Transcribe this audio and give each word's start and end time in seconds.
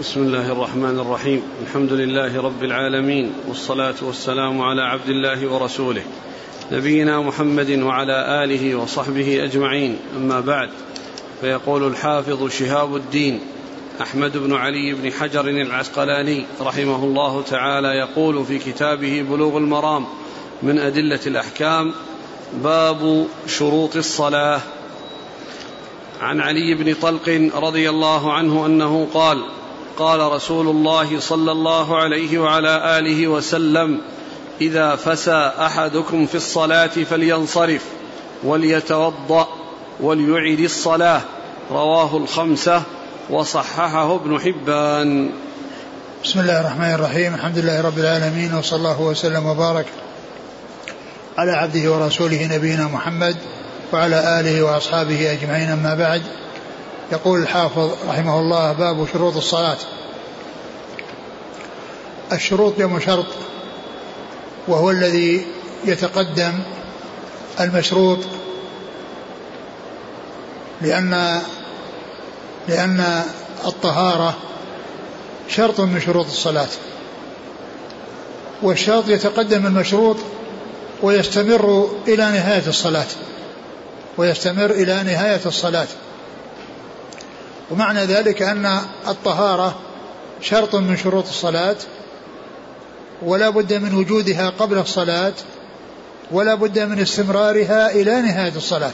بسم 0.00 0.22
الله 0.22 0.52
الرحمن 0.52 0.98
الرحيم. 0.98 1.42
الحمد 1.62 1.92
لله 1.92 2.42
رب 2.42 2.64
العالمين 2.64 3.32
والصلاة 3.48 3.94
والسلام 4.02 4.62
على 4.62 4.82
عبد 4.82 5.08
الله 5.08 5.52
ورسوله 5.52 6.02
نبينا 6.72 7.20
محمد 7.20 7.70
وعلى 7.70 8.44
آله 8.44 8.74
وصحبه 8.74 9.44
أجمعين. 9.44 9.98
أما 10.16 10.40
بعد 10.40 10.70
فيقول 11.40 11.86
الحافظ 11.86 12.50
شهاب 12.50 12.96
الدين 12.96 13.40
أحمد 14.00 14.36
بن 14.36 14.54
علي 14.54 14.94
بن 14.94 15.12
حجر 15.12 15.48
العسقلاني 15.48 16.44
رحمه 16.60 17.04
الله 17.04 17.42
تعالى 17.42 17.88
يقول 17.88 18.44
في 18.44 18.58
كتابه 18.58 19.22
بلوغ 19.30 19.56
المرام 19.56 20.06
من 20.62 20.78
أدلة 20.78 21.20
الأحكام 21.26 21.94
باب 22.64 23.26
شروط 23.46 23.96
الصلاة. 23.96 24.60
عن 26.20 26.40
علي 26.40 26.74
بن 26.74 26.94
طلق 26.94 27.50
رضي 27.54 27.90
الله 27.90 28.32
عنه 28.32 28.66
أنه 28.66 29.08
قال 29.14 29.44
قال 29.98 30.20
رسول 30.20 30.68
الله 30.68 31.20
صلى 31.20 31.52
الله 31.52 31.96
عليه 31.96 32.38
وعلى 32.38 32.98
آله 32.98 33.28
وسلم 33.28 34.00
إذا 34.60 34.96
فسى 34.96 35.52
أحدكم 35.58 36.26
في 36.26 36.34
الصلاة 36.34 36.86
فلينصرف 36.86 37.82
وليتوضأ 38.44 39.48
وليعد 40.00 40.60
الصلاة. 40.60 41.20
رواه 41.70 42.16
الخمسة 42.16 42.82
وصححه 43.30 44.14
ابن 44.14 44.40
حبان. 44.40 45.30
بسم 46.24 46.40
الله 46.40 46.60
الرحمن 46.60 46.94
الرحيم. 46.94 47.34
الحمد 47.34 47.58
لله 47.58 47.80
رب 47.80 47.98
العالمين 47.98 48.54
وصلى 48.54 48.78
الله 48.78 49.00
وسلم 49.00 49.46
وبارك 49.46 49.86
على 51.38 51.52
عبده 51.52 51.92
ورسوله 51.92 52.56
نبينا 52.56 52.84
محمد 52.84 53.36
وعلى 53.92 54.40
آله 54.40 54.62
وأصحابه 54.62 55.32
أجمعين 55.32 55.70
أما 55.70 55.94
بعد. 55.94 56.22
يقول 57.12 57.42
الحافظ 57.42 57.90
رحمه 58.08 58.40
الله 58.40 58.72
باب 58.72 59.06
شروط 59.12 59.36
الصلاة. 59.36 59.76
الشروط 62.32 62.78
جمع 62.78 62.98
شرط 62.98 63.26
وهو 64.68 64.90
الذي 64.90 65.46
يتقدم 65.84 66.52
المشروط 67.60 68.18
لأن 70.82 71.40
لأن 72.68 73.22
الطهارة 73.64 74.36
شرط 75.48 75.80
من 75.80 76.00
شروط 76.00 76.26
الصلاة. 76.26 76.68
والشرط 78.62 79.08
يتقدم 79.08 79.66
المشروط 79.66 80.16
ويستمر 81.02 81.90
إلى 82.08 82.24
نهاية 82.24 82.66
الصلاة 82.66 83.06
ويستمر 84.16 84.70
إلى 84.70 85.02
نهاية 85.02 85.40
الصلاة. 85.46 85.86
ومعنى 87.74 88.04
ذلك 88.04 88.42
أن 88.42 88.80
الطهارة 89.08 89.74
شرط 90.40 90.74
من 90.74 90.96
شروط 90.96 91.28
الصلاة 91.28 91.76
ولا 93.22 93.50
بد 93.50 93.72
من 93.72 93.94
وجودها 93.94 94.50
قبل 94.50 94.78
الصلاة 94.78 95.32
ولا 96.30 96.54
بد 96.54 96.78
من 96.78 96.98
استمرارها 96.98 97.90
إلى 97.90 98.22
نهاية 98.22 98.52
الصلاة. 98.56 98.92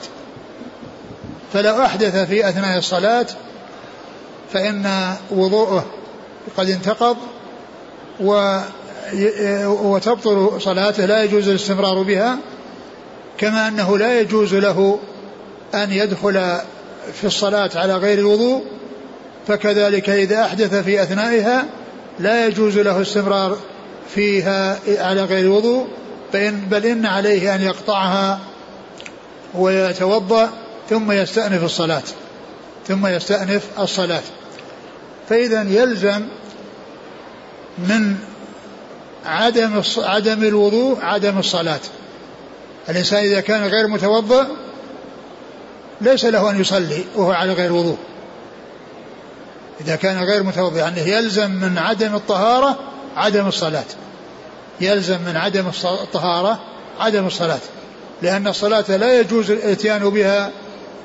فلو 1.53 1.83
أحدث 1.83 2.17
في 2.17 2.48
أثناء 2.48 2.78
الصلاة 2.78 3.27
فإن 4.53 5.14
وضوءه 5.31 5.86
قد 6.56 6.70
انتقض 6.70 7.17
و 8.20 8.61
وتبطل 9.64 10.61
صلاته 10.61 11.05
لا 11.05 11.25
يجوز 11.25 11.48
الاستمرار 11.48 12.03
بها 12.03 12.39
كما 13.39 13.69
أنه 13.69 13.98
لا 13.98 14.20
يجوز 14.20 14.55
له 14.55 14.98
أن 15.75 15.92
يدخل 15.92 16.61
في 17.12 17.27
الصلاة 17.27 17.70
على 17.75 17.97
غير 17.97 18.19
الوضوء 18.19 18.65
فكذلك 19.47 20.11
إذا 20.11 20.45
أحدث 20.45 20.75
في 20.75 21.03
أثنائها 21.03 21.67
لا 22.19 22.47
يجوز 22.47 22.79
له 22.79 23.03
استمرار 23.03 23.59
فيها 24.15 24.79
على 24.89 25.25
غير 25.25 25.45
الوضوء 25.45 25.87
فإن 26.33 26.61
بل 26.70 26.86
إن 26.86 27.07
عليه 27.07 27.55
أن 27.55 27.63
يقطعها 27.63 28.41
ويتوضأ 29.55 30.51
ثم 30.91 31.13
يستأنف 31.13 31.64
الصلاة 31.64 32.02
ثم 32.89 33.07
يستأنف 33.07 33.63
الصلاة. 33.79 34.23
فإذا 35.29 35.63
يلزم 35.63 36.23
من 37.79 38.17
عدم 39.27 39.83
عدم 39.98 40.45
الوضوء 40.45 40.98
عدم 41.03 41.39
الصلاة. 41.39 41.80
الإنسان 42.89 43.24
إذا 43.24 43.41
كان 43.41 43.64
غير 43.64 43.86
متوضأ 43.86 44.47
ليس 46.00 46.24
له 46.24 46.50
أن 46.50 46.61
يصلي 46.61 47.05
وهو 47.16 47.33
على 47.33 47.52
غير 47.52 47.72
وضوء. 47.72 47.98
إذا 49.80 49.96
كان 49.96 50.24
غير 50.24 50.42
متوضئ 50.42 50.78
يعني 50.78 51.00
يلزم 51.00 51.50
من 51.50 51.78
عدم 51.78 52.14
الطهارة 52.14 52.78
عدم 53.16 53.46
الصلاة. 53.46 53.84
يلزم 54.80 55.18
من 55.27 55.36
عدم 55.36 55.66
الطهارة 55.84 56.58
عدم 57.00 57.27
الصلاة. 57.27 57.61
لأن 58.22 58.46
الصلاة 58.46 58.96
لا 58.96 59.20
يجوز 59.20 59.50
الإتيان 59.50 60.11
بها 60.11 60.50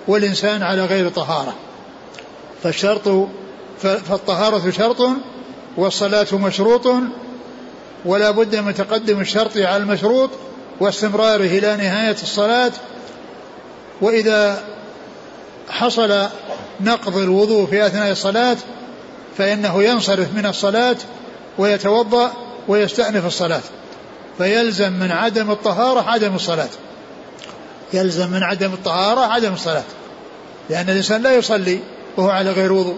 والإنسان 0.08 0.64
على 0.64 0.86
غير 0.86 1.10
طهارة. 1.10 1.56
فالشرط 2.64 3.28
فالطهارة 3.82 4.72
شرط 4.72 5.10
والصلاة 5.78 6.28
مشروط 6.34 6.88
ولا 8.06 8.32
بد 8.32 8.56
من 8.56 8.74
تقدم 8.74 9.20
الشرط 9.20 9.58
على 9.58 9.78
المشروط 9.78 10.30
واستمراره 10.80 11.46
إلى 11.46 11.78
نهاية 11.78 12.16
الصلاة. 12.24 12.72
وإذا 14.02 14.64
حصل 15.70 16.28
نقض 16.82 17.18
الوضوء 17.18 17.66
في 17.66 17.86
أثناء 17.86 18.12
الصلاة 18.12 18.58
فإنه 19.38 19.84
ينصرف 19.84 20.34
من 20.36 20.46
الصلاة 20.46 20.96
ويتوضأ 21.58 22.32
ويستأنف 22.68 23.26
الصلاة. 23.26 23.62
فيلزم 24.38 24.94
من 24.94 25.12
عدم 25.12 25.52
الطهارة 25.52 26.02
عدم 26.02 26.36
الصلاة. 26.36 26.70
يلزم 27.94 28.30
من 28.30 28.44
عدم 28.44 28.74
الطهارة 28.74 29.20
عدم 29.20 29.54
الصلاة. 29.54 29.84
لأن 30.70 30.90
الإنسان 30.90 31.22
لا 31.22 31.36
يصلي 31.36 31.80
وهو 32.18 32.30
على 32.30 32.52
غير 32.52 32.74
وضوء. 32.74 32.98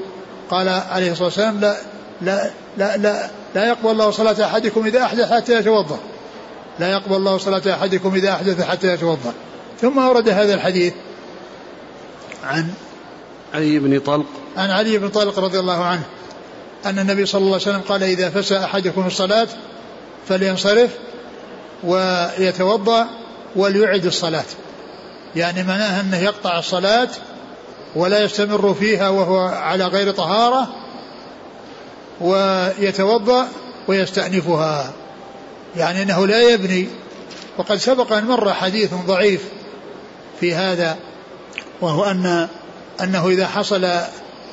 قال 0.49 0.69
عليه 0.69 1.11
الصلاة 1.11 1.25
والسلام 1.25 1.59
لا 1.59 1.75
لا 2.21 2.51
لا 2.77 2.97
لا, 2.97 3.29
لا 3.55 3.67
يقبل 3.67 3.91
الله 3.91 4.11
صلاة 4.11 4.45
أحدكم 4.45 4.85
إذا 4.85 5.03
أحدث 5.03 5.31
حتى 5.33 5.53
يتوضأ. 5.53 5.99
لا 6.79 6.91
يقبل 6.91 7.15
الله 7.15 7.37
صلاة 7.37 7.73
أحدكم 7.73 8.15
إذا 8.15 8.31
أحدث 8.31 8.61
حتى 8.61 8.87
يتوضأ. 8.87 9.33
ثم 9.81 9.99
أورد 9.99 10.29
هذا 10.29 10.53
الحديث 10.53 10.93
عن 12.47 12.73
علي 13.53 13.79
بن 13.79 13.99
طلق. 13.99 14.25
عن 14.57 14.69
علي 14.69 14.97
بن 14.97 15.09
طلق 15.09 15.39
رضي 15.39 15.59
الله 15.59 15.83
عنه 15.83 16.03
أن 16.85 16.99
النبي 16.99 17.25
صلى 17.25 17.39
الله 17.39 17.53
عليه 17.53 17.61
وسلم 17.61 17.81
قال 17.81 18.03
إذا 18.03 18.29
فسى 18.29 18.57
أحدكم 18.57 19.07
الصلاة 19.07 19.47
فلينصرف 20.29 20.89
ويتوضأ 21.83 23.07
وليعد 23.55 24.05
الصلاة. 24.05 24.45
يعني 25.35 25.63
معناها 25.63 26.01
أنه 26.01 26.17
يقطع 26.17 26.59
الصلاة 26.59 27.09
ولا 27.95 28.23
يستمر 28.23 28.73
فيها 28.73 29.09
وهو 29.09 29.39
على 29.39 29.85
غير 29.85 30.11
طهارة 30.11 30.67
ويتوضأ 32.21 33.47
ويستأنفها. 33.87 34.93
يعني 35.75 36.03
أنه 36.03 36.27
لا 36.27 36.41
يبني. 36.41 36.87
وقد 37.57 37.77
سبق 37.77 38.13
أن 38.13 38.25
مر 38.25 38.53
حديث 38.53 38.93
ضعيف 38.93 39.41
في 40.39 40.55
هذا. 40.55 40.97
وهو 41.81 42.03
أن 42.03 42.47
أنه 43.03 43.27
إذا 43.27 43.47
حصل 43.47 43.87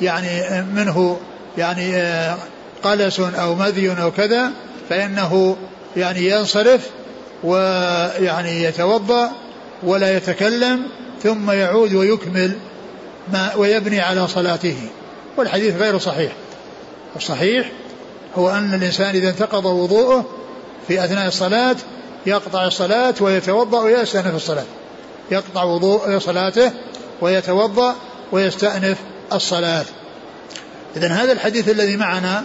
يعني 0.00 0.62
منه 0.62 1.20
يعني 1.58 1.96
آه، 1.96 2.36
قلس 2.82 3.20
أو 3.20 3.54
مذي 3.54 4.02
أو 4.02 4.10
كذا 4.10 4.50
فإنه 4.88 5.56
يعني 5.96 6.30
ينصرف 6.30 6.90
ويعني 7.44 8.62
يتوضأ 8.62 9.30
ولا 9.82 10.16
يتكلم 10.16 10.82
ثم 11.22 11.50
يعود 11.50 11.94
ويكمل 11.94 12.58
ما 13.32 13.54
ويبني 13.56 14.00
على 14.00 14.28
صلاته. 14.28 14.76
والحديث 15.36 15.76
غير 15.76 15.98
صحيح. 15.98 16.32
الصحيح 17.16 17.70
هو 18.36 18.50
أن 18.50 18.74
الإنسان 18.74 19.14
إذا 19.14 19.30
انتقض 19.30 19.64
وضوءه 19.64 20.24
في 20.88 21.04
أثناء 21.04 21.28
الصلاة 21.28 21.76
يقطع 22.26 22.66
الصلاة 22.66 23.14
ويتوضأ 23.20 23.80
ويستأنف 23.80 24.34
الصلاة. 24.34 24.64
يقطع 25.30 25.62
وضوء 25.62 26.18
صلاته 26.18 26.72
ويتوضأ 27.20 27.94
ويستأنف 28.32 28.98
الصلاة. 29.32 29.84
إذا 30.96 31.08
هذا 31.08 31.32
الحديث 31.32 31.68
الذي 31.68 31.96
معنا 31.96 32.44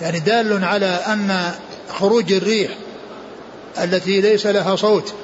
يعني 0.00 0.20
دال 0.20 0.64
على 0.64 0.86
أن 0.86 1.50
خروج 1.90 2.32
الريح 2.32 2.70
التي 3.82 4.20
ليس 4.20 4.46
لها 4.46 4.76
صوت 4.76 5.14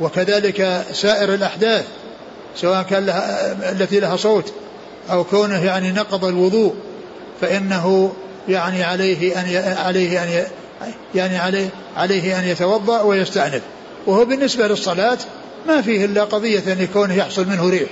وكذلك 0.00 0.84
سائر 0.92 1.34
الأحداث 1.34 1.84
سواء 2.56 2.82
كان 2.82 3.06
لها 3.06 3.52
التي 3.72 4.00
لها 4.00 4.16
صوت 4.16 4.52
أو 5.10 5.24
كونه 5.24 5.64
يعني 5.64 5.92
نقض 5.92 6.24
الوضوء 6.24 6.74
فإنه 7.40 8.12
يعني 8.48 8.82
عليه 8.82 9.40
أن 9.40 9.76
عليه 9.78 10.22
أن 10.22 10.44
يعني 11.14 11.38
عليه 11.38 11.68
عليه 11.96 12.38
أن 12.38 12.44
يتوضأ 12.44 13.00
ويستأنف. 13.00 13.62
وهو 14.06 14.24
بالنسبة 14.24 14.68
للصلاة 14.68 15.18
ما 15.66 15.82
فيه 15.82 16.04
إلا 16.04 16.24
قضية 16.24 16.72
أن 16.72 16.80
يكون 16.80 17.10
يحصل 17.10 17.48
منه 17.48 17.70
ريح. 17.70 17.88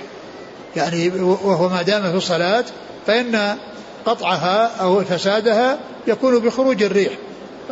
يعني 0.75 1.09
وهو 1.19 1.69
ما 1.69 1.81
دام 1.81 2.11
في 2.11 2.17
الصلاة 2.17 2.65
فإن 3.07 3.55
قطعها 4.05 4.71
أو 4.81 5.03
فسادها 5.03 5.77
يكون 6.07 6.39
بخروج 6.39 6.83
الريح. 6.83 7.13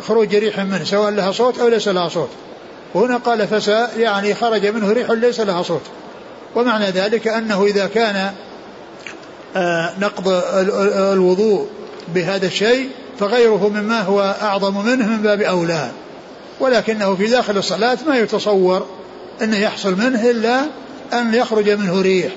خروج 0.02 0.36
ريح 0.36 0.58
منه 0.58 0.84
سواء 0.84 1.10
لها 1.10 1.32
صوت 1.32 1.58
أو 1.58 1.68
ليس 1.68 1.88
لها 1.88 2.08
صوت. 2.08 2.28
وهنا 2.94 3.16
قال 3.16 3.46
فسى 3.48 3.88
يعني 3.98 4.34
خرج 4.34 4.66
منه 4.66 4.92
ريح 4.92 5.10
ليس 5.10 5.40
لها 5.40 5.62
صوت. 5.62 5.82
ومعنى 6.54 6.90
ذلك 6.90 7.28
أنه 7.28 7.64
إذا 7.64 7.86
كان 7.86 8.32
آه، 9.56 9.92
نقض 10.00 10.42
الوضوء 11.12 11.66
بهذا 12.14 12.46
الشيء 12.46 12.90
فغيره 13.18 13.68
مما 13.68 14.00
هو 14.00 14.36
أعظم 14.42 14.86
منه 14.86 15.06
من 15.06 15.22
باب 15.22 15.40
أولى. 15.40 15.90
ولكنه 16.60 17.14
في 17.14 17.26
داخل 17.26 17.58
الصلاة 17.58 17.98
ما 18.06 18.18
يتصور 18.18 18.86
أنه 19.42 19.58
يحصل 19.58 19.94
منه 19.98 20.30
إلا 20.30 20.60
أن 21.12 21.34
يخرج 21.34 21.70
منه 21.70 22.00
ريح. 22.00 22.32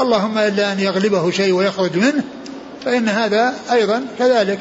اللهم 0.00 0.38
إلا 0.38 0.72
أن 0.72 0.80
يغلبه 0.80 1.30
شيء 1.30 1.52
ويخرج 1.52 1.96
منه 1.96 2.24
فإن 2.84 3.08
هذا 3.08 3.54
أيضا 3.72 4.04
كذلك. 4.18 4.58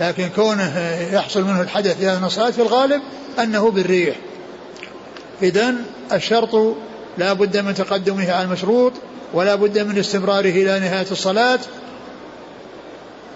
لكن 0.00 0.28
كونه 0.36 0.96
يحصل 1.12 1.44
منه 1.44 1.60
الحدث 1.60 2.02
هذه 2.02 2.26
الصلاة 2.26 2.50
في 2.50 2.62
الغالب 2.62 3.02
أنه 3.38 3.70
بالريح. 3.70 4.16
إذا 5.42 5.74
الشرط 6.12 6.76
لا 7.18 7.32
بد 7.32 7.56
من 7.56 7.74
تقدمه 7.74 8.32
على 8.32 8.44
المشروط 8.44 8.92
ولا 9.34 9.54
بد 9.54 9.78
من 9.78 9.98
استمراره 9.98 10.50
إلى 10.50 10.80
نهاية 10.80 11.06
الصلاة 11.10 11.58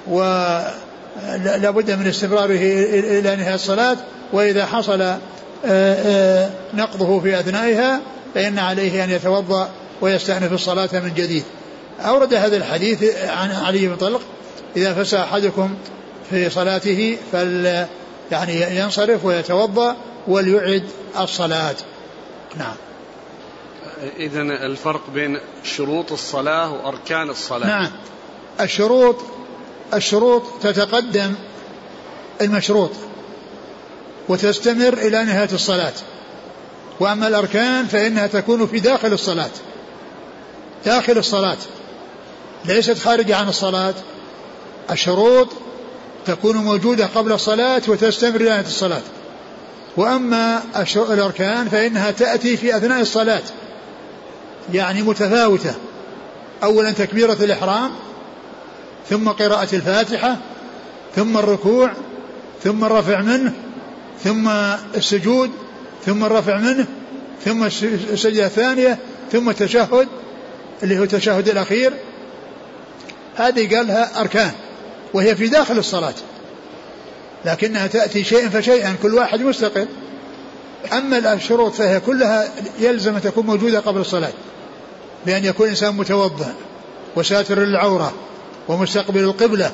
ولا 0.07 1.71
بد 1.71 1.91
من 1.91 2.07
استمراره 2.07 2.57
إلى 3.19 3.37
نهاية 3.37 3.55
الصلاة 3.55 3.97
وإذا 4.33 4.67
حصل 4.67 5.15
نقضه 6.75 7.21
في 7.21 7.41
أثنائها 7.41 8.01
فإن 8.35 8.59
عليه 8.59 9.05
أن 9.05 9.11
يتوضأ 9.11 9.71
ويستأنف 10.01 10.53
الصلاة 10.53 10.89
من 10.93 11.15
جديد. 11.15 11.45
أورد 12.01 12.35
هذا 12.35 12.57
الحديث 12.57 13.17
عن 13.17 13.51
علي 13.51 13.89
بن 13.89 13.97
طلق 13.97 14.21
إذا 14.77 14.95
فسى 14.95 15.19
أحدكم 15.19 15.75
في 16.31 16.51
صلاته 16.51 17.19
فل 17.33 17.87
يعني 18.31 18.79
ينصرف 18.79 19.25
ويتوضأ 19.25 19.97
وليعد 20.29 20.85
الصلاة. 21.19 21.75
نعم. 22.57 22.75
إذا 24.17 24.43
الفرق 24.43 25.11
بين 25.15 25.39
شروط 25.65 26.13
الصلاة 26.13 26.73
وأركان 26.73 27.31
الصلاة. 27.31 27.67
نعم. 27.67 27.91
الشروط 28.61 29.17
الشروط 29.95 30.43
تتقدم 30.63 31.35
المشروط. 32.41 32.91
وتستمر 34.29 34.93
إلى 34.93 35.25
نهاية 35.25 35.49
الصلاة. 35.53 35.93
وأما 37.01 37.29
الأركان 37.29 37.87
فإنها 37.87 38.27
تكون 38.27 38.67
في 38.67 38.81
داخل 38.81 39.13
الصلاة. 39.13 39.51
داخل 40.85 41.19
الصلاة. 41.19 41.57
ليست 42.65 42.99
خارجة 42.99 43.37
عن 43.37 43.49
الصلاة. 43.49 43.95
الشروط 44.91 45.49
تكون 46.27 46.57
موجودة 46.57 47.07
قبل 47.07 47.33
الصلاة 47.33 47.83
وتستمر 47.89 48.41
إلى 48.41 48.49
نهاية 48.49 48.67
الصلاة. 48.67 49.03
وأما 49.97 50.63
الأركان 50.97 51.69
فإنها 51.69 52.11
تأتي 52.11 52.57
في 52.57 52.77
أثناء 52.77 53.01
الصلاة. 53.01 53.43
يعني 54.73 55.03
متفاوتة. 55.03 55.75
أولا 56.63 56.91
تكبيرة 56.91 57.37
الإحرام 57.41 57.91
ثم 59.11 59.29
قراءة 59.29 59.75
الفاتحة 59.75 60.37
ثم 61.17 61.39
الركوع 61.39 61.93
ثم 62.65 62.85
الرفع 62.85 63.21
منه 63.21 63.53
ثم 64.25 64.49
السجود 64.97 65.51
ثم 66.07 66.25
الرفع 66.25 66.59
منه 66.59 66.87
ثم 67.45 67.65
السجدة 67.65 68.47
الثانية 68.47 68.99
ثم 69.33 69.51
التشهد 69.51 70.09
اللي 70.83 70.99
هو 70.99 71.03
التشهد 71.03 71.49
الأخير. 71.49 71.93
هذه 73.37 73.77
قالها 73.77 74.21
أركان 74.21 74.51
وهي 75.15 75.37
في 75.37 75.49
داخل 75.49 75.79
الصلاة. 75.79 76.15
لكنها 77.45 77.87
تأتي 77.87 78.25
شيئا 78.25 78.49
فشيئا 78.49 78.97
كل 79.03 79.15
واحد 79.15 79.41
مستقل. 79.41 79.89
أما 80.93 81.33
الشروط 81.33 81.75
فهي 81.75 82.01
كلها 82.01 82.49
يلزم 82.81 83.15
أن 83.15 83.21
تكون 83.21 83.47
موجودة 83.47 83.81
قبل 83.81 84.01
الصلاة 84.01 84.33
بأن 85.27 85.45
يكون 85.45 85.67
الإنسان 85.67 85.95
متوضأ 85.95 86.55
وساتر 87.17 87.59
للعورة 87.59 88.13
ومستقبل 88.69 89.21
القبلة 89.21 89.73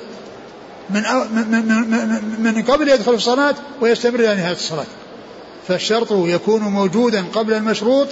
من, 0.90 1.02
من, 1.32 1.64
من, 1.90 2.54
من 2.54 2.62
قبل 2.62 2.88
يدخل 2.88 3.14
الصلاة 3.14 3.54
ويستمر 3.80 4.20
إلى 4.20 4.34
نهاية 4.34 4.52
الصلاة. 4.52 4.86
فالشرط 5.68 6.12
يكون 6.12 6.60
موجودا 6.60 7.24
قبل 7.34 7.54
المشروط 7.54 8.08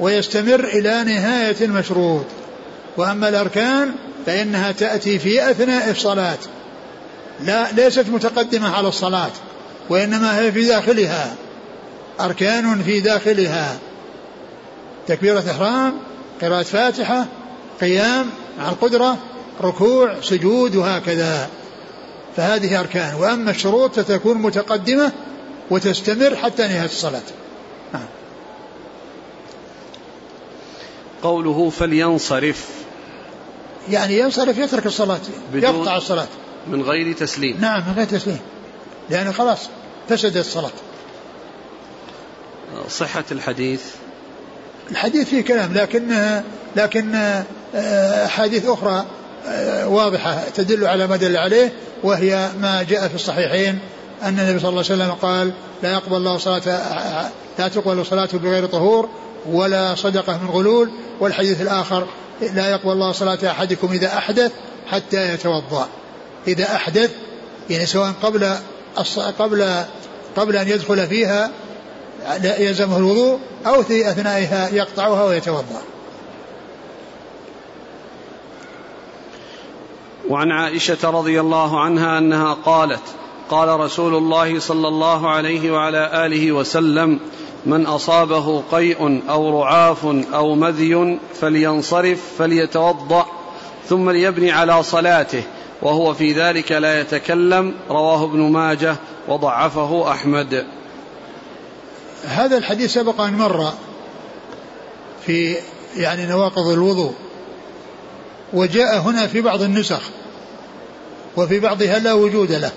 ويستمر 0.00 0.64
إلى 0.64 1.04
نهاية 1.04 1.56
المشروط. 1.60 2.24
وأما 2.96 3.28
الأركان 3.28 3.92
فإنها 4.26 4.72
تأتي 4.72 5.18
في 5.18 5.50
أثناء 5.50 5.90
الصلاة. 5.90 6.38
لا 7.40 7.72
ليست 7.72 8.06
متقدمة 8.08 8.76
على 8.76 8.88
الصلاة 8.88 9.30
وإنما 9.88 10.38
هي 10.38 10.52
في 10.52 10.64
داخلها. 10.64 11.34
أركان 12.20 12.82
في 12.82 13.00
داخلها. 13.00 13.78
تكبيرة 15.08 15.44
إحرام 15.50 15.92
قراءة 16.42 16.62
فاتحة 16.62 17.26
قيام 17.80 18.26
مع 18.58 18.68
القدرة 18.68 19.16
ركوع 19.62 20.20
سجود 20.22 20.76
وهكذا. 20.76 21.48
فهذه 22.36 22.80
أركان. 22.80 23.14
وأما 23.14 23.50
الشروط 23.50 24.00
فتكون 24.00 24.38
متقدمة 24.38 25.12
وتستمر 25.70 26.36
حتى 26.36 26.62
نهاية 26.62 26.84
الصلاة. 26.84 27.22
نعم. 27.92 28.06
قوله 31.22 31.70
فلينصرف. 31.70 32.68
يعني 33.90 34.18
ينصرف 34.18 34.58
يترك 34.58 34.86
الصلاة 34.86 35.20
يقطع 35.54 35.96
الصلاة. 35.96 36.28
من 36.66 36.82
غير 36.82 37.12
تسليم. 37.12 37.56
نعم 37.60 37.82
من 37.88 37.94
غير 37.96 38.06
تسليم. 38.06 38.38
لأنه 39.10 39.32
خلاص 39.32 39.58
فسدت 40.08 40.36
الصلاة. 40.36 40.70
صحة 42.88 43.24
الحديث. 43.32 43.82
الحديث 44.90 45.28
فيه 45.28 45.40
كلام 45.40 45.74
لكن 45.74 46.12
لكن 46.76 47.14
آه، 47.74 48.26
أحاديث 48.26 48.68
أخرى 48.68 48.92
آه، 48.92 49.04
واضحة 49.84 50.44
تدل 50.54 50.86
على 50.86 51.06
ما 51.06 51.16
دل 51.16 51.36
عليه 51.36 51.72
وهي 52.02 52.48
ما 52.60 52.82
جاء 52.82 53.08
في 53.08 53.14
الصحيحين 53.14 53.78
أن 54.22 54.38
النبي 54.38 54.58
صلى 54.58 54.68
الله 54.68 54.84
عليه 54.90 54.94
وسلم 55.02 55.10
قال 55.10 55.52
لا 55.82 55.92
يقبل 55.92 56.16
الله 56.16 56.38
صلاة 56.38 56.62
لا 57.58 57.68
تقبل 57.68 58.06
صلاته 58.06 58.38
بغير 58.38 58.66
طهور 58.66 59.08
ولا 59.46 59.94
صدقة 59.94 60.38
من 60.42 60.50
غلول. 60.50 60.90
والحديث 61.20 61.60
الآخر 61.60 62.06
لا 62.54 62.70
يقبل 62.70 62.92
الله 62.92 63.12
صلاة 63.12 63.38
أحدكم 63.50 63.92
إذا 63.92 64.06
أحدث 64.06 64.52
حتى 64.86 65.34
يتوضأ. 65.34 65.88
إذا 66.48 66.64
أحدث 66.64 67.10
يعني 67.70 67.86
سواء 67.86 68.12
قبل 68.22 68.54
قبل 69.38 69.84
قبل 70.36 70.56
أن 70.56 70.68
يدخل 70.68 71.06
فيها 71.06 71.50
يلزمه 72.58 72.96
الوضوء 72.96 73.38
أو 73.66 73.82
في 73.82 74.10
أثنائها 74.10 74.68
يقطعها 74.68 75.24
ويتوضأ. 75.24 75.82
وعن 80.28 80.52
عائشة 80.52 81.10
رضي 81.10 81.40
الله 81.40 81.80
عنها 81.80 82.18
أنها 82.18 82.54
قالت 82.54 83.02
قال 83.50 83.80
رسول 83.80 84.14
الله 84.14 84.58
صلى 84.58 84.88
الله 84.88 85.30
عليه 85.30 85.72
وعلى 85.72 86.26
آله 86.26 86.52
وسلم 86.52 87.20
من 87.66 87.86
أصابه 87.86 88.62
قيء 88.72 89.22
أو 89.28 89.60
رعاف 89.60 90.06
أو 90.34 90.54
مذي 90.54 91.18
فلينصرف 91.40 92.20
فليتوضأ 92.38 93.26
ثم 93.88 94.10
ليبني 94.10 94.52
على 94.52 94.82
صلاته 94.82 95.42
وهو 95.82 96.14
في 96.14 96.32
ذلك 96.32 96.72
لا 96.72 97.00
يتكلم 97.00 97.74
رواه 97.90 98.24
ابن 98.24 98.40
ماجه 98.40 98.96
وضعفه 99.28 100.10
أحمد. 100.10 100.66
هذا 102.24 102.58
الحديث 102.58 102.92
سبق 102.92 103.20
أن 103.20 103.38
مر 103.38 103.72
في 105.26 105.56
يعني 105.96 106.26
نواقض 106.26 106.68
الوضوء. 106.68 107.14
وجاء 108.52 108.98
هنا 108.98 109.26
في 109.26 109.40
بعض 109.40 109.62
النسخ 109.62 110.00
وفي 111.36 111.60
بعضها 111.60 111.98
لا 111.98 112.12
وجود 112.12 112.52
له 112.52 112.72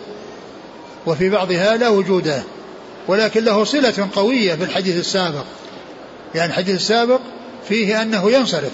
وفي 1.06 1.30
بعضها 1.30 1.78
لا 1.78 1.90
وجود 1.90 2.28
له 2.28 2.44
ولكن 3.08 3.44
له 3.44 3.64
صلة 3.64 4.10
قوية 4.16 4.56
بالحديث 4.56 4.98
السابق. 4.98 5.44
يعني 6.36 6.52
الحديث 6.52 6.76
السابق 6.76 7.20
فيه 7.70 8.02
أنه 8.02 8.32
ينصرف 8.32 8.72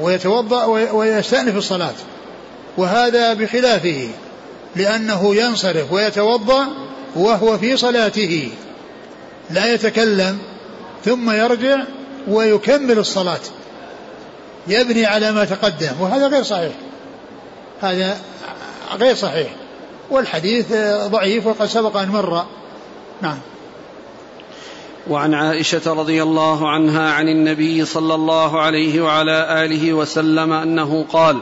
ويتوضأ 0.00 0.64
ويستأنف 0.64 1.56
الصلاة 1.56 1.94
وهذا 2.76 3.34
بخلافه 3.34 4.08
لأنه 4.76 5.34
ينصرف 5.34 5.92
ويتوضأ 5.92 6.66
وهو 7.16 7.58
في 7.58 7.76
صلاته 7.76 8.50
لا 9.50 9.74
يتكلم 9.74 10.38
ثم 11.04 11.30
يرجع 11.30 11.76
ويكمل 12.28 12.98
الصلاة. 12.98 13.40
يبني 14.66 15.06
على 15.06 15.32
ما 15.32 15.44
تقدم 15.44 16.00
وهذا 16.00 16.26
غير 16.28 16.42
صحيح. 16.42 16.72
هذا 17.80 18.20
غير 19.00 19.14
صحيح. 19.14 19.48
والحديث 20.10 20.72
ضعيف 21.06 21.46
وقد 21.46 21.66
سبق 21.66 21.96
أن 21.96 22.08
مر. 22.08 22.44
نعم. 23.22 23.38
وعن 25.10 25.34
عائشة 25.34 25.92
رضي 25.92 26.22
الله 26.22 26.70
عنها 26.70 27.12
عن 27.12 27.28
النبي 27.28 27.84
صلى 27.84 28.14
الله 28.14 28.60
عليه 28.60 29.00
وعلى 29.00 29.64
آله 29.64 29.92
وسلم 29.92 30.52
أنه 30.52 31.04
قال 31.12 31.40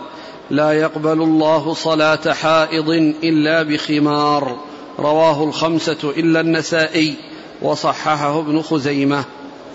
لا 0.51 0.73
يقبل 0.73 1.23
الله 1.23 1.75
صلاة 1.75 2.33
حائض 2.33 2.91
إلا 3.23 3.63
بخمار. 3.63 4.57
رواه 4.99 5.45
الخمسة 5.45 6.13
إلا 6.17 6.41
النسائي. 6.41 7.15
وصححه 7.63 8.39
ابن 8.39 8.63
خزيمة. 8.63 9.25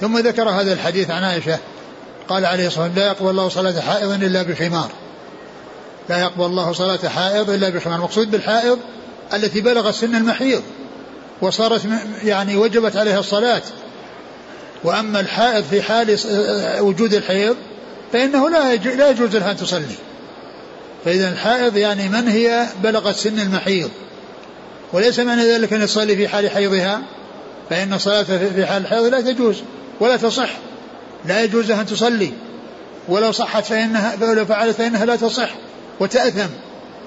ثم 0.02 0.18
ذكر 0.18 0.50
هذا 0.50 0.74
الحديث 0.74 1.10
عن 1.10 1.24
عائشة. 1.24 1.60
قال 2.30 2.46
عليه 2.46 2.68
الصلاة 2.68 2.86
والسلام 2.86 3.06
لا 3.06 3.12
يقبل 3.12 3.30
الله 3.30 3.50
صلاة 3.50 3.80
حائض 3.80 4.12
إلا 4.12 4.44
بخمار 4.44 4.92
لا 6.10 6.20
يقبل 6.20 6.46
الله 6.46 6.74
صلاة 6.74 7.10
حائض 7.10 7.50
إلا 7.50 7.70
بخمار 7.70 7.96
المقصود 7.96 8.32
بالحائض 8.32 8.80
التي 9.34 9.62
بلغت 9.62 9.94
سن 9.94 10.16
المحيض 10.16 10.62
وصارت 11.42 11.82
يعني 12.24 12.56
وجبت 12.56 12.96
عليها 12.96 13.20
الصلاة. 13.20 13.62
وأما 14.84 15.20
الحائض 15.20 15.64
في 15.64 15.82
حال 15.82 16.18
وجود 16.82 17.14
الحيض 17.14 17.56
فإنه 18.14 18.50
لا 18.50 18.76
لا 18.76 19.10
يجوز 19.10 19.36
لها 19.36 19.52
أن 19.52 19.58
تصلي. 19.58 19.96
فإذا 21.06 21.30
الحائض 21.30 21.78
يعني 21.78 22.10
من 22.10 22.28
هي 22.28 22.66
بلغت 22.84 23.16
سن 23.16 23.40
المحيض؟ 23.40 23.90
وليس 24.94 25.20
معنى 25.20 25.42
ذلك 25.52 25.74
أن 25.74 25.86
تصلي 25.86 26.16
في 26.16 26.28
حال 26.28 26.50
حيضها؟ 26.50 27.02
فإن 27.70 27.94
الصلاة 27.94 28.24
في 28.24 28.66
حال 28.66 28.82
الحيض 28.82 29.06
لا 29.06 29.22
تجوز 29.22 29.56
ولا 30.00 30.18
تصح. 30.18 30.50
لا 31.28 31.44
يجوز 31.44 31.72
أن 31.72 31.86
تصلي. 31.86 32.32
ولو 33.08 33.32
صحت 33.32 33.66
فإنها 33.66 34.16
ولو 34.22 34.46
فعلت 34.46 34.76
فإنها 34.76 35.06
لا 35.06 35.16
تصح 35.16 35.50
وتأثم 36.00 36.50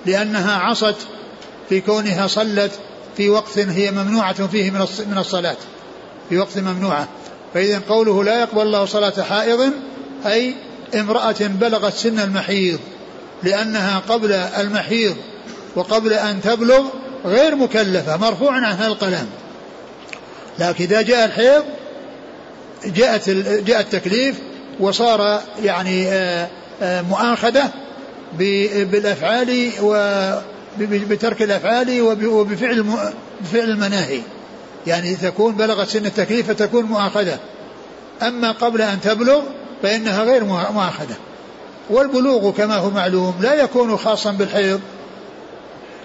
لأنها 0.07 0.59
عصت 0.59 0.97
في 1.69 1.81
كونها 1.81 2.27
صلت 2.27 2.73
في 3.17 3.31
وقت 3.31 3.59
هي 3.59 3.91
ممنوعة 3.91 4.47
فيه 4.47 4.71
من 5.07 5.19
الصلاة. 5.19 5.57
في 6.29 6.39
وقت 6.39 6.59
ممنوعة. 6.59 7.09
فإذا 7.55 7.81
قوله 7.89 8.25
لا 8.25 8.41
يقبل 8.41 8.63
الله 8.63 8.85
صلاة 8.85 9.23
حائض 9.23 9.73
أي 10.27 10.55
امرأة 10.95 11.37
بلغت 11.41 11.95
سن 11.95 12.19
المحيض 12.19 12.79
لأنها 13.43 14.03
قبل 14.09 14.33
المحيض 14.33 15.17
وقبل 15.77 16.13
أن 16.13 16.41
تبلغ 16.43 16.85
غير 17.25 17.55
مكلفة 17.55 18.17
مرفوع 18.17 18.53
عنها 18.53 18.87
القلم. 18.87 19.27
لكن 20.59 20.85
إذا 20.85 21.03
جاء 21.03 21.25
الحيض 21.25 21.65
جاءت 22.85 23.31
جاء 23.67 23.81
التكليف 23.81 24.37
وصار 24.81 25.43
يعني 25.63 26.09
آه، 26.09 26.49
آه، 26.83 27.03
مؤاخذة 27.03 27.71
بالأفعال 28.39 29.71
وبترك 29.83 31.43
الأفعال 31.43 32.03
وبفعل 32.03 32.85
بفعل 33.41 33.71
المناهي. 33.71 34.21
يعني 34.87 35.15
تكون 35.15 35.55
بلغت 35.55 35.89
سن 35.89 36.07
التكليف 36.07 36.51
فتكون 36.51 36.85
مؤاخذة. 36.85 37.39
أما 38.23 38.53
قبل 38.53 38.83
أن 38.83 39.01
تبلغ 39.01 39.41
فإنها 39.83 40.25
غير 40.25 40.45
مؤاخذة. 40.45 41.17
والبلوغ 41.91 42.51
كما 42.51 42.77
هو 42.77 42.91
معلوم 42.91 43.35
لا 43.41 43.55
يكون 43.55 43.97
خاصا 43.97 44.33
بالحيض 44.33 44.81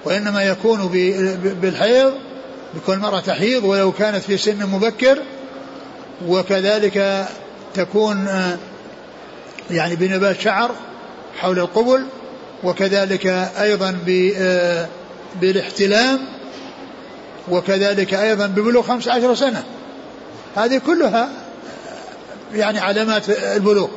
وإنما 0.06 0.44
يكون 0.44 0.88
بالحيض 1.62 2.14
بكل 2.76 2.98
مرة 2.98 3.20
تحيض 3.20 3.64
ولو 3.64 3.92
كانت 3.92 4.24
في 4.24 4.38
سن 4.38 4.66
مبكر 4.66 5.20
وكذلك 6.28 7.28
تكون 7.74 8.28
آه، 8.28 8.58
يعني 9.72 9.96
بنبات 9.96 10.40
شعر 10.40 10.72
حول 11.40 11.60
القبل 11.60 12.06
وكذلك 12.64 13.28
أيضا 13.62 13.98
آه، 14.38 14.88
بالاحتلام 15.42 16.20
وكذلك 17.52 18.14
أيضا 18.14 18.48
ببلوغ 18.48 18.84
خمس 18.84 19.08
عشر 19.08 19.36
سنة. 19.36 19.64
هذه 20.56 20.82
كلها 20.86 21.30
يعني 22.54 22.80
علامات 22.80 23.30
البلوغ. 23.30 23.88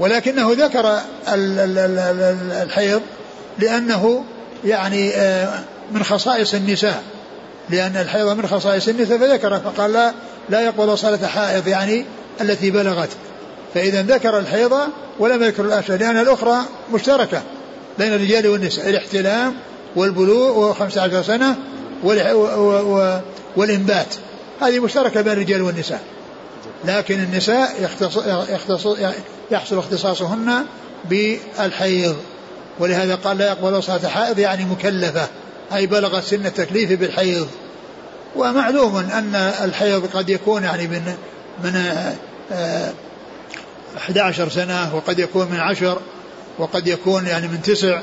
ولكنه 0.00 0.52
ذكر 0.52 1.00
الحيض 2.62 3.02
لأنه 3.58 4.24
يعني 4.64 5.14
آه، 5.14 5.58
من 5.92 6.02
خصائص 6.04 6.54
النساء. 6.54 7.02
لأن 7.70 7.96
الحيض 7.96 8.28
من 8.28 8.46
خصائص 8.46 8.88
النساء 8.88 9.18
فذكر 9.18 9.60
فقال 9.60 9.92
لا 9.92 10.12
لا 10.50 10.60
يقبل 10.60 10.98
صلاة 10.98 11.26
حائض 11.26 11.68
يعني 11.68 12.04
التي 12.40 12.70
بلغت. 12.70 13.08
فإذا 13.74 14.02
ذكر 14.02 14.38
الحيض 14.38 14.72
ولم 15.18 15.42
يذكر 15.42 15.64
الأشهر 15.64 15.98
لأن 15.98 16.16
الأخرى 16.16 16.62
مشتركة 16.92 17.42
بين 17.98 18.14
الرجال 18.14 18.48
والنساء 18.48 18.90
الاحتلام 18.90 19.54
والبلوغ 19.96 20.74
و15 20.74 21.20
سنة 21.26 21.56
والإنبات. 23.56 24.14
هذه 24.60 24.80
مشتركة 24.80 25.20
بين 25.20 25.32
الرجال 25.32 25.62
والنساء. 25.62 26.02
لكن 26.84 27.14
النساء 27.14 27.82
يختص 27.82 28.16
يختص 28.50 28.86
يحصل 29.50 29.78
اختصاصهن 29.78 30.64
بالحيض. 31.04 32.16
ولهذا 32.78 33.14
قال 33.14 33.38
لا 33.38 33.46
يقبل 33.46 33.82
صلاة 33.82 34.08
حائض 34.08 34.38
يعني 34.38 34.64
مكلفة 34.64 35.26
أي 35.74 35.86
بلغت 35.86 36.24
سن 36.24 36.46
التكليف 36.46 36.92
بالحيض. 36.92 37.48
ومعلوم 38.36 38.96
أن 38.96 39.34
الحيض 39.34 40.06
قد 40.06 40.30
يكون 40.30 40.62
يعني 40.62 40.86
من 40.86 41.14
من 41.64 41.76
11 43.96 44.44
آه، 44.44 44.48
سنة 44.48 44.94
وقد 44.96 45.18
يكون 45.18 45.48
من 45.50 45.60
عشر 45.60 45.98
وقد 46.58 46.86
يكون 46.86 47.26
يعني 47.26 47.48
من 47.48 47.62
تسع 47.62 48.00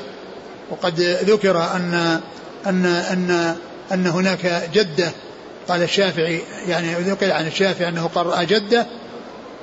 وقد 0.70 1.00
ذكر 1.00 1.62
أن 1.76 2.20
أن 2.66 2.86
أن 2.86 3.56
أن 3.92 4.06
هناك 4.06 4.70
جدة. 4.72 5.12
قال 5.68 5.82
الشافعي 5.82 6.40
يعني 6.68 6.94
ذكر 6.94 7.32
عن 7.32 7.46
الشافعي 7.46 7.88
أنه 7.88 8.06
قرأ 8.14 8.42
جدة 8.42 8.86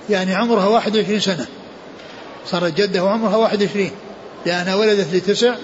يعني 0.10 0.36
عمرها 0.36 0.68
21 0.68 1.20
سنة. 1.20 1.46
صارت 2.46 2.74
جدة 2.74 3.04
وعمرها 3.04 3.36
21 3.38 3.92
لأنها 4.46 4.76
ولدت 4.76 5.14
لتسع 5.14 5.56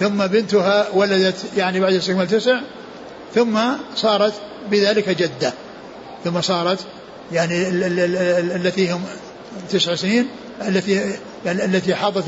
ثم 0.00 0.26
بنتها 0.26 0.86
ولدت 0.94 1.36
يعني 1.56 1.80
بعد 1.80 1.94
استكمال 1.94 2.28
تسع 2.28 2.60
ثم 3.34 3.58
صارت 3.96 4.32
بذلك 4.70 5.08
جدة. 5.08 5.52
ثم 6.24 6.40
صارت 6.40 6.78
يعني 7.32 7.68
التي 8.56 8.92
هم 8.92 9.04
تسع 9.70 9.94
سنين 9.94 10.28
التي 10.68 11.16
يعني 11.46 11.64
التي 11.64 11.94
حاضت 11.94 12.24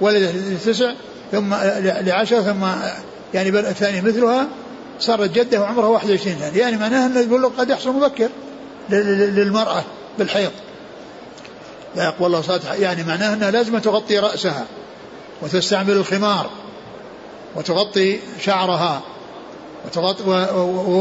ولدت 0.00 0.34
لتسع 0.34 0.92
ثم 1.32 1.54
لعشر 1.80 2.42
ثم 2.42 2.66
يعني 3.34 3.48
الثانية 3.48 4.00
مثلها 4.00 4.48
صارت 5.00 5.30
جدة 5.30 5.60
وعمرها 5.60 5.88
21 5.88 6.36
سنة. 6.38 6.58
يعني 6.58 6.76
معناها 6.76 7.06
أن 7.06 7.16
البلوغ 7.16 7.50
قد 7.58 7.70
يحصل 7.70 7.90
مبكر 7.90 8.28
للمرأة 8.90 9.84
بالحيض. 10.18 10.50
لا 11.96 12.04
يقوى 12.04 12.26
الله 12.26 12.40
صلاة 12.40 12.74
يعني 12.74 13.04
معناها 13.04 13.34
أنها 13.34 13.50
لازم 13.50 13.78
تغطي 13.78 14.18
رأسها 14.18 14.66
وتستعمل 15.42 15.92
الخمار 15.92 16.50
وتغطي 17.56 18.18
شعرها. 18.40 19.02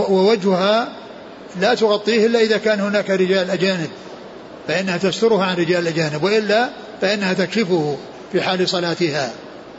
ووجهها 0.09 0.88
لا 1.61 1.73
تغطيه 1.75 2.25
إلا 2.25 2.39
إذا 2.39 2.57
كان 2.57 2.79
هناك 2.79 3.09
رجال 3.09 3.50
أجانب 3.50 3.89
فإنها 4.67 4.97
تسترها 4.97 5.45
عن 5.45 5.55
رجال 5.55 5.88
الأجانب 5.88 6.23
وإلا 6.23 6.69
فإنها 7.01 7.33
تكشفه 7.33 7.97
في 8.31 8.41
حال 8.41 8.69
صلاتها 8.69 9.31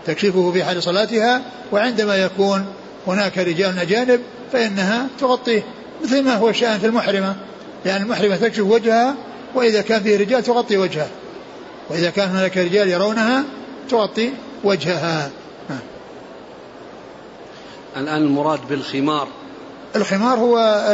تكشفه 0.07 0.53
في 0.53 0.65
حال 0.65 0.83
صلاتها 0.83 1.43
وعندما 1.73 2.17
يكون 2.17 2.67
هناك 3.07 3.39
رجال 3.39 3.79
أجانب 3.79 4.21
فإنها 4.53 5.07
تغطيه 5.21 5.63
مثل 6.05 6.23
ما 6.23 6.35
هو 6.35 6.49
الشأن 6.49 6.79
في 6.79 6.87
المحرمة 6.87 7.37
لأن 7.85 8.03
المحرمة 8.03 8.37
تكشف 8.37 8.63
وجهها 8.63 9.15
وإذا 9.55 9.81
كان 9.81 10.03
فيه 10.03 10.19
رجال 10.19 10.43
تغطي 10.43 10.77
وجهها 10.77 11.09
وإذا 11.91 12.11
كان 12.11 12.29
هناك 12.29 12.57
رجال 12.57 12.89
يرونها 12.89 13.45
تغطي 13.91 14.33
وجهها. 14.65 15.31
الآن 17.97 18.23
المراد 18.23 18.61
بالخمار. 18.69 19.29
الخمار 19.97 20.39
هو 20.39 20.85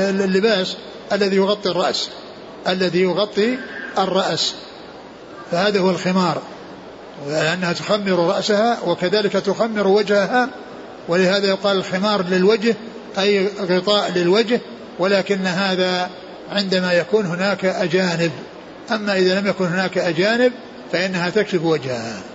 اللباس 0.00 0.76
الذي 1.12 1.36
يغطي 1.36 1.70
الرأس 1.70 2.08
الذي 2.68 3.00
يغطي 3.00 3.58
الرأس. 3.98 4.54
فهذا 5.50 5.80
هو 5.80 5.90
الخمار. 5.90 6.42
لأنها 7.28 7.72
تخمر 7.72 8.26
رأسها 8.26 8.78
وكذلك 8.86 9.32
تخمر 9.32 9.88
وجهها 9.88 10.48
ولهذا 11.08 11.46
يقال 11.48 11.76
الخمار 11.76 12.22
للوجه 12.22 12.76
أي 13.18 13.48
غطاء 13.60 14.12
للوجه 14.12 14.60
ولكن 14.98 15.46
هذا 15.46 16.10
عندما 16.52 16.92
يكون 16.92 17.26
هناك 17.26 17.64
أجانب. 17.64 18.32
أما 18.90 19.18
إذا 19.18 19.40
لم 19.40 19.46
يكن 19.46 19.64
هناك 19.64 19.98
أجانب 19.98 20.52
فإنها 20.92 21.30
تكشف 21.30 21.62
وجهها. 21.62 22.33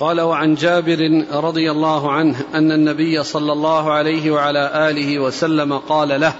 قال 0.00 0.20
وعن 0.20 0.54
جابر 0.54 1.24
رضي 1.32 1.70
الله 1.70 2.12
عنه 2.12 2.36
أن 2.54 2.72
النبي 2.72 3.22
صلى 3.22 3.52
الله 3.52 3.92
عليه 3.92 4.30
وعلى 4.30 4.90
آله 4.90 5.18
وسلم 5.18 5.78
قال 5.78 6.20
له 6.20 6.32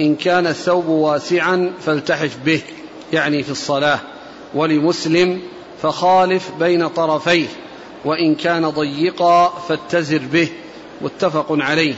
إن 0.00 0.16
كان 0.16 0.46
الثوب 0.46 0.88
واسعا 0.88 1.72
فالتحف 1.80 2.38
به 2.44 2.62
يعني 3.12 3.42
في 3.42 3.50
الصلاة 3.50 4.00
ولمسلم 4.54 5.40
فخالف 5.82 6.50
بين 6.60 6.88
طرفيه 6.88 7.46
وإن 8.04 8.34
كان 8.34 8.68
ضيقا 8.68 9.48
فاتزر 9.48 10.22
به 10.32 10.48
متفق 11.00 11.46
عليه. 11.50 11.94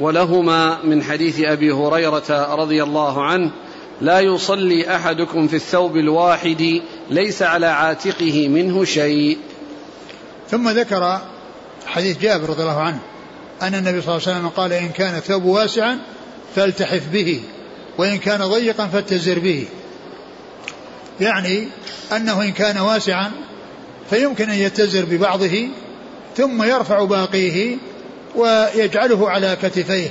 ولهما 0.00 0.78
من 0.84 1.02
حديث 1.02 1.40
أبي 1.40 1.72
هريرة 1.72 2.54
رضي 2.54 2.82
الله 2.82 3.24
عنه 3.24 3.50
لا 4.00 4.20
يصلي 4.20 4.96
أحدكم 4.96 5.48
في 5.48 5.56
الثوب 5.56 5.96
الواحد 5.96 6.80
ليس 7.10 7.42
على 7.42 7.66
عاتقه 7.66 8.48
منه 8.48 8.84
شيء. 8.84 9.38
ثم 10.50 10.68
ذكر 10.68 11.20
حديث 11.86 12.18
جابر 12.18 12.50
رضي 12.50 12.62
الله 12.62 12.80
عنه 12.80 12.98
أن 13.62 13.74
النبي 13.74 14.02
صلى 14.02 14.16
الله 14.16 14.28
عليه 14.28 14.38
وسلم 14.38 14.48
قال 14.48 14.72
إن 14.72 14.88
كان 14.88 15.16
الثوب 15.16 15.44
واسعا 15.44 15.98
فالتحف 16.56 17.08
به 17.12 17.40
وإن 17.98 18.18
كان 18.18 18.44
ضيقا 18.44 18.86
فاتزر 18.86 19.38
به. 19.38 19.66
يعني 21.20 21.68
أنه 22.16 22.42
إن 22.42 22.52
كان 22.52 22.78
واسعا 22.78 23.30
فيمكن 24.10 24.50
أن 24.50 24.58
يتزر 24.58 25.04
ببعضه 25.04 25.68
ثم 26.36 26.62
يرفع 26.62 27.04
باقيه 27.04 27.76
ويجعله 28.34 29.30
على 29.30 29.56
كتفيه 29.62 30.10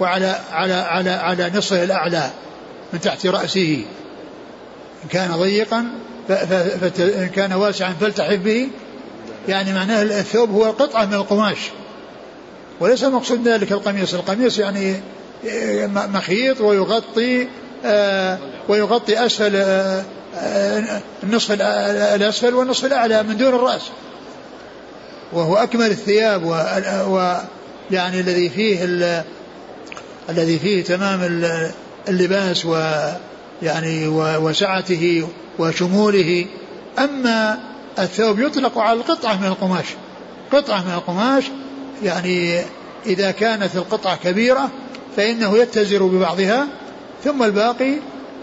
وعلى 0.00 0.40
على 0.52 0.74
على 0.74 1.10
على 1.10 1.50
نصفه 1.54 1.84
الأعلى 1.84 2.30
من 2.92 3.00
تحت 3.00 3.26
رأسه. 3.26 3.84
إن 5.04 5.08
كان 5.08 5.32
ضيقا 5.32 5.86
فإن 6.28 7.30
كان 7.34 7.52
واسعا 7.52 7.92
فالتحف 8.00 8.38
به 8.38 8.68
يعني 9.48 9.72
معناه 9.72 10.02
الثوب 10.02 10.50
هو 10.50 10.64
قطعة 10.64 11.04
من 11.04 11.14
القماش. 11.14 11.58
وليس 12.80 13.04
المقصود 13.04 13.48
ذلك 13.48 13.72
القميص. 13.72 14.14
القميص 14.14 14.58
يعني 14.58 15.00
مخيط 15.94 16.60
ويغطي 16.60 17.46
آه، 17.84 18.38
ويغطي 18.68 19.26
أسفل 19.26 19.56
آه، 19.56 20.04
آه، 20.36 21.00
النصف 21.22 21.52
الأسفل 22.14 22.54
والنصف 22.54 22.84
الأعلى 22.84 23.22
من 23.22 23.36
دون 23.36 23.54
الرأس. 23.54 23.82
وهو 25.32 25.56
أكمل 25.56 25.86
الثياب 25.86 26.44
ويعني 27.08 28.20
الذي 28.20 28.48
فيه 28.48 28.84
الذي 30.28 30.58
فيه 30.58 30.84
تمام 30.84 31.44
اللباس 32.08 32.66
ويعني 32.66 34.08
وسعته 34.38 35.28
وشموله. 35.58 36.46
أما 36.98 37.58
الثوب 37.98 38.40
يطلق 38.40 38.78
على 38.78 38.98
القطعة 38.98 39.40
من 39.40 39.46
القماش. 39.46 39.86
قطعة 40.52 40.84
من 40.84 40.94
القماش 40.94 41.44
يعني 42.02 42.62
إذا 43.06 43.30
كانت 43.30 43.76
القطعة 43.76 44.16
كبيرة 44.16 44.70
فإنه 45.16 45.58
يتزر 45.58 46.02
ببعضها 46.02 46.66
ثم 47.24 47.42
الباقي 47.42 47.92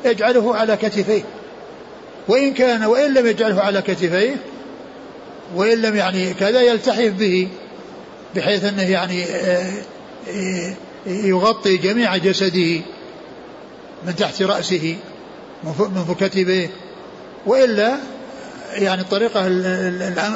يجعله 0.06 0.56
على 0.56 0.78
كتفيه. 0.78 1.24
وإن 2.28 2.54
كان 2.54 2.84
وإن 2.84 3.14
لم 3.14 3.28
يجعله 3.28 3.62
على 3.62 3.82
كتفيه 3.82 4.36
وإن 5.56 5.82
لم 5.82 5.96
يعني 5.96 6.34
كذا 6.34 6.62
يلتحف 6.62 7.12
به 7.12 7.48
بحيث 8.36 8.64
أنه 8.64 8.90
يعني 8.90 9.24
آه، 9.24 9.72
آه، 10.30 10.74
يغطي 11.08 11.78
جميع 11.78 12.18
جسده 12.18 12.82
من 14.06 14.16
تحت 14.16 14.42
رأسه 14.42 14.96
من 15.64 16.06
فكتبه 16.08 16.70
وإلا 17.46 17.98
يعني 18.74 19.02
الطريقة 19.02 19.48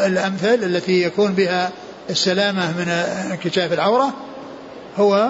الأمثل 0.06 0.54
التي 0.64 1.04
يكون 1.04 1.34
بها 1.34 1.72
السلامة 2.10 2.78
من 2.78 2.90
انكشاف 3.32 3.74
العورة 3.74 4.14
هو 4.98 5.30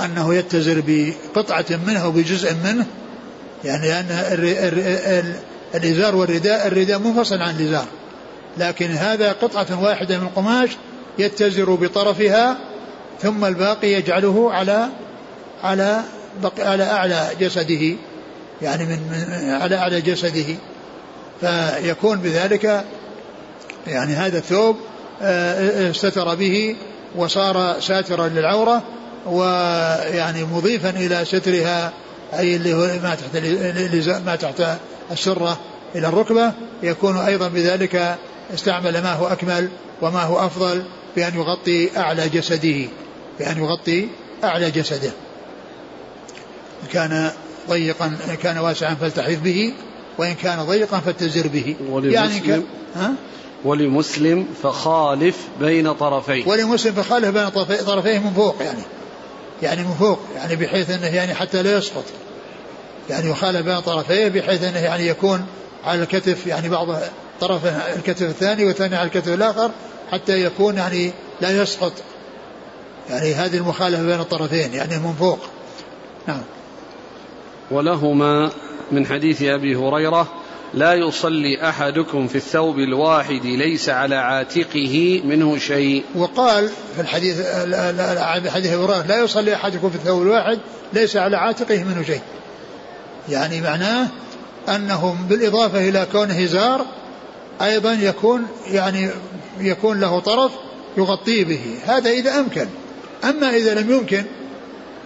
أنه 0.00 0.34
يتزر 0.34 0.82
بقطعة 0.86 1.66
منه 1.86 2.08
وبجزء 2.08 2.54
منه 2.64 2.86
يعني 3.64 3.88
لأن 3.88 5.34
الإزار 5.74 6.16
والرداء 6.16 6.66
الرداء 6.66 6.98
منفصل 6.98 7.42
عن 7.42 7.56
الإزار 7.56 7.86
لكن 8.58 8.90
هذا 8.90 9.32
قطعة 9.32 9.82
واحدة 9.82 10.18
من 10.18 10.26
القماش 10.26 10.70
يتزر 11.18 11.74
بطرفها 11.74 12.58
ثم 13.22 13.44
الباقي 13.44 13.92
يجعله 13.92 14.52
على 14.52 14.88
على 15.62 16.02
على 16.58 16.84
أعلى 16.84 17.28
جسده 17.40 17.96
يعني 18.62 18.84
من 18.84 19.00
على 19.62 19.76
أعلى 19.76 20.00
جسده. 20.00 20.56
فيكون 21.40 22.18
بذلك 22.18 22.84
يعني 23.86 24.12
هذا 24.12 24.38
الثوب 24.38 24.76
آه، 25.22 25.90
استتر 25.90 26.34
به 26.34 26.76
وصار 27.16 27.80
ساترا 27.80 28.28
للعورة 28.28 28.82
ويعني 29.26 30.44
مضيفا 30.44 30.90
إلى 30.90 31.24
سترها 31.24 31.92
أي 32.38 32.56
اللي 32.56 32.74
هو 32.74 32.86
ما 33.02 33.14
تحت 33.14 33.44
ما 34.26 34.36
تحت 34.36 34.78
السرة 35.10 35.58
إلى 35.94 36.08
الركبة. 36.08 36.52
يكون 36.82 37.16
أيضا 37.16 37.48
بذلك 37.48 38.16
استعمل 38.54 39.02
ما 39.02 39.12
هو 39.12 39.26
أكمل 39.26 39.68
وما 40.02 40.22
هو 40.22 40.46
أفضل 40.46 40.84
بأن 41.16 41.34
يغطي 41.34 41.90
أعلى 41.96 42.28
جسده 42.28 42.88
بأن 43.38 43.58
يغطي 43.58 44.08
أعلى 44.44 44.70
جسده. 44.70 45.10
كان 46.92 47.30
ضيقا 47.68 48.16
كان 48.42 48.58
واسعا 48.58 48.94
فالتحف 48.94 49.38
به. 49.38 49.72
وإن 50.18 50.34
كان 50.34 50.62
ضيقا 50.62 51.00
فاتزر 51.00 51.48
به. 51.48 51.76
يعني 52.04 52.40
ك... 52.40 52.62
ها؟ 52.96 53.14
ولمسلم 53.64 54.46
فخالف 54.62 55.36
بين 55.60 55.92
طرفيه 55.92 56.48
ولمسلم 56.48 56.92
فخالف 56.92 57.28
بين 57.28 57.48
طرفيه 57.86 58.18
من 58.18 58.32
فوق 58.36 58.56
يعني. 58.60 58.82
يعني 59.62 59.82
من 59.82 59.94
فوق 59.94 60.18
يعني 60.34 60.56
بحيث 60.56 60.90
أنه 60.90 61.06
يعني 61.06 61.34
حتى 61.34 61.62
لا 61.62 61.78
يسقط. 61.78 62.04
يعني 63.10 63.30
يخالف 63.30 63.66
بين 63.66 63.80
طرفيه 63.80 64.28
بحيث 64.28 64.62
أنه 64.62 64.78
يعني 64.78 65.06
يكون 65.06 65.46
على 65.84 66.02
الكتف 66.02 66.46
يعني 66.46 66.68
بعض 66.68 66.88
طرف 67.40 67.66
الكتف 67.96 68.22
الثاني 68.22 68.64
والثاني 68.64 68.96
على 68.96 69.06
الكتف 69.06 69.28
الآخر 69.28 69.70
حتى 70.12 70.44
يكون 70.44 70.76
يعني 70.76 71.12
لا 71.40 71.62
يسقط. 71.62 71.92
يعني 73.10 73.34
هذه 73.34 73.56
المخالفة 73.56 74.02
بين 74.02 74.20
الطرفين 74.20 74.74
يعني 74.74 74.98
من 74.98 75.14
فوق. 75.18 75.38
نعم. 76.26 76.42
ولهما 77.70 78.50
من 78.92 79.06
حديث 79.06 79.42
أبي 79.42 79.76
هريرة 79.76 80.32
لا 80.74 80.94
يصلي 80.94 81.68
أحدكم 81.68 82.26
في 82.28 82.34
الثوب 82.34 82.78
الواحد 82.78 83.44
ليس 83.44 83.88
على 83.88 84.16
عاتقه 84.16 85.22
منه 85.24 85.58
شيء. 85.58 86.04
وقال 86.14 86.68
في 86.94 87.00
الحديث 87.00 87.36
حديث 88.48 88.72
أبي 88.72 88.84
هريرة 88.84 89.06
لا 89.06 89.20
يصلي 89.24 89.54
أحدكم 89.54 89.90
في 89.90 89.96
الثوب 89.96 90.22
الواحد 90.22 90.58
ليس 90.92 91.16
على 91.16 91.36
عاتقه 91.36 91.84
منه 91.84 92.02
شيء. 92.02 92.20
يعني 93.28 93.60
معناه 93.60 94.08
انه 94.68 95.16
بالإضافة 95.28 95.88
إلى 95.88 96.06
كونه 96.12 96.44
ازار 96.44 96.86
أيضا 97.62 97.92
يكون 97.92 98.46
يعني 98.70 99.10
يكون 99.60 100.00
له 100.00 100.20
طرف 100.20 100.52
يغطيه 100.96 101.44
به، 101.44 101.60
هذا 101.86 102.10
إذا 102.10 102.40
أمكن. 102.40 102.66
أما 103.24 103.56
إذا 103.56 103.74
لم 103.74 103.90
يمكن 103.90 104.24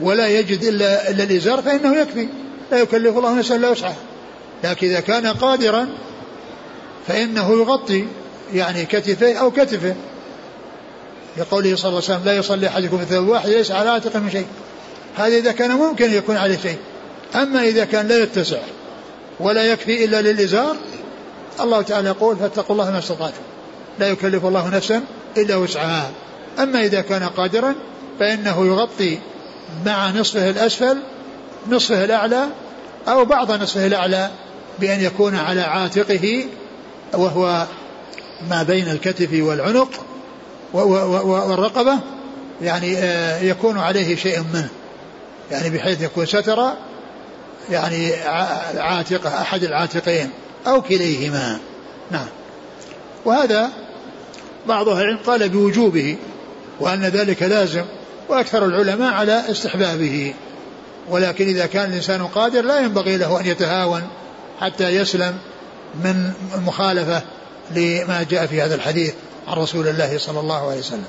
ولا 0.01 0.29
يجد 0.29 0.65
إلا 0.65 1.11
إلا 1.11 1.25
الإزار 1.25 1.63
فإنه 1.63 2.01
يكفي. 2.01 2.29
لا 2.73 2.79
يكلف 2.79 3.17
الله 3.17 3.35
نفسا 3.35 3.57
إلا 3.57 3.69
وسعها. 3.69 3.97
لكن 4.65 4.87
إذا 4.87 5.01
كان 5.01 5.27
قادرا 5.27 5.89
فإنه 7.07 7.53
يغطي 7.53 8.07
يعني 8.55 8.85
كتفيه 8.85 9.37
أو 9.37 9.51
كتفه. 9.51 9.95
لقوله 11.37 11.77
صلى 11.77 11.89
الله 11.89 12.03
عليه 12.09 12.15
وسلم 12.15 12.25
لا 12.25 12.37
يصلي 12.37 12.69
أحدكم 12.69 12.97
ثوب 12.97 13.29
واحد 13.29 13.49
ليس 13.49 13.71
على 13.71 13.91
عاتقه 13.91 14.19
من 14.19 14.31
شيء. 14.31 14.47
هذا 15.17 15.37
إذا 15.37 15.53
كان 15.53 15.71
ممكن 15.71 16.13
يكون 16.13 16.37
عليه 16.37 16.59
شيء. 16.59 16.79
أما 17.35 17.63
إذا 17.63 17.85
كان 17.85 18.09
لا 18.09 18.19
يتسع 18.19 18.59
ولا 19.41 19.65
يكفي 19.65 20.05
إلا 20.05 20.23
للإزار 20.23 20.77
الله 21.61 21.83
تعالى 21.83 22.09
يقول 22.09 22.37
فاتقوا 22.37 22.73
الله 22.73 22.91
ما 22.91 22.99
استطعتم. 22.99 23.43
لا 23.99 24.09
يكلف 24.09 24.45
الله 24.45 24.69
نفسا 24.69 25.03
إلا 25.37 25.57
وسعها. 25.57 26.11
أما 26.59 26.85
إذا 26.85 27.01
كان 27.01 27.23
قادرا 27.23 27.75
فإنه 28.21 28.67
يغطي 28.67 29.19
مع 29.87 30.11
نصفه 30.11 30.51
الأسفل 30.51 30.99
نصفه 31.69 32.05
الأعلى 32.05 32.47
أو 33.09 33.25
بعض 33.25 33.53
نصفه 33.53 33.87
الأعلى 33.87 34.31
بأن 34.79 35.01
يكون 35.01 35.37
على 35.37 35.61
عاتقه 35.61 36.45
وهو 37.13 37.67
ما 38.51 38.63
بين 38.63 38.89
الكتف 38.89 39.29
والعنق 39.33 39.91
والرقبة 40.73 41.99
يعني 42.63 42.99
آه، 42.99 43.41
يكون 43.41 43.79
عليه 43.79 44.17
شيء 44.17 44.39
منه. 44.55 44.69
يعني 45.51 45.71
بحيث 45.71 46.03
يكون 46.03 46.27
ستر 46.27 46.73
يعني 47.71 48.15
عاتقه 48.77 49.41
أحد 49.41 49.63
العاتقين 49.63 50.31
أو 50.67 50.83
كليهما. 50.83 51.59
نعم. 52.11 52.27
وهذا 53.25 53.71
بعض 54.67 54.89
أهل 54.89 55.03
العلم 55.03 55.19
قال 55.27 55.49
بوجوبه 55.49 56.17
وأن 56.81 57.05
ذلك 57.05 57.43
لازم 57.43 57.85
وأكثر 58.29 58.65
العلماء 58.65 59.13
على 59.13 59.51
استحبابه. 59.51 60.35
ولكن 61.11 61.47
إذا 61.47 61.67
كان 61.67 61.91
الإنسان 61.91 62.27
قادر 62.27 62.63
لا 62.63 62.81
ينبغي 62.81 63.17
له 63.17 63.41
أن 63.41 63.47
يتهاون 63.47 64.09
حتى 64.61 64.89
يسلم 64.89 65.39
من 65.95 66.33
المخالفة 66.55 67.23
لما 67.71 68.27
جاء 68.31 68.47
في 68.47 68.63
هذا 68.63 68.75
الحديث 68.75 69.15
عن 69.49 69.57
رسول 69.57 69.89
الله 69.89 70.19
صلى 70.19 70.41
الله 70.41 70.69
عليه 70.71 70.79
وسلم. 70.79 71.05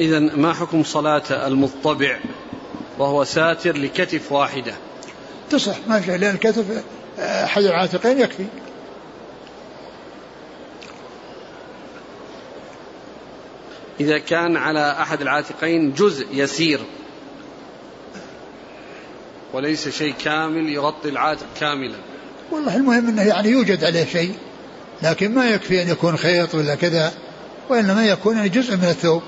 إذا 0.00 0.18
ما 0.18 0.52
حكم 0.52 0.84
صلاة 0.84 1.46
المضطبع 1.46 2.18
وهو 2.98 3.24
ساتر 3.24 3.76
لكتف 3.76 4.32
واحدة؟ 4.32 4.74
تصح 5.50 5.76
ما 5.88 6.00
في 6.00 6.18
لأن 6.18 6.34
الكتف 6.34 6.64
أحد 7.18 7.62
العاتقين 7.62 8.20
يكفي. 8.20 8.44
إذا 14.02 14.18
كان 14.18 14.56
على 14.56 14.96
أحد 15.00 15.20
العاتقين 15.20 15.92
جزء 15.92 16.26
يسير. 16.32 16.80
وليس 19.52 19.88
شيء 19.88 20.14
كامل 20.24 20.68
يغطي 20.68 21.08
العاتق 21.08 21.46
كاملا. 21.60 21.96
والله 22.50 22.76
المهم 22.76 23.08
إنه 23.08 23.22
يعني 23.22 23.48
يوجد 23.48 23.84
عليه 23.84 24.04
شيء 24.04 24.34
لكن 25.02 25.34
ما 25.34 25.50
يكفي 25.50 25.82
أن 25.82 25.88
يكون 25.88 26.16
خيط 26.16 26.54
ولا 26.54 26.74
كذا 26.74 27.12
وإنما 27.68 28.06
يكون 28.06 28.36
يعني 28.36 28.48
جزء 28.48 28.76
من 28.76 28.84
الثوب. 28.84 29.22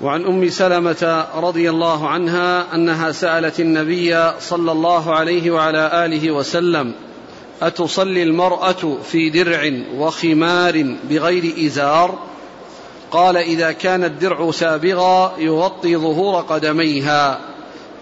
وعن 0.00 0.24
أم 0.24 0.48
سلمة 0.48 1.26
رضي 1.34 1.70
الله 1.70 2.08
عنها 2.08 2.74
أنها 2.74 3.12
سألت 3.12 3.60
النبي 3.60 4.32
صلى 4.40 4.72
الله 4.72 5.14
عليه 5.14 5.50
وعلى 5.50 6.04
آله 6.04 6.30
وسلم 6.30 6.94
أتصلي 7.62 8.22
المرأة 8.22 8.98
في 9.10 9.30
درع 9.30 9.72
وخمار 9.94 10.96
بغير 11.10 11.66
إزار؟ 11.66 12.18
قال 13.10 13.36
إذا 13.36 13.72
كان 13.72 14.04
الدرع 14.04 14.50
سابغا 14.50 15.32
يغطي 15.38 15.96
ظهور 15.96 16.40
قدميها. 16.40 17.40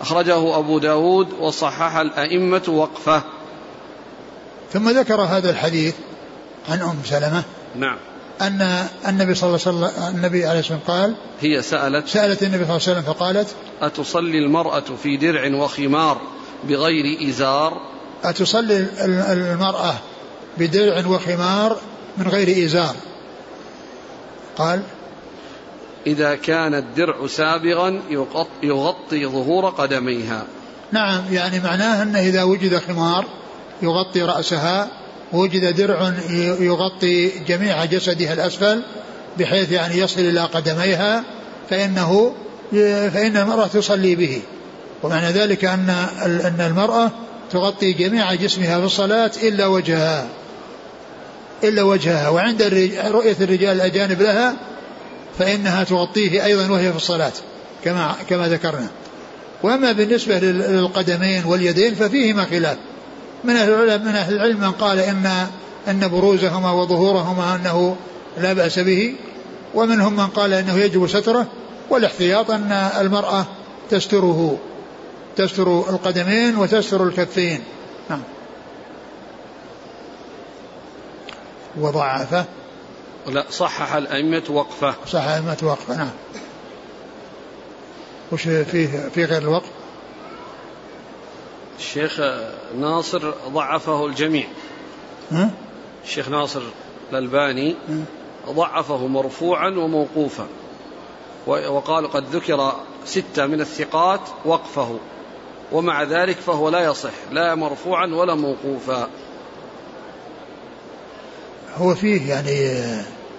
أخرجه 0.00 0.58
أبو 0.58 0.78
داود 0.78 1.28
وصحح 1.40 1.96
الأئمة 1.96 2.62
وقفه. 2.68 3.22
ثم 4.72 4.88
ذكر 4.88 5.20
هذا 5.20 5.50
الحديث 5.50 5.94
عن 6.68 6.80
أم 6.80 6.96
سلمة. 7.04 7.42
نعم. 7.76 7.96
أن 8.40 8.86
النبي 9.08 9.34
صلى 9.34 9.48
الله 9.48 9.60
عليه 9.66 9.76
وسلم 9.76 10.14
النبي 10.16 10.46
عليه 10.46 10.60
الصلاة 10.60 10.78
والسلام 10.78 10.98
قال 11.00 11.14
هي 11.40 11.62
سألت 11.62 12.08
سألت 12.08 12.42
النبي 12.42 12.64
صلى 12.64 12.76
الله 12.76 12.88
عليه 12.88 13.00
وسلم 13.00 13.02
فقالت 13.02 13.54
أتصلي 13.82 14.38
المرأة 14.38 14.84
في 15.02 15.16
درع 15.16 15.56
وخمار 15.56 16.20
بغير 16.68 17.28
إزار؟ 17.28 17.80
أتصلي 18.24 18.86
المرأة 19.32 19.94
بدرع 20.58 21.06
وخمار 21.06 21.76
من 22.18 22.28
غير 22.28 22.66
إزار؟ 22.66 22.94
قال 24.56 24.82
إذا 26.06 26.34
كان 26.34 26.74
الدرع 26.74 27.26
سابغا 27.26 28.02
يغطي 28.62 29.26
ظهور 29.26 29.70
قدميها. 29.70 30.44
نعم 30.92 31.22
يعني 31.32 31.60
معناه 31.60 32.02
أنه 32.02 32.18
إذا 32.20 32.42
وجد 32.42 32.78
خمار 32.78 33.24
يغطي 33.82 34.22
رأسها 34.22 34.88
وجد 35.32 35.76
درع 35.76 36.12
يغطي 36.60 37.28
جميع 37.28 37.84
جسدها 37.84 38.32
الأسفل 38.32 38.82
بحيث 39.38 39.72
يعني 39.72 39.98
يصل 39.98 40.20
إلى 40.20 40.40
قدميها 40.40 41.24
فإنه 41.70 42.34
فإن 43.12 43.36
المرأة 43.36 43.66
تصلي 43.66 44.16
به. 44.16 44.42
ومعنى 45.02 45.30
ذلك 45.30 45.64
أن 45.64 45.90
أن 46.24 46.60
المرأة 46.60 47.10
تغطي 47.52 47.92
جميع 47.92 48.34
جسمها 48.34 48.80
في 48.80 48.86
الصلاة 48.86 49.30
إلا 49.42 49.66
وجهها 49.66 50.26
إلا 51.64 51.82
وجهها. 51.82 52.28
وعند 52.28 52.62
رؤية 53.10 53.36
الرجال 53.40 53.76
الأجانب 53.76 54.22
لها 54.22 54.56
فإنها 55.38 55.84
تغطيه 55.84 56.44
أيضا 56.44 56.70
وهي 56.70 56.90
في 56.90 56.96
الصلاة 56.96 57.32
كما 57.84 58.14
كما 58.28 58.48
ذكرنا. 58.48 58.88
وأما 59.62 59.92
بالنسبة 59.92 60.38
للقدمين 60.38 61.44
واليدين 61.44 61.94
ففيهما 61.94 62.44
خلاف. 62.44 62.76
من 63.44 63.56
أهل 63.56 63.70
العلم 63.70 64.04
من 64.04 64.14
أهل 64.14 64.34
العلم 64.34 64.60
من 64.60 64.72
قال 64.72 64.98
إن 64.98 65.46
أن 65.88 66.08
بروزهما 66.08 66.70
وظهورهما 66.72 67.54
أنه 67.54 67.96
لا 68.38 68.52
بأس 68.52 68.78
به 68.78 69.14
ومنهم 69.74 70.16
من 70.16 70.26
قال 70.26 70.52
أنه 70.52 70.78
يجب 70.78 71.06
ستره 71.06 71.46
والاحتياط 71.90 72.50
أن 72.50 72.72
المرأة 73.00 73.46
تستره. 73.90 74.58
تستر 75.36 75.90
القدمين 75.90 76.56
وتستر 76.56 77.02
الكفين 77.02 77.64
نعم. 78.10 78.22
وضعفه. 81.80 82.44
لا 83.26 83.44
صحح 83.50 83.94
الأئمة 83.94 84.42
وقفة. 84.48 84.94
صحح 85.06 85.26
الأئمة 85.26 85.58
وقفة 85.62 85.96
نعم. 85.96 86.10
وش 88.32 88.42
فيه 88.42 89.08
في 89.14 89.24
غير 89.24 89.42
الوقف؟ 89.42 89.70
الشيخ 91.78 92.20
ناصر 92.78 93.30
ضعفه 93.48 94.06
الجميع. 94.06 94.46
ها؟ 95.32 95.50
الشيخ 96.04 96.28
ناصر 96.28 96.62
الألباني 97.12 97.76
ضعفه 98.48 99.06
مرفوعا 99.06 99.68
وموقوفا. 99.68 100.46
وقال 101.46 102.10
قد 102.10 102.24
ذكر 102.32 102.72
ستة 103.04 103.46
من 103.46 103.60
الثقات 103.60 104.20
وقفه. 104.44 104.98
ومع 105.72 106.02
ذلك 106.02 106.36
فهو 106.36 106.68
لا 106.68 106.84
يصح 106.84 107.12
لا 107.30 107.54
مرفوعا 107.54 108.06
ولا 108.06 108.34
موقوفا. 108.34 109.08
هو 111.76 111.94
فيه 111.94 112.30
يعني 112.30 112.84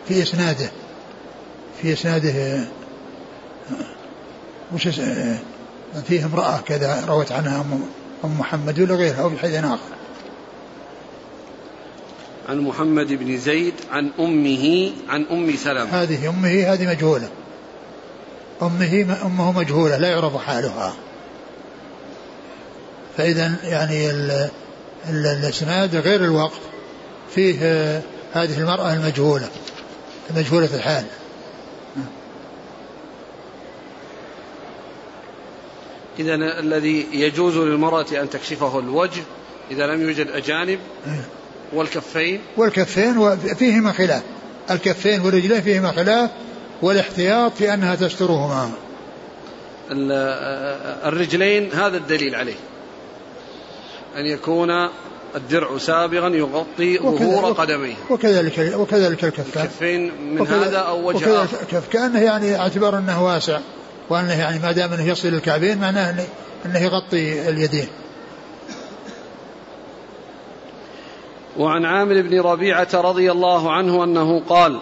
في 0.08 0.22
إسناده 0.22 0.72
في 1.82 1.94
إسناده 1.94 2.68
وش 4.74 4.88
فيه 6.08 6.26
امرأة 6.26 6.58
كذا 6.58 7.06
روت 7.08 7.32
عنها 7.32 7.66
أم 8.24 8.40
محمد 8.40 8.80
ولا 8.80 8.96
غيرها 8.96 9.22
أو 9.22 9.30
بحديث 9.30 9.64
آخر. 9.64 9.98
عن 12.50 12.60
محمد 12.60 13.14
بن 13.14 13.38
زيد 13.38 13.74
عن 13.92 14.12
أمه 14.20 14.92
عن 15.10 15.26
أم 15.32 15.56
سلمة. 15.56 16.04
هذه 16.04 16.30
أمه 16.30 16.74
هذه 16.74 16.88
مجهولة. 16.88 17.30
أمه 18.62 19.18
أمه 19.26 19.52
مجهولة 19.52 19.98
لا 19.98 20.10
يعرف 20.10 20.38
حالها. 20.38 20.94
فإذا 23.18 23.56
يعني 23.64 24.12
الإسناد 25.10 25.96
غير 25.96 26.24
الوقف 26.24 26.60
فيه 27.36 27.58
هذه 28.34 28.60
المرأة 28.60 28.94
المجهولة 28.94 29.50
مجهولة 30.36 30.76
الحال. 30.76 31.06
إذا 36.20 36.36
الذي 36.36 37.08
يجوز 37.12 37.58
للمرأة 37.58 38.06
أن 38.12 38.30
تكشفه 38.30 38.80
الوجه 38.80 39.22
إذا 39.72 39.88
لم 39.88 40.02
يوجد 40.02 40.28
أجانب 40.28 40.80
والكفين. 41.74 42.42
والكفين 42.58 43.38
فيهما 43.38 43.92
خلاف. 43.92 44.22
الكفين 44.72 45.22
والرجلين 45.22 45.62
فيهما 45.62 45.92
خلاف 45.92 46.30
والاحتياط 46.82 47.54
في 47.54 47.74
أنها 47.74 47.96
تسترهما 47.96 48.72
الرجلين 51.06 51.72
هذا 51.72 51.98
الدليل 51.98 52.36
عليه. 52.36 52.56
أن 54.18 54.26
يكون 54.26 54.90
الدرع 55.36 55.78
سابغا 55.78 56.30
يغطي 56.30 56.98
ظهور 56.98 57.54
قدميه. 57.54 57.96
وكذلك 58.10 58.74
وكذلك 58.78 59.24
الكفين 59.24 59.62
الكفين 59.64 60.12
من 60.34 60.48
هذا 60.48 60.78
أو 60.78 61.08
وجه 61.08 61.44
آخر. 61.44 61.82
كأنه 61.92 62.20
يعني 62.20 62.60
اعتبار 62.60 62.98
أنه 62.98 63.26
واسع 63.26 63.60
وأنه 64.10 64.40
يعني 64.40 64.60
ما 64.60 64.72
دام 64.72 64.94
أنه 64.94 65.08
يصل 65.08 65.28
الكعبين 65.28 65.78
معناه 65.78 66.26
أنه 66.66 66.80
يغطي 66.80 67.50
اليدين. 67.50 67.88
وعن 71.58 71.86
عامر 71.86 72.22
بن 72.22 72.40
ربيعة 72.40 72.88
رضي 72.94 73.32
الله 73.32 73.72
عنه 73.72 74.04
أنه 74.04 74.42
قال 74.50 74.80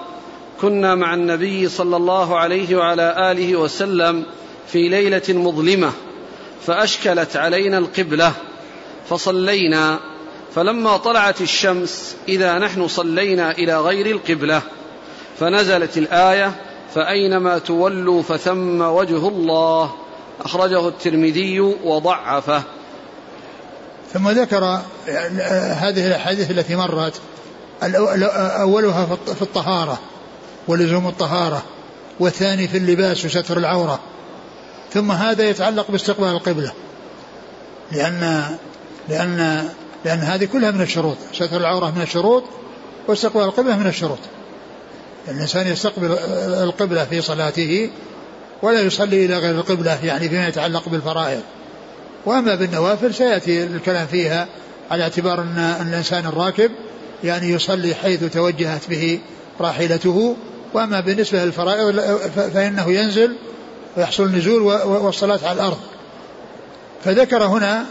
كنا 0.61 0.95
مع 0.95 1.13
النبي 1.13 1.69
صلى 1.69 1.97
الله 1.97 2.37
عليه 2.37 2.75
وعلى 2.75 3.31
آله 3.31 3.55
وسلم 3.55 4.25
في 4.67 4.89
ليلة 4.89 5.23
مظلمة 5.29 5.91
فأشكلت 6.65 7.37
علينا 7.37 7.77
القبلة 7.77 8.33
فصلينا. 9.09 9.99
فلما 10.55 10.97
طلعت 10.97 11.41
الشمس 11.41 12.15
إذا 12.27 12.57
نحن 12.57 12.87
صلينا 12.87 13.51
إلى 13.51 13.79
غير 13.81 14.05
القبلة 14.05 14.61
فنزلت 15.39 15.97
الآية 15.97 16.51
فأينما 16.95 17.57
تولوا 17.57 18.21
فثم 18.21 18.81
وجه 18.81 19.27
الله 19.27 19.93
أخرجه 20.45 20.87
الترمذي 20.87 21.59
وضعفه. 21.59 22.63
ثم 24.13 24.29
ذكر 24.29 24.63
هذه 25.81 26.07
الأحاديث 26.07 26.51
التي 26.51 26.75
مرت 26.75 27.21
أولها 28.61 29.17
في 29.35 29.41
الطهارة 29.41 29.99
ولزوم 30.67 31.07
الطهارة 31.07 31.63
والثاني 32.19 32.67
في 32.67 32.77
اللباس 32.77 33.25
وستر 33.25 33.57
العورة 33.57 33.99
ثم 34.93 35.11
هذا 35.11 35.49
يتعلق 35.49 35.91
باستقبال 35.91 36.27
القبلة 36.27 36.71
لأن 37.91 38.45
لأن 39.09 39.69
لأن 40.05 40.19
هذه 40.19 40.45
كلها 40.45 40.71
من 40.71 40.81
الشروط 40.81 41.17
ستر 41.33 41.57
العورة 41.57 41.93
من 41.95 42.01
الشروط 42.01 42.43
واستقبال 43.07 43.43
القبلة 43.43 43.77
من 43.77 43.87
الشروط. 43.87 44.19
الإنسان 45.27 45.67
يستقبل 45.67 46.17
القبلة 46.63 47.05
في 47.05 47.21
صلاته 47.21 47.89
ولا 48.61 48.81
يصلي 48.81 49.25
إلى 49.25 49.37
غير 49.37 49.55
القبلة 49.55 50.05
يعني 50.05 50.29
فيما 50.29 50.47
يتعلق 50.47 50.89
بالفرائض. 50.89 51.41
وأما 52.25 52.55
بالنوافل 52.55 53.13
سيأتي 53.13 53.63
الكلام 53.63 54.07
فيها 54.07 54.47
على 54.91 55.03
اعتبار 55.03 55.41
أن 55.41 55.87
الإنسان 55.87 56.25
الراكب 56.25 56.71
يعني 57.23 57.49
يصلي 57.51 57.95
حيث 57.95 58.23
توجهت 58.33 58.89
به 58.89 59.19
راحلته. 59.61 60.35
وأما 60.73 60.99
بالنسبة 60.99 61.45
للفرائض 61.45 61.99
فإنه 62.53 62.91
ينزل 62.91 63.35
ويحصل 63.97 64.23
النزول 64.23 64.61
والصلاة 64.85 65.39
على 65.43 65.53
الأرض. 65.53 65.79
فذكر 67.03 67.43
هنا 67.43 67.85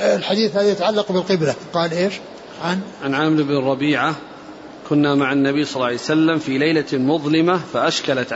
الحديث 0.00 0.56
هذا 0.56 0.70
يتعلق 0.70 1.12
بالقبلة. 1.12 1.54
قال 1.72 1.92
إيش؟ 1.92 2.14
عن 2.64 2.80
عن 3.04 3.14
عامر 3.14 3.42
بن 3.42 3.56
ربيعة 3.56 4.14
كنا 4.88 5.14
مع 5.14 5.32
النبي 5.32 5.64
صلى 5.64 5.74
الله 5.76 5.86
عليه 5.86 5.96
وسلم 5.96 6.38
في 6.38 6.58
ليلة 6.58 6.86
مظلمة 6.92 7.60
فأشكلت 7.72 8.32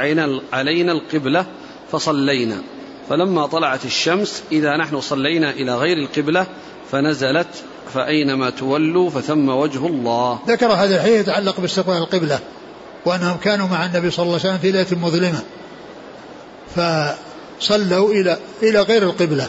علينا 0.53 0.93
القبلة 0.93 1.47
فصلينا. 1.93 2.57
فلما 3.09 3.47
طلعت 3.47 3.85
الشمس 3.85 4.43
إذا 4.53 4.77
نحن 4.77 5.01
صلينا 5.01 5.51
إلى 5.51 5.75
غير 5.75 5.99
القبلة 5.99 6.47
فنزلت 6.93 7.49
فأينما 7.95 8.51
تولوا 8.51 9.11
فثم 9.11 9.49
وجه 9.49 9.87
الله. 9.87 10.39
ذكر 10.49 10.67
هذا 10.67 10.95
الحديث 10.97 11.21
يتعلق 11.21 11.61
باستقبال 11.61 11.97
القبلة 11.97 12.39
وأنهم 13.07 13.37
كانوا 13.37 13.69
مع 13.69 13.87
النبي 13.87 14.11
صلى 14.11 14.23
الله 14.23 14.39
عليه 14.39 14.49
وسلم 14.49 14.59
في 14.59 14.71
ليلة 14.71 15.07
مظلمة 15.07 15.43
فصلوا 16.77 18.13
إلى 18.13 18.39
إلى 18.63 18.81
غير 18.81 19.03
القبلة. 19.03 19.49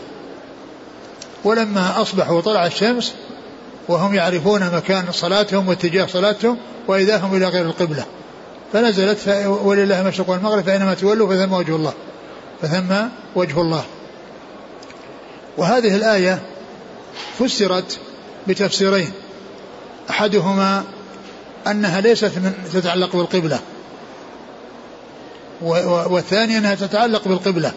ولما 1.45 2.01
أصبحوا 2.01 2.37
وطلع 2.37 2.65
الشمس 2.65 3.13
وهم 3.87 4.15
يعرفون 4.15 4.75
مكان 4.75 5.05
صلاتهم 5.11 5.67
واتجاه 5.67 6.05
صلاتهم 6.05 6.57
وإذا 6.87 7.17
هم 7.17 7.35
إلى 7.35 7.45
غير 7.45 7.65
القبلة. 7.65 8.05
فنزلت 8.73 9.27
ولله 9.63 10.01
المشرق 10.01 10.29
والمغرب 10.29 10.63
فأينما 10.63 10.93
تولوا 10.93 11.35
فثم 11.35 11.53
وجه 11.53 11.75
الله 11.75 11.93
فثم 12.61 12.93
وجه 13.35 13.61
الله. 13.61 13.83
وهذه 15.57 15.95
الآية 15.95 16.41
فسرت 17.39 17.99
بتفسيرين. 18.47 19.11
أحدهما 20.09 20.83
أنها 21.67 22.01
ليست 22.01 22.31
من 22.37 22.53
تتعلق 22.73 23.15
بالقبلة 23.15 23.59
والثاني 26.09 26.57
أنها 26.57 26.75
تتعلق 26.75 27.27
بالقبلة. 27.27 27.71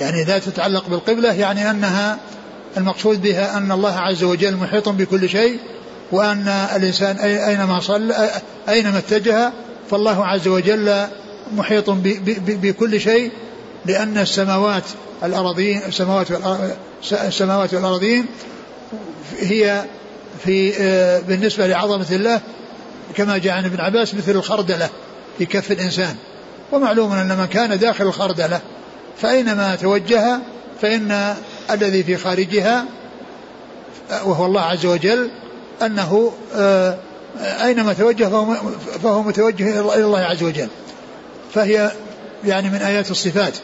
يعني 0.00 0.24
لا 0.24 0.38
تتعلق 0.38 0.88
بالقبلة 0.88 1.32
يعني 1.32 1.70
أنها 1.70 2.18
المقصود 2.76 3.22
بها 3.22 3.58
أن 3.58 3.72
الله 3.72 3.92
عز 3.92 4.24
وجل 4.24 4.56
محيط 4.56 4.88
بكل 4.88 5.28
شيء 5.28 5.58
وأن 6.12 6.48
الإنسان 6.48 7.16
أينما 7.18 7.80
صلى 7.80 8.30
أينما 8.68 8.98
اتجه 8.98 9.52
فالله 9.90 10.26
عز 10.26 10.48
وجل 10.48 11.06
محيط 11.56 11.90
بكل 11.90 13.00
شيء 13.00 13.32
لأن 13.86 14.18
السماوات 14.18 14.84
الأراضين 15.24 15.82
السماوات 15.88 16.26
السماوات 17.12 17.74
والأراضين 17.74 18.26
هي 19.40 19.84
في 20.44 20.72
آه، 20.80 21.20
بالنسبة 21.20 21.66
لعظمة 21.66 22.06
الله 22.10 22.40
كما 23.14 23.38
جاء 23.38 23.54
عن 23.54 23.64
ابن 23.64 23.80
عباس 23.80 24.14
مثل 24.14 24.32
الخردلة 24.32 24.88
في 25.38 25.46
كف 25.46 25.72
الإنسان. 25.72 26.16
ومعلوم 26.72 27.12
أن 27.12 27.38
من 27.38 27.46
كان 27.46 27.78
داخل 27.78 28.06
الخردلة 28.06 28.60
فأينما 29.22 29.76
توجه 29.76 30.38
فإن 30.82 31.34
الذي 31.70 32.02
في 32.02 32.16
خارجها 32.16 32.84
وهو 34.24 34.46
الله 34.46 34.60
عز 34.60 34.86
وجل 34.86 35.30
أنه 35.82 36.32
آه، 36.54 36.98
أينما 37.64 37.92
توجه 37.92 38.24
فهو, 38.24 38.54
فهو 39.02 39.22
متوجه 39.22 39.80
إلى 39.80 40.04
الله 40.04 40.18
عز 40.18 40.42
وجل. 40.42 40.68
فهي 41.54 41.92
يعني 42.44 42.70
من 42.70 42.76
آيات 42.76 43.10
الصفات. 43.10 43.54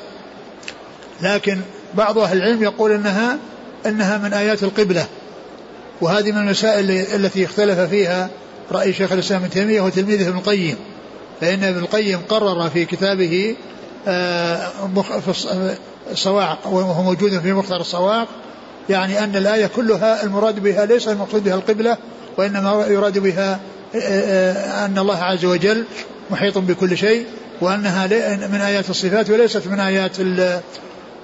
لكن 1.23 1.61
بعض 1.95 2.19
أهل 2.19 2.37
العلم 2.37 2.63
يقول 2.63 2.93
أنها 2.93 3.39
أنها 3.87 4.19
من 4.19 4.33
آيات 4.33 4.63
القبلة. 4.63 5.07
وهذه 6.01 6.33
من 6.33 6.39
المسائل 6.39 6.91
التي 6.91 7.45
اختلف 7.45 7.81
فيها 7.81 8.31
رأي 8.73 8.93
شيخ 8.93 9.13
الإسلام 9.13 9.43
ابن 9.43 9.51
تيمية 9.51 9.81
وتلميذه 9.81 10.29
ابن 10.29 10.39
القيم. 10.39 10.77
فإن 11.41 11.65
ابن 11.65 11.79
القيم 11.79 12.21
قرر 12.29 12.71
في 12.71 12.85
كتابه 12.85 13.57
في 14.05 15.35
الصواعق 16.11 16.67
وهو 16.67 17.03
موجود 17.03 17.39
في 17.39 17.53
مختار 17.53 17.81
الصواعق 17.81 18.29
يعني 18.89 19.25
أن 19.25 19.37
الآية 19.37 19.67
كلها 19.67 20.25
المراد 20.25 20.61
بها 20.61 20.87
ليس 20.87 21.09
المقصود 21.09 21.45
بها 21.45 21.55
القبلة 21.55 21.97
وإنما 22.37 22.87
يراد 22.87 23.19
بها 23.19 23.61
آه، 23.95 23.99
آه، 23.99 24.87
أن 24.87 24.99
الله 24.99 25.17
عز 25.17 25.45
وجل 25.45 25.85
محيط 26.31 26.59
بكل 26.59 26.99
شيء 26.99 27.27
وأنها 27.61 28.07
من 28.47 28.61
آيات 28.61 28.91
الصفات 28.91 29.31
وليست 29.31 29.67
من 29.67 29.81
آيات 29.81 30.17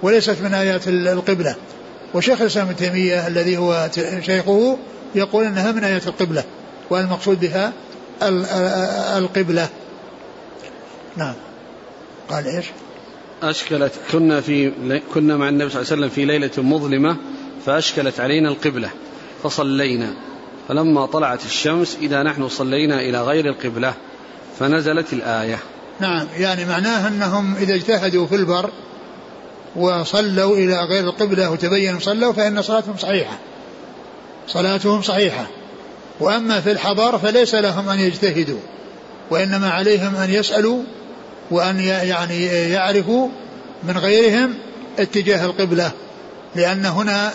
وليست 0.02 0.36
من 0.42 0.54
آيات 0.54 0.88
القبلة. 0.88 1.54
وشيخ 2.14 2.40
الإسلام 2.40 2.66
ابن 2.66 2.76
تيمية 2.76 3.26
الذي 3.26 3.56
هو 3.56 3.88
شيخه 4.20 4.78
يقول 5.14 5.44
أنها 5.44 5.72
من 5.72 5.84
آيات 5.84 6.06
القبلة 6.06 6.44
والمقصود 6.90 7.40
بها 7.40 7.72
القبلة. 9.18 9.68
نعم. 11.16 11.34
قال 12.30 12.46
إيش؟ 12.46 12.66
أشكلت 13.42 13.92
كنا 14.12 14.40
في 14.40 14.72
كنا 15.14 15.36
مع 15.36 15.48
النبي 15.48 15.70
صلى 15.70 15.82
الله 15.82 15.92
عليه 15.92 16.02
وسلم 16.02 16.08
في 16.08 16.24
ليلة 16.24 16.50
مظلمة 16.58 17.16
فأشكلت 17.66 18.20
علينا 18.20 18.48
القبلة 18.48 18.90
فصلينا. 19.42 20.14
فلما 20.68 21.06
طلعت 21.06 21.44
الشمس 21.44 21.96
إذا 22.02 22.22
نحن 22.22 22.48
صلينا 22.48 23.00
إلى 23.00 23.22
غير 23.22 23.46
القبلة 23.46 23.94
فنزلت 24.58 25.12
الآية. 25.12 25.58
نعم 26.00 26.26
يعني 26.36 26.64
معناه 26.64 27.08
أنهم 27.08 27.54
إذا 27.56 27.74
اجتهدوا 27.74 28.26
في 28.26 28.34
البر 28.34 28.70
وصلوا 29.76 30.56
إلى 30.56 30.76
غير 30.76 31.04
القبلة 31.04 31.50
وتبين 31.50 32.00
صلوا 32.00 32.32
فإن 32.32 32.62
صلاتهم 32.62 32.96
صحيحة. 32.96 33.38
صلاتهم 34.48 35.02
صحيحة. 35.02 35.46
وأما 36.20 36.60
في 36.60 36.70
الحضر 36.72 37.18
فليس 37.18 37.54
لهم 37.54 37.88
أن 37.88 38.00
يجتهدوا 38.00 38.60
وإنما 39.30 39.70
عليهم 39.70 40.16
أن 40.16 40.30
يسألوا 40.30 40.82
وأن 41.50 41.80
يعني 41.80 42.44
يعرفوا 42.46 43.28
من 43.82 43.98
غيرهم 43.98 44.54
اتجاه 44.98 45.46
القبلة 45.46 45.90
لأن 46.56 46.86
هنا 46.86 47.32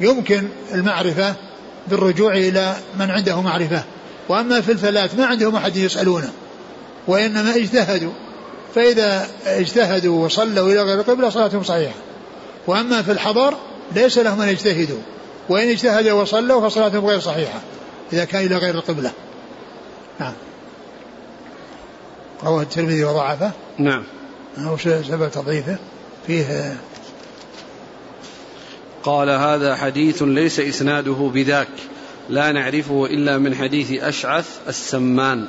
يمكن 0.00 0.48
المعرفة 0.74 1.34
بالرجوع 1.88 2.32
إلى 2.32 2.76
من 2.98 3.10
عنده 3.10 3.40
معرفة. 3.40 3.82
وأما 4.28 4.60
في 4.60 4.72
الفلاة 4.72 5.10
ما 5.18 5.26
عندهم 5.26 5.56
أحد 5.56 5.76
يسألونه 5.76 6.32
وإنما 7.06 7.56
اجتهدوا. 7.56 8.12
فإذا 8.74 9.28
اجتهدوا 9.46 10.24
وصلوا 10.24 10.72
إلى 10.72 10.82
غير 10.82 11.00
القبلة 11.00 11.30
صلاتهم 11.30 11.62
صحيحة. 11.62 11.94
وأما 12.66 13.02
في 13.02 13.12
الحضر 13.12 13.54
ليس 13.94 14.18
لهم 14.18 14.40
أن 14.40 14.48
يجتهدوا. 14.48 14.98
وإن 15.48 15.68
اجتهدوا 15.68 16.22
وصلوا 16.22 16.68
فصلاتهم 16.68 17.06
غير 17.06 17.20
صحيحة 17.20 17.60
إذا 18.12 18.24
كان 18.24 18.46
إلى 18.46 18.56
غير 18.56 18.74
القبلة. 18.74 19.10
نعم. 20.20 20.32
رواه 22.44 22.62
الترمذي 22.62 23.04
وضعفه. 23.04 23.52
نعم. 23.78 24.04
وش 24.66 24.82
سبب 24.82 25.30
تضعيفه. 25.30 25.76
فيه 26.26 26.76
قال 29.02 29.30
هذا 29.30 29.76
حديث 29.76 30.22
ليس 30.22 30.60
إسناده 30.60 31.30
بذاك. 31.34 31.68
لا 32.28 32.52
نعرفه 32.52 33.06
إلا 33.06 33.38
من 33.38 33.54
حديث 33.54 34.02
أشعث 34.02 34.46
السمان. 34.68 35.46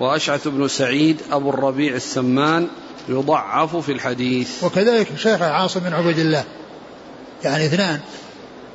وأشعث 0.00 0.48
بن 0.48 0.68
سعيد 0.68 1.20
أبو 1.32 1.50
الربيع 1.50 1.94
السمان 1.94 2.68
يضعف 3.08 3.76
في 3.76 3.92
الحديث. 3.92 4.64
وكذلك 4.64 5.08
شيخ 5.16 5.42
عاصم 5.42 5.80
بن 5.80 5.92
عبيد 5.92 6.18
الله. 6.18 6.44
يعني 7.44 7.66
اثنان 7.66 8.00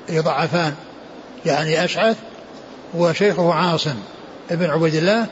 يضعفان. 0.09 0.73
يعني 1.45 1.83
أشعث 1.85 2.17
وشيخه 2.93 3.53
عاصم 3.53 3.95
بن 4.51 4.69
عبيد 4.69 4.95
الله 4.95 5.27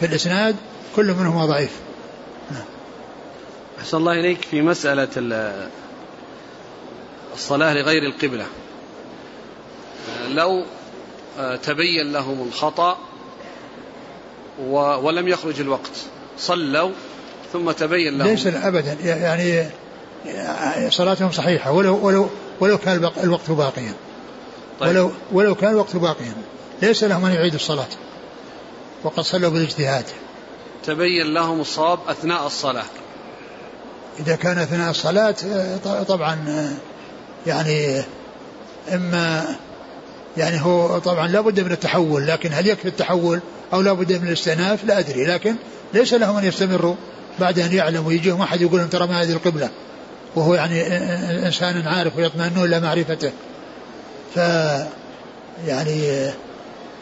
في 0.00 0.06
الإسناد 0.06 0.56
كل 0.96 1.14
منهما 1.14 1.46
ضعيف. 1.46 1.70
نعم. 2.50 2.64
أحسن 3.80 3.96
الله 3.96 4.12
إليك 4.12 4.42
في 4.42 4.62
مسألة 4.62 5.08
الصلاة 7.34 7.74
لغير 7.74 8.02
القبلة. 8.02 8.46
لو 10.28 10.64
آه، 11.38 11.56
تبين 11.56 12.12
لهم 12.12 12.48
الخطأ 12.48 12.98
ولم 14.68 15.28
يخرج 15.28 15.60
الوقت 15.60 15.90
صلوا 16.38 16.90
ثم 17.52 17.70
تبين 17.70 18.18
لهم. 18.18 18.28
ليس 18.28 18.46
ابدا. 18.46 18.96
يعني 19.02 19.70
صلاتهم 20.90 21.30
صحيحة 21.30 21.72
ولو 21.72 22.06
ولو 22.06 22.28
ولو 22.60 22.78
كان 22.78 23.10
الوقت 23.24 23.50
باقيا. 23.50 23.94
طيب. 24.80 24.90
ولو 24.90 25.12
ولو 25.32 25.54
كان 25.54 25.70
الوقت 25.70 25.96
باقيا. 25.96 26.34
ليس 26.82 27.04
لهم 27.04 27.24
أن 27.24 27.32
يعيدوا 27.32 27.56
الصلاة. 27.56 27.88
وقد 29.04 29.22
صلوا 29.22 29.50
بالإجتهاد. 29.50 30.04
تبين 30.84 31.34
لهم 31.34 31.60
الصواب 31.60 31.98
أثناء 32.08 32.46
الصلاة. 32.46 32.84
إذا 34.20 34.36
كان 34.36 34.58
أثناء 34.58 34.90
الصلاة 34.90 35.34
طبعا 36.08 36.38
يعني 37.46 38.02
إما 38.92 39.56
يعني 40.36 40.60
هو 40.60 40.98
طبعا 40.98 41.28
لا 41.28 41.40
بد 41.40 41.60
من 41.60 41.72
التحول 41.72 42.26
لكن 42.26 42.50
هل 42.52 42.66
يكفي 42.66 42.88
التحول 42.88 43.40
أو 43.72 43.80
لا 43.80 43.92
بد 43.92 44.12
من 44.12 44.28
الاستئناف؟ 44.28 44.84
لا 44.84 44.98
أدري 44.98 45.24
لكن 45.24 45.54
ليس 45.94 46.14
لهم 46.14 46.36
أن 46.36 46.44
يستمروا 46.44 46.94
بعد 47.40 47.58
أن 47.58 47.72
يعلموا 47.72 48.12
يجيهم 48.12 48.42
أحد 48.42 48.60
يقول 48.60 48.80
لهم 48.80 48.88
ترى 48.88 49.06
ما 49.06 49.22
هذه 49.22 49.32
القبلة 49.32 49.70
وهو 50.36 50.54
يعني 50.54 50.86
إنسان 51.46 51.86
عارف 51.86 52.16
ويطمئنون 52.16 52.64
إلى 52.64 52.80
معرفته. 52.80 53.32
ف 54.34 54.36
يعني 55.66 56.30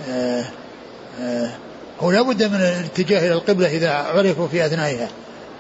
آه 0.09 0.45
آه 1.21 1.51
هو 2.01 2.11
لا 2.11 2.23
بد 2.23 2.43
من 2.43 2.61
الاتجاه 2.61 3.27
إلى 3.27 3.33
القبلة 3.33 3.69
إذا 3.69 3.91
عرفوا 3.91 4.49
في 4.49 4.67
أثنائها. 4.67 5.09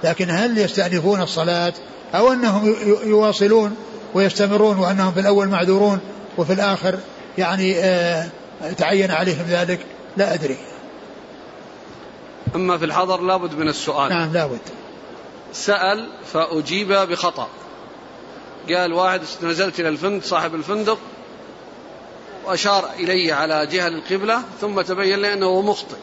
لكن 0.04 0.30
هل 0.30 0.58
يستأنفون 0.58 1.22
الصلاة 1.22 1.72
أو 2.14 2.32
أنهم 2.32 2.76
يواصلون 3.04 3.76
ويستمرون 4.14 4.78
وأنهم 4.78 5.12
في 5.12 5.20
الأول 5.20 5.48
معذورون 5.48 6.00
وفي 6.38 6.52
الآخر 6.52 6.98
يعني 7.38 7.78
آه 7.78 8.28
تعين 8.78 9.10
عليهم 9.10 9.44
ذلك؟ 9.48 9.80
لا 10.16 10.34
أدري. 10.34 10.56
أما 12.54 12.78
في 12.78 12.84
الحضر 12.84 13.20
لابد 13.20 13.54
من 13.54 13.68
السؤال. 13.68 14.10
نعم 14.10 14.32
لابد 14.32 14.60
سأل 15.52 16.08
فأجيب 16.32 16.92
بخطأ. 16.92 17.48
قال 18.68 18.92
واحد 18.92 19.20
نزلت 19.42 19.80
إلى 19.80 19.88
الفندق 19.88 20.24
صاحب 20.24 20.54
الفندق 20.54 20.98
وأشار 22.46 22.90
إلي 22.98 23.32
على 23.32 23.66
جهة 23.66 23.88
القبلة 23.88 24.42
ثم 24.60 24.80
تبين 24.80 25.18
لي 25.18 25.32
أنه 25.32 25.62
مخطئ. 25.62 25.96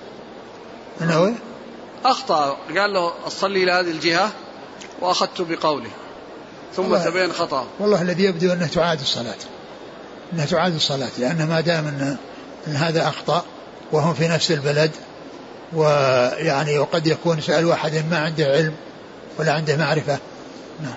أنه 1.01 1.35
أخطأ. 2.05 2.57
قال 2.77 2.93
له 2.93 3.13
أصلي 3.27 3.63
إلى 3.63 3.71
هذه 3.71 3.91
الجهة 3.91 4.31
وأخذت 5.01 5.41
بقوله. 5.41 5.89
ثم 6.75 6.97
تبين 6.97 7.31
خطأ. 7.31 7.65
والله 7.79 8.01
الذي 8.01 8.23
يبدو 8.23 8.53
أنه 8.53 8.67
تعاد 8.67 8.99
الصلاة. 8.99 9.35
أنها 10.33 10.45
تعاد 10.45 10.75
الصلاة 10.75 11.09
لأن 11.17 11.47
ما 11.47 11.61
دام 11.61 11.87
أن, 11.87 12.17
أن 12.67 12.75
هذا 12.75 13.07
أخطأ 13.07 13.45
وهم 13.91 14.13
في 14.13 14.27
نفس 14.27 14.51
البلد 14.51 14.91
ويعني 15.73 16.77
وقد 16.77 17.07
يكون 17.07 17.41
سأل 17.41 17.65
واحد 17.65 18.05
ما 18.11 18.17
عنده 18.17 18.45
علم 18.45 18.73
ولا 19.39 19.53
عنده 19.53 19.77
معرفة. 19.77 20.17
نعم. 20.83 20.95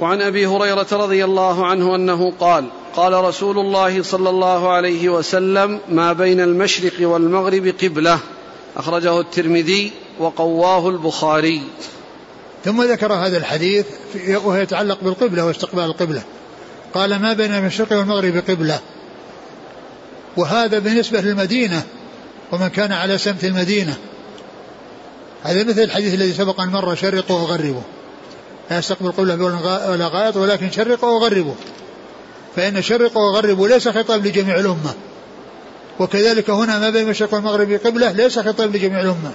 وعن 0.00 0.22
أبي 0.22 0.46
هريرة 0.46 0.86
رضي 0.92 1.24
الله 1.24 1.66
عنه 1.66 1.94
أنه 1.94 2.32
قال 2.40 2.68
قال 2.98 3.12
رسول 3.12 3.58
الله 3.58 4.02
صلى 4.02 4.30
الله 4.30 4.68
عليه 4.68 5.08
وسلم 5.08 5.80
ما 5.88 6.12
بين 6.12 6.40
المشرق 6.40 7.08
والمغرب 7.08 7.74
قبلة. 7.82 8.18
أخرجه 8.76 9.20
الترمذي 9.20 9.92
وقواه 10.18 10.88
البخاري. 10.88 11.62
ثم 12.64 12.82
ذكر 12.82 13.12
هذا 13.12 13.36
الحديث 13.36 13.86
وهو 14.28 14.54
يتعلق 14.54 14.98
بالقبلة 15.02 15.46
واستقبال 15.46 15.84
القبلة. 15.84 16.22
قال 16.94 17.16
ما 17.22 17.32
بين 17.32 17.54
المشرق 17.54 17.92
والمغرب 17.92 18.42
قبلة. 18.48 18.80
وهذا 20.36 20.78
بالنسبة 20.78 21.20
للمدينة 21.20 21.82
ومن 22.52 22.68
كان 22.68 22.92
على 22.92 23.18
سمت 23.18 23.44
المدينة. 23.44 23.96
هذا 25.42 25.64
مثل 25.64 25.80
الحديث 25.80 26.14
الذي 26.14 26.32
سبق 26.32 26.60
أن 26.60 26.68
مر 26.68 26.94
شرقوا 26.94 27.40
وغربوا. 27.40 27.82
لا 28.70 28.78
يستقبل 28.78 29.12
قبله 29.12 29.34
ولا 29.90 30.08
غائط 30.08 30.36
ولكن 30.36 30.70
شرقوا 30.70 31.10
وغربوا. 31.10 31.54
فإن 32.58 32.82
شرقوا 32.82 33.22
وغربوا 33.22 33.68
ليس 33.68 33.88
خطاب 33.88 34.26
لجميع 34.26 34.58
الأمة. 34.58 34.94
وكذلك 35.98 36.50
هنا 36.50 36.78
ما 36.78 36.90
بين 36.90 37.04
المشرق 37.04 37.34
والمغرب 37.34 37.72
قبلة 37.72 38.12
ليس 38.12 38.38
خطاب 38.38 38.76
لجميع 38.76 39.00
الأمة. 39.00 39.32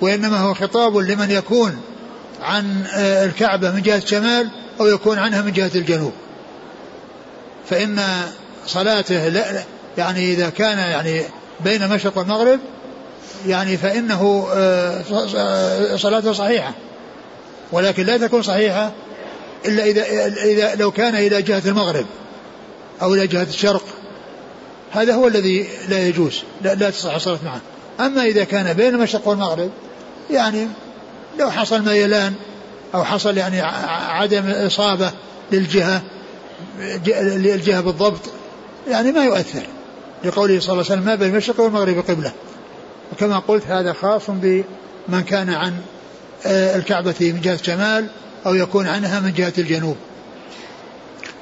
وإنما 0.00 0.38
هو 0.38 0.54
خطاب 0.54 0.96
لمن 0.96 1.30
يكون 1.30 1.76
عن 2.42 2.84
آه، 2.94 3.24
الكعبة 3.24 3.70
من 3.70 3.82
جهة 3.82 3.96
الشمال 3.96 4.48
أو 4.80 4.86
يكون 4.86 5.18
عنها 5.18 5.42
من 5.42 5.52
جهة 5.52 5.70
الجنوب. 5.74 6.12
فإن 7.70 8.00
صلاته 8.66 9.28
لا 9.28 9.62
يعني 9.98 10.32
إذا 10.32 10.50
كان 10.50 10.78
يعني 10.78 11.22
بين 11.60 11.82
المشرق 11.82 12.18
والمغرب 12.18 12.60
يعني 13.46 13.76
فإنه 13.76 14.48
آه، 14.54 15.02
صلاته 15.96 16.32
صحيحة. 16.32 16.72
ولكن 17.72 18.02
لا 18.06 18.16
تكون 18.16 18.42
صحيحة 18.42 18.92
إلا 19.66 19.84
إذا, 19.84 20.04
إذا 20.44 20.74
لو 20.74 20.90
كان 20.90 21.14
إلى 21.14 21.42
جهة 21.42 21.62
المغرب. 21.66 22.06
أو 23.02 23.14
إلى 23.14 23.26
جهة 23.26 23.42
الشرق. 23.42 23.84
هذا 24.92 25.14
هو 25.14 25.28
الذي 25.28 25.68
لا 25.88 26.08
يجوز 26.08 26.42
لا, 26.62 26.74
لا 26.74 26.90
تصح 26.90 27.14
الصلاة 27.14 27.38
معه. 27.44 27.60
أما 28.06 28.24
إذا 28.24 28.44
كان 28.44 28.72
بين 28.72 28.94
المشرق 28.94 29.28
والمغرب 29.28 29.70
يعني 30.30 30.68
لو 31.38 31.50
حصل 31.50 31.82
ميلان 31.82 32.34
أو 32.94 33.04
حصل 33.04 33.36
يعني 33.36 33.60
عدم 34.10 34.50
إصابة 34.50 35.12
للجهة 35.52 36.02
للجهة 37.06 37.80
بالضبط 37.80 38.20
يعني 38.88 39.12
ما 39.12 39.24
يؤثر. 39.24 39.62
لقوله 40.24 40.60
صلى 40.60 40.72
الله 40.72 40.84
عليه 40.84 40.92
وسلم 40.92 41.04
ما 41.04 41.14
بين 41.14 41.28
المشرق 41.28 41.60
والمغرب 41.60 41.98
قبلة. 41.98 42.32
وكما 43.12 43.38
قلت 43.38 43.66
هذا 43.66 43.92
خاص 43.92 44.22
بمن 44.28 45.22
كان 45.26 45.50
عن 45.50 45.76
آه، 46.46 46.76
الكعبة 46.76 47.14
من 47.20 47.40
جهة 47.40 47.54
الشمال 47.54 48.06
أو 48.46 48.54
يكون 48.54 48.86
عنها 48.86 49.20
من 49.20 49.32
جهة 49.32 49.52
الجنوب. 49.58 49.96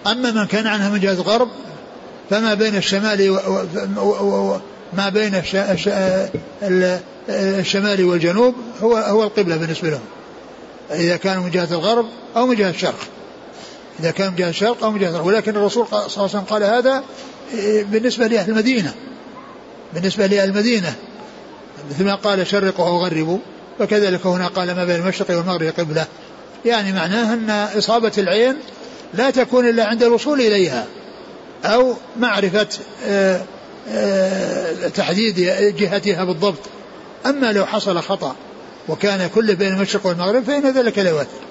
أما 0.06 0.30
من 0.30 0.46
كان 0.46 0.66
عنها 0.66 0.90
من 0.90 1.00
جهة 1.00 1.12
الغرب 1.12 1.48
فما 2.30 2.54
بين 2.54 2.76
الشمال 2.76 3.30
و 3.98 4.56
ما 4.92 5.08
بين 5.08 5.42
الشمال 7.28 8.04
والجنوب 8.04 8.54
هو 8.82 8.96
هو 8.96 9.22
القبلة 9.22 9.56
بالنسبة 9.56 9.90
لهم. 9.90 10.00
إذا 10.90 11.16
كان 11.16 11.38
من 11.38 11.50
جهة 11.50 11.68
الغرب 11.70 12.06
أو 12.36 12.46
من 12.46 12.56
جهة 12.56 12.70
الشرق. 12.70 12.98
إذا 14.00 14.10
كان 14.10 14.30
من 14.30 14.36
جهة 14.36 14.48
الشرق 14.48 14.84
أو 14.84 14.90
من 14.90 14.98
جهة 14.98 15.08
الغرب. 15.08 15.26
ولكن 15.26 15.56
الرسول 15.56 15.86
صلى 15.86 15.98
الله 15.98 16.12
عليه 16.16 16.24
وسلم 16.24 16.40
قال 16.40 16.62
هذا 16.62 17.04
بالنسبة 17.90 18.26
لأهل 18.26 18.50
المدينة. 18.50 18.94
بالنسبة 19.94 20.26
لأهل 20.26 20.48
المدينة. 20.48 20.94
مثل 21.90 22.04
ما 22.04 22.14
قال 22.14 22.46
شرقوا 22.46 22.86
أو 22.86 22.98
غربوا. 23.04 23.38
وكذلك 23.80 24.26
هنا 24.26 24.46
قال 24.46 24.76
ما 24.76 24.84
بين 24.84 24.96
المشرق 24.96 25.36
والمغرب 25.36 25.72
قبلة. 25.78 26.06
يعني 26.64 26.92
معناه 26.92 27.34
أن 27.34 27.50
إصابة 27.78 28.12
العين 28.18 28.56
لا 29.16 29.30
تكون 29.30 29.68
إلا 29.68 29.84
عند 29.84 30.02
الوصول 30.02 30.40
إليها 30.40 30.86
أو 31.64 31.94
معرفة 32.16 32.68
آه، 33.04 33.42
آه، 33.88 34.88
تحديد 34.88 35.34
جهتها 35.78 36.24
بالضبط. 36.24 36.58
أما 37.26 37.52
لو 37.52 37.66
حصل 37.66 37.98
خطأ 37.98 38.36
وكان 38.88 39.30
كل 39.34 39.56
بين 39.56 39.72
المشرق 39.72 40.06
والمغرب 40.06 40.44
فإن 40.44 40.72
ذلك 40.72 40.98
لا 40.98 41.10
يؤثر. 41.10 41.44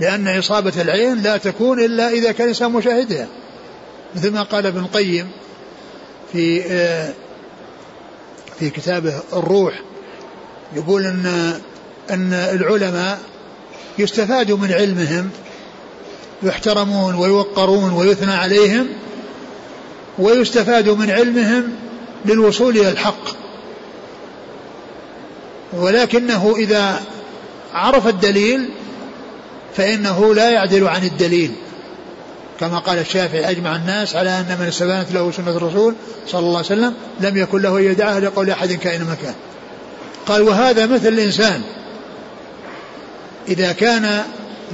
لأن 0.00 0.38
إصابة 0.38 0.72
العين 0.82 1.22
لا 1.22 1.36
تكون 1.36 1.84
إلا 1.84 2.08
إذا 2.08 2.32
كان 2.32 2.44
الإنسان 2.44 2.72
مشاهدها. 2.72 3.26
مثل 4.16 4.30
ما 4.30 4.42
قال 4.42 4.66
ابن 4.66 4.80
القيم 4.80 5.30
في 6.32 6.62
آه، 6.70 7.12
في 8.58 8.70
كتابه 8.70 9.22
الروح 9.32 9.80
يقول 10.76 11.06
إن 11.06 11.54
إن 12.10 12.32
العلماء 12.32 13.18
يستفاد 13.98 14.52
من 14.52 14.72
علمهم 14.72 15.30
يحترمون 16.42 17.14
ويوقرون 17.14 17.92
ويثنى 17.92 18.32
عليهم 18.32 18.86
ويستفاد 20.18 20.88
من 20.88 21.10
علمهم 21.10 21.72
للوصول 22.24 22.76
إلى 22.76 22.88
الحق. 22.88 23.30
ولكنه 25.72 26.54
إذا 26.56 27.00
عرف 27.74 28.06
الدليل 28.06 28.68
فإنه 29.76 30.34
لا 30.34 30.50
يعدل 30.50 30.88
عن 30.88 31.04
الدليل. 31.04 31.52
كما 32.60 32.78
قال 32.78 32.98
الشافعي 32.98 33.50
أجمع 33.50 33.76
الناس 33.76 34.16
على 34.16 34.30
أن 34.30 34.56
من 34.60 34.66
استبانت 34.66 35.12
له 35.12 35.30
سنة 35.30 35.50
الرسول 35.50 35.94
صلى 36.26 36.40
الله 36.40 36.56
عليه 36.56 36.66
وسلم 36.66 36.94
لم 37.20 37.36
يكن 37.36 37.62
له 37.62 37.80
يدعها 37.80 38.20
لقول 38.20 38.50
أحد 38.50 38.72
كائن 38.72 39.04
مكان. 39.04 39.34
قال 40.26 40.42
وهذا 40.42 40.86
مثل 40.86 41.08
الإنسان. 41.08 41.62
إذا 43.48 43.72
كان 43.72 44.22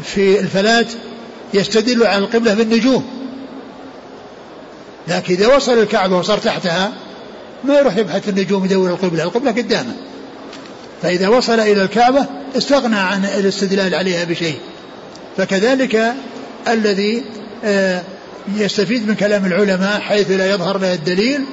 في 0.05 0.41
الفلاة 0.41 0.87
يستدل 1.55 2.07
على 2.07 2.19
القبلة 2.19 2.55
بالنجوم. 2.55 3.07
لكن 5.09 5.35
إذا 5.35 5.57
وصل 5.57 5.79
الكعبة 5.79 6.19
وصار 6.19 6.39
تحتها 6.39 6.93
ما 7.65 7.79
يروح 7.79 7.97
يبحث 7.97 8.29
النجوم 8.29 8.65
يدور 8.65 8.91
القبلة 8.91 9.23
القبلة 9.23 9.51
قدامه. 9.51 9.95
فإذا 11.03 11.29
وصل 11.29 11.61
إلى 11.61 11.83
الكعبة 11.83 12.27
استغنى 12.57 12.97
عن 12.97 13.25
الاستدلال 13.25 13.95
عليها 13.95 14.25
بشيء. 14.25 14.59
فكذلك 15.37 16.15
الذي 16.69 17.25
آه، 17.65 18.03
يستفيد 18.57 19.09
من 19.09 19.15
كلام 19.15 19.47
العلماء 19.47 20.01
حيث 20.01 20.31
لا 20.31 20.51
يظهر 20.51 20.79
له 20.79 20.95
الدليل 20.95 21.45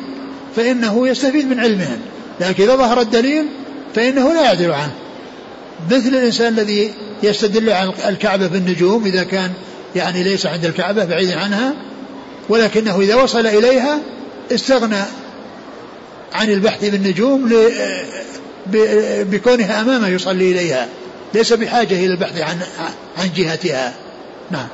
فإنه 0.55 1.07
يستفيد 1.07 1.49
من 1.49 1.59
علمهم 1.59 1.97
لكن 2.39 2.63
إذا 2.63 2.75
ظهر 2.75 3.01
الدليل 3.01 3.45
فإنه 3.95 4.33
لا 4.33 4.41
يعدل 4.41 4.71
عنه. 4.71 4.93
مثل 5.91 6.07
الإنسان 6.07 6.53
الذي 6.53 6.93
يستدل 7.23 7.69
على 7.69 7.93
الكعبة 8.07 8.47
بالنجوم 8.47 9.05
إذا 9.05 9.23
كان 9.23 9.51
يعني 9.95 10.23
ليس 10.23 10.45
عند 10.45 10.65
الكعبة 10.65 11.05
بعيد 11.05 11.31
عنها 11.31 11.73
ولكنه 12.49 12.99
إذا 12.99 13.15
وصل 13.15 13.47
إليها 13.47 13.99
استغنى 14.51 15.03
عن 16.33 16.49
البحث 16.49 16.85
بالنجوم 16.85 17.51
بكونها 19.31 19.81
أمامه 19.81 20.07
يصلي 20.07 20.51
إليها. 20.51 20.87
ليس 21.33 21.53
بحاجة 21.53 21.93
إلى 21.93 22.13
البحث 22.13 22.41
عن 22.41 22.59
عن 23.17 23.29
جهتها. 23.35 23.93
نعم. 24.51 24.67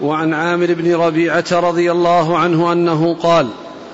وعن 0.00 0.34
عامر 0.34 0.74
بن 0.74 0.94
ربيعة 0.94 1.44
رضي 1.52 1.92
الله 1.92 2.38
عنه 2.38 2.72
أنه 2.72 3.14
قال 3.14 3.48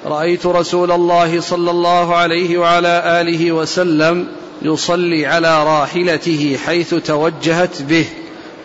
رأيت 0.07 0.47
رسول 0.47 0.93
الله 0.93 1.41
صلى 1.41 1.71
الله 1.71 2.17
عليه 2.17 2.59
وعلى 2.59 3.21
آله 3.21 3.53
وسلم 3.53 4.27
يصلي 4.63 5.27
على 5.27 5.65
راحلته 5.65 6.59
حيث 6.67 6.95
توجهت 6.95 7.83
به 7.83 8.07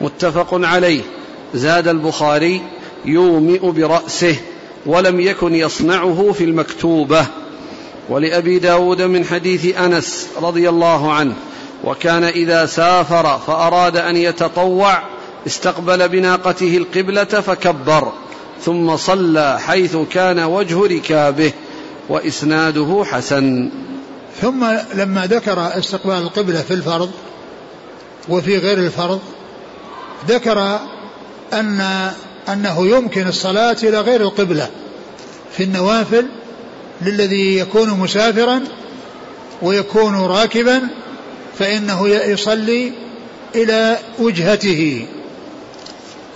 متفق 0.01 0.47
عليه. 0.51 1.01
زاد 1.55 1.87
البخاري 1.87 2.61
يومئ 3.05 3.71
برأسه 3.71 4.35
ولم 4.85 5.19
يكن 5.19 5.55
يصنعه 5.55 6.31
في 6.31 6.43
المكتوبة. 6.43 7.25
ولأبي 8.09 8.59
داود 8.59 9.01
من 9.01 9.25
حديث 9.25 9.77
أنس 9.77 10.27
رضي 10.41 10.69
الله 10.69 11.13
عنه 11.13 11.33
وكان 11.83 12.23
إذا 12.23 12.65
سافر 12.65 13.39
فأراد 13.47 13.97
أن 13.97 14.17
يتطوع 14.17 15.01
استقبل 15.47 16.09
بناقته 16.09 16.77
القبلة 16.77 17.23
فكبر 17.23 18.11
ثم 18.61 18.97
صلى 18.97 19.59
حيث 19.59 19.97
كان 20.11 20.39
وجه 20.39 20.85
ركابه 20.85 21.51
وإسناده 22.09 23.03
حسن. 23.05 23.69
ثم 24.41 24.65
لما 24.93 25.25
ذكر 25.25 25.77
استقبال 25.77 26.17
القبلة 26.17 26.61
في 26.61 26.73
الفرض 26.73 27.11
وفي 28.29 28.57
غير 28.57 28.77
الفرض 28.77 29.19
ذكر 30.27 30.79
أن 31.59 32.11
أنه 32.49 32.87
يمكن 32.87 33.27
الصلاة 33.27 33.77
إلى 33.83 34.01
غير 34.01 34.21
القبلة 34.21 34.69
في 35.57 35.63
النوافل 35.63 36.25
للذي 37.01 37.57
يكون 37.57 37.89
مسافرا 37.89 38.63
ويكون 39.61 40.15
راكبا 40.15 40.81
فإنه 41.59 42.07
يصلي 42.07 42.91
إلى 43.55 43.97
وجهته. 44.19 45.05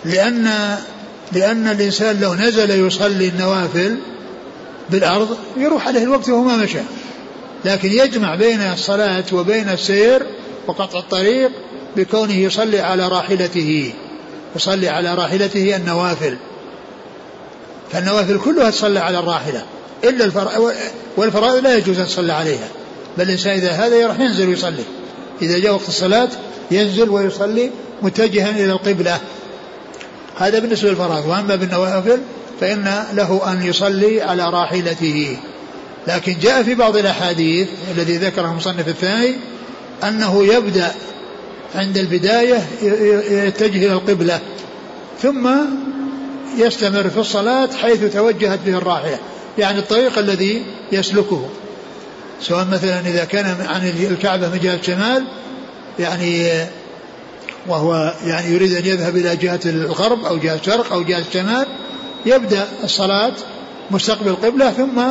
لأن 0.06 0.78
لأن 1.32 1.68
الإنسان 1.68 2.20
لو 2.20 2.34
نزل 2.34 2.88
يصلي 2.88 3.28
النوافل 3.28 3.98
بالأرض 4.90 5.38
يروح 5.58 5.88
عليه 5.88 6.04
الوقت 6.04 6.30
وهو 6.30 6.44
ما 6.44 6.58
مشى. 6.58 6.80
لكن 7.66 7.92
يجمع 7.92 8.36
بين 8.36 8.62
الصلاة 8.62 9.24
وبين 9.34 9.70
السير 9.70 10.26
وقطع 10.68 11.00
الطريق 11.00 11.52
بكونه 11.96 12.36
يصلي 12.36 12.80
على 12.80 13.08
راحلته. 13.08 13.94
يصلي 14.56 14.90
على 14.90 15.16
راحلته 15.16 15.76
النوافل. 15.76 16.38
فالنوافل 17.92 18.40
كلها 18.40 18.70
تصلى 18.70 19.00
على 19.00 19.20
الراحلة 19.20 19.66
إلا 20.04 20.26
الفرائض 20.26 20.74
والفرائض 21.18 21.64
لا 21.64 21.78
يجوز 21.78 22.00
أن 22.00 22.06
تصلى 22.06 22.34
عليها. 22.34 22.68
بل 23.18 23.24
الإنسان 23.24 23.54
إذا 23.54 23.72
هذا 23.72 23.96
يروح 23.96 24.20
ينزل 24.20 24.50
ويصلي 24.50 24.84
إذا 25.42 25.60
جاء 25.60 25.74
وقت 25.74 25.88
الصلاة 25.88 26.30
ينزل 26.72 27.10
ويصلي 27.10 27.72
متجها 28.02 28.50
إلى 28.50 28.72
القبلة. 28.72 29.20
هذا 30.38 30.60
بالنسبة 30.60 30.90
للفرائض. 30.90 31.26
وأما 31.28 31.56
بالنوافل 31.56 32.20
فإن 32.62 33.04
له 33.14 33.52
أن 33.52 33.66
يصلي 33.66 34.22
على 34.22 34.50
راحلته. 34.50 35.38
لكن 36.08 36.36
جاء 36.42 36.64
في 36.64 36.76
بعض 36.76 36.98
الأحاديث 36.98 37.68
الذي 37.96 38.18
ذكره 38.18 38.52
المصنف 38.52 38.88
الثاني 38.88 39.36
أنه 40.04 40.54
يبدأ 40.54 40.92
عند 41.76 41.98
البداية 41.98 42.68
يتجه 43.48 43.86
إلى 43.86 43.94
القبلة 43.94 44.40
ثم 45.22 45.50
يستمر 46.58 47.10
في 47.10 47.20
الصلاة 47.20 47.70
حيث 47.82 48.14
توجهت 48.14 48.60
به 48.66 48.78
الراحلة 48.78 49.20
يعني 49.58 49.80
الطريق 49.80 50.18
الذي 50.18 50.66
يسلكه. 50.92 51.46
سواء 52.42 52.68
مثلا 52.72 53.00
إذا 53.00 53.26
كان 53.26 53.46
عن 53.46 53.94
الكعبة 54.12 54.50
من 54.50 54.60
جهة 54.60 54.76
الشمال 54.76 55.24
يعني 56.00 56.50
وهو 57.68 58.14
يعني 58.26 58.54
يريد 58.54 58.74
أن 58.74 58.86
يذهب 58.86 59.18
إلى 59.18 59.36
جهة 59.36 59.60
الغرب 59.66 60.26
أو 60.26 60.38
جهة 60.38 60.56
الشرق 60.56 60.94
أو 60.94 61.04
جهة 61.04 61.20
الشمال 61.20 61.66
يبدأ 62.26 62.68
الصلاة 62.84 63.34
مستقبل 63.92 64.30
القبلة 64.30 64.72
ثم 64.72 65.02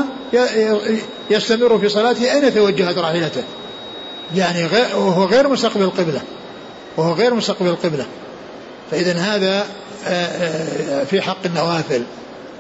يستمر 1.31 1.79
في 1.79 1.89
صلاته 1.89 2.33
أين 2.33 2.55
توجهت 2.55 2.99
راحلته 2.99 3.43
يعني 4.37 4.65
وهو 4.95 5.25
غير 5.25 5.49
مستقبل 5.49 5.83
القبلة. 5.83 6.23
وهو 6.99 7.13
غير 7.13 7.35
مستقبل 7.35 7.69
القبلة 7.69 8.07
فإذا 8.91 9.13
هذا 9.13 9.67
آه، 10.07 10.11
آه، 10.11 11.05
في 11.05 11.21
حق 11.21 11.47
النوافل. 11.47 12.03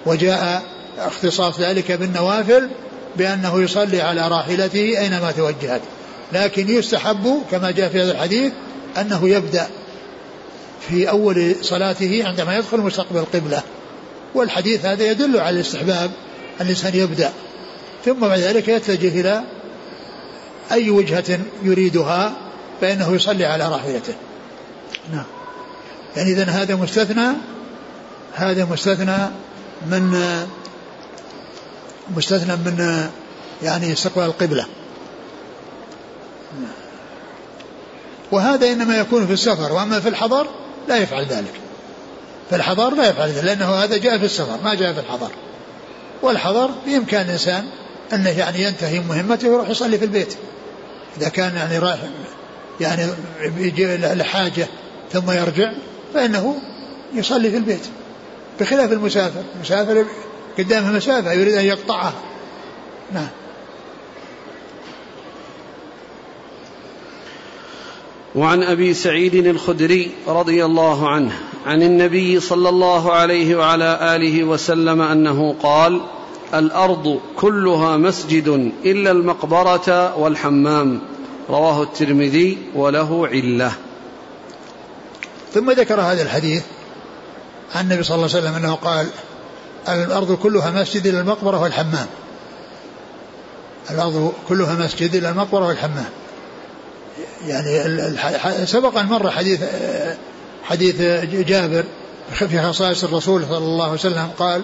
وجاء 0.06 0.62
اختصاص 0.98 1.60
ذلك 1.60 1.92
بالنوافل 1.92 2.68
بأنه 3.16 3.62
يصلي 3.62 4.00
على 4.00 4.28
راحلته 4.28 4.98
أينما 4.98 5.32
توجهت. 5.32 5.80
لكن 6.32 6.70
يستحب 6.70 7.42
كما 7.50 7.70
جاء 7.70 7.88
في 7.88 8.02
هذا 8.02 8.12
الحديث 8.12 8.52
أنه 9.00 9.28
يبدأ 9.28 9.68
في 10.88 11.10
أول 11.10 11.54
صلاته 11.62 12.22
عندما 12.26 12.56
يدخل 12.56 12.78
مستقبل 12.78 13.18
القبلة 13.18 13.62
والحديث 14.34 14.86
هذا 14.86 15.10
يدل 15.10 15.40
على 15.40 15.56
الاستحباب 15.56 16.10
الإنسان 16.60 16.94
يبدأ. 16.94 17.32
ثم 18.04 18.20
بعد 18.20 18.38
ذلك 18.38 18.68
يتجه 18.68 19.20
إلى 19.20 19.42
أي 20.72 20.90
وجهة 20.90 21.38
يريدها 21.62 22.32
فإنه 22.80 23.14
يصلي 23.14 23.44
على 23.44 23.68
راحلته. 23.68 24.14
نعم. 25.12 25.24
يعني 26.16 26.32
إذا 26.32 26.44
هذا 26.44 26.74
مستثنى 26.74 27.28
هذا 28.34 28.64
مستثنى 28.64 29.16
من 29.86 30.14
مستثنى 32.16 32.56
من 32.56 33.08
يعني 33.62 33.92
استقبال 33.92 34.24
القبلة. 34.24 34.66
وهذا 38.32 38.72
إنما 38.72 38.98
يكون 38.98 39.26
في 39.26 39.32
السفر 39.32 39.72
وأما 39.72 40.00
في 40.00 40.08
الحضر 40.08 40.46
لا 40.88 40.96
يفعل 40.96 41.24
ذلك. 41.24 41.52
في 42.50 42.56
الحضر 42.56 42.94
لا 42.94 43.08
يفعل 43.08 43.28
ذلك 43.30 43.44
لأنه 43.44 43.74
هذا 43.74 43.96
جاء 43.96 44.18
في 44.18 44.24
السفر 44.24 44.58
ما 44.64 44.74
جاء 44.74 44.92
في 44.92 45.00
الحضر. 45.00 45.30
والحضر 46.22 46.70
بإمكان 46.86 47.26
الإنسان 47.26 47.68
أنه 48.12 48.30
يعني 48.30 48.62
ينتهي 48.62 49.00
مهمته 49.00 49.48
ويروح 49.48 49.68
يصلي 49.68 49.98
في 49.98 50.04
البيت. 50.04 50.36
إذا 51.18 51.28
كان 51.28 51.56
يعني 51.56 51.78
رايح 51.78 51.98
يعني 52.80 53.06
لحاجة 54.14 54.66
ثم 55.12 55.30
يرجع 55.30 55.72
فإنه 56.14 56.54
يصلي 57.14 57.50
في 57.50 57.56
البيت 57.56 57.86
بخلاف 58.60 58.92
المسافر. 58.92 59.42
المسافر 59.56 60.04
قدامه 60.58 60.92
مسافة 60.92 61.32
يريد 61.32 61.54
أن 61.54 61.64
يقطعها 61.64 62.12
نعم. 63.12 63.28
وعن 68.34 68.62
أبي 68.62 68.94
سعيد 68.94 69.34
الخدري 69.34 70.10
رضي 70.26 70.64
الله 70.64 71.08
عنه 71.08 71.32
عن 71.66 71.82
النبي 71.82 72.40
صلى 72.40 72.68
الله 72.68 73.12
عليه 73.12 73.56
وعلى 73.56 74.16
آله 74.16 74.44
وسلم 74.44 75.00
أنه 75.02 75.54
قال 75.62 76.00
الأرض 76.54 77.20
كلها 77.36 77.96
مسجد 77.96 78.72
إلا 78.84 79.10
المقبرة 79.10 80.16
والحمام. 80.16 81.00
رواه 81.48 81.82
الترمذي 81.82 82.58
وله 82.74 83.28
علة. 83.28 83.72
ثم 85.54 85.70
ذكر 85.70 86.00
هذا 86.00 86.22
الحديث 86.22 86.62
عن 87.74 87.84
النبي 87.84 88.02
صلى 88.02 88.14
الله 88.14 88.28
عليه 88.36 88.38
وسلم 88.38 88.54
أنه 88.54 88.74
قال 88.74 89.06
الأرض 89.88 90.32
كلها 90.32 90.70
مسجد 90.70 91.06
إلا 91.06 91.20
المقبرة 91.20 91.60
والحمام. 91.60 92.06
الأرض 93.90 94.32
كلها 94.48 94.74
مسجد 94.74 95.14
إلا 95.14 95.30
المقبرة 95.30 95.66
والحمام. 95.66 96.08
يعني 97.46 98.66
سبق 98.66 98.98
أن 98.98 99.06
مر 99.06 99.30
حديث 99.30 99.60
حديث 100.64 101.00
جابر 101.34 101.84
في 102.32 102.62
خصائص 102.62 103.04
الرسول 103.04 103.44
صلى 103.48 103.58
الله 103.58 103.84
عليه 103.84 103.92
وسلم 103.92 104.28
قال 104.38 104.62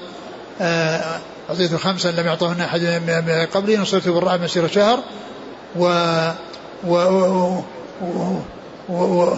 آه، 0.61 1.21
أعطيت 1.51 1.75
خمسا 1.75 2.09
لم 2.09 2.27
يعطهن 2.27 2.61
أحد 2.61 2.81
من 2.81 3.47
قبلي 3.55 3.77
نصرت 3.77 4.09
بالرعب 4.09 4.43
مسير 4.43 4.69
شهر 4.69 4.99
و 5.77 5.89
و 6.87 6.95
و, 6.95 7.63
و, 8.89 8.95
و 8.95 9.37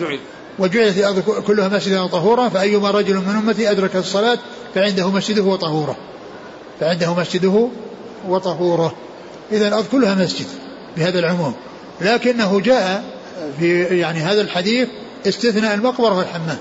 جعل. 0.00 0.18
وجعلت 0.58 0.98
الأرض 0.98 1.20
كلها 1.20 1.68
مسجدا 1.68 2.06
طهورا 2.06 2.48
فأيما 2.48 2.90
رجل 2.90 3.14
من 3.14 3.36
أمتي 3.36 3.70
أدرك 3.70 3.96
الصلاة 3.96 4.38
فعنده 4.74 5.10
مسجده 5.10 5.42
وطهوره. 5.42 5.96
فعنده 6.80 7.14
مسجده 7.14 7.68
وطهوره. 8.28 8.94
إذا 9.52 9.68
الأرض 9.68 9.86
كلها 9.92 10.14
مسجد 10.14 10.46
بهذا 10.96 11.18
العموم. 11.18 11.54
لكنه 12.00 12.60
جاء 12.60 13.04
في 13.58 13.82
يعني 13.82 14.18
هذا 14.18 14.40
الحديث 14.40 14.88
استثناء 15.26 15.74
المقبرة 15.74 16.18
والحمام. 16.18 16.58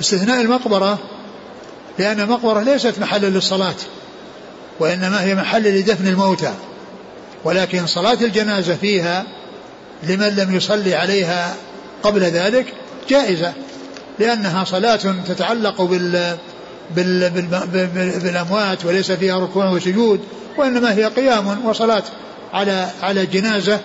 استثناء 0.00 0.40
المقبرة 0.40 0.98
لأن 1.98 2.20
المقبرة 2.20 2.62
ليست 2.62 2.98
محلا 2.98 3.26
للصلاة 3.26 3.74
وإنما 4.80 5.24
هي 5.24 5.34
محل 5.34 5.62
لدفن 5.62 6.06
الموتى. 6.06 6.54
ولكن 7.44 7.86
صلاة 7.86 8.18
الجنازة 8.20 8.74
فيها 8.74 9.24
لمن 10.02 10.28
لم 10.28 10.54
يصلي 10.54 10.94
عليها 10.94 11.54
قبل 12.02 12.20
ذلك 12.20 12.66
جائزة 13.08 13.52
لأنها 14.18 14.64
صلاة 14.64 15.00
تتعلق 15.26 15.82
بال 15.82 16.36
بال 16.96 17.30
بال 17.30 17.66
بالأموات 18.22 18.84
وليس 18.84 19.12
فيها 19.12 19.38
ركوع 19.38 19.70
وسجود 19.70 20.20
وإنما 20.58 20.94
هي 20.94 21.04
قيام 21.04 21.66
وصلاة 21.66 22.02
على 22.52 22.88
على 23.02 23.26
جنازة 23.26 23.80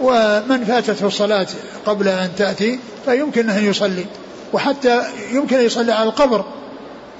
ومن 0.00 0.64
فاتته 0.64 1.06
الصلاة 1.06 1.46
قبل 1.86 2.08
أن 2.08 2.30
تأتي 2.36 2.78
فيمكن 3.04 3.50
أن 3.50 3.64
يصلي 3.64 4.04
وحتى 4.52 5.02
يمكن 5.32 5.56
أن 5.56 5.64
يصلي 5.64 5.92
على 5.92 6.08
القبر 6.08 6.44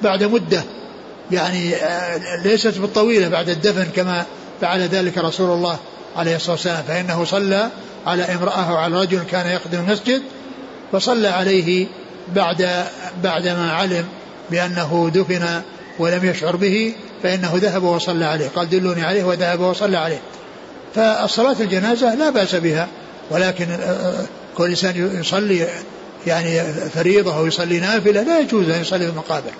بعد 0.03 0.25
مدة 0.25 0.63
يعني 1.31 1.75
آه، 1.75 2.43
ليست 2.45 2.79
بالطويلة 2.79 3.29
بعد 3.29 3.49
الدفن 3.49 3.85
كما 3.97 4.25
فعل 4.61 4.81
ذلك 4.81 5.19
رسول 5.19 5.51
الله 5.51 5.79
عليه 6.17 6.37
الصلاة 6.37 6.53
والسلام 6.53 6.83
فإنه 6.89 7.25
صلى 7.25 7.71
على 8.07 8.23
امرأة 8.23 8.73
وعلى 8.73 9.01
رجل 9.01 9.23
كان 9.23 9.51
يخدم 9.51 9.79
المسجد 9.79 10.23
فصلى 10.93 11.29
عليه 11.29 11.87
بعد 12.35 12.85
بعدما 13.23 13.73
علم 13.73 14.05
بأنه 14.51 15.11
دفن 15.15 15.63
ولم 15.99 16.25
يشعر 16.25 16.57
به 16.57 16.95
فإنه 17.23 17.53
ذهب 17.55 17.83
وصلى 17.83 18.25
عليه 18.25 18.49
قال 18.49 18.71
دلوني 18.71 19.05
عليه 19.05 19.25
وذهب 19.25 19.61
وصلى 19.61 19.97
عليه. 19.97 20.21
فالصلاة 20.95 21.57
الجنازة 21.61 22.15
لا 22.15 22.31
بأس 22.31 22.55
بها 22.55 22.89
ولكن 23.31 23.71
آه، 23.71 23.77
آه، 23.77 24.25
كل 24.57 24.69
إنسان 24.69 25.21
يصلي 25.21 25.67
يعني 26.27 26.63
فريضة 26.95 27.37
أو 27.39 27.47
يصلي 27.47 27.81
نافلة 27.81 28.23
لا 28.23 28.39
يجوز 28.39 28.69
أن 28.69 28.81
يصلي 28.81 29.05
في 29.05 29.11
المقابر. 29.11 29.51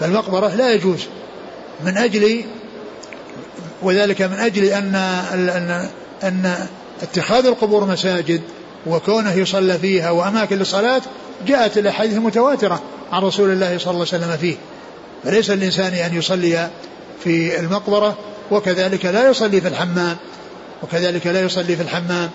فالمقبرة 0.00 0.48
لا 0.48 0.72
يجوز 0.72 1.06
من 1.84 1.96
أجل 1.96 2.44
وذلك 3.82 4.22
من 4.22 4.38
أجل 4.38 4.64
أن 4.64 4.94
أن 4.94 5.88
أن 6.22 6.66
اتخاذ 7.02 7.46
القبور 7.46 7.84
مساجد 7.84 8.40
وكونه 8.86 9.32
يصلى 9.32 9.78
فيها 9.78 10.10
وأماكن 10.10 10.58
للصلاة 10.58 11.02
جاءت 11.46 11.78
الأحاديث 11.78 12.16
المتواترة 12.16 12.82
عن 13.12 13.22
رسول 13.22 13.50
الله 13.50 13.78
صلى 13.78 13.90
الله 13.90 14.06
عليه 14.12 14.24
وسلم 14.24 14.36
فيه. 14.36 14.56
فليس 15.24 15.50
الإنسان 15.50 15.94
أن 15.94 16.16
يصلي 16.16 16.70
في 17.24 17.60
المقبرة 17.60 18.18
وكذلك 18.50 19.04
لا 19.06 19.30
يصلي 19.30 19.60
في 19.60 19.68
الحمام 19.68 20.16
وكذلك 20.82 21.26
لا 21.26 21.40
يصلي 21.40 21.76
في 21.76 21.82
الحمام. 21.82 22.30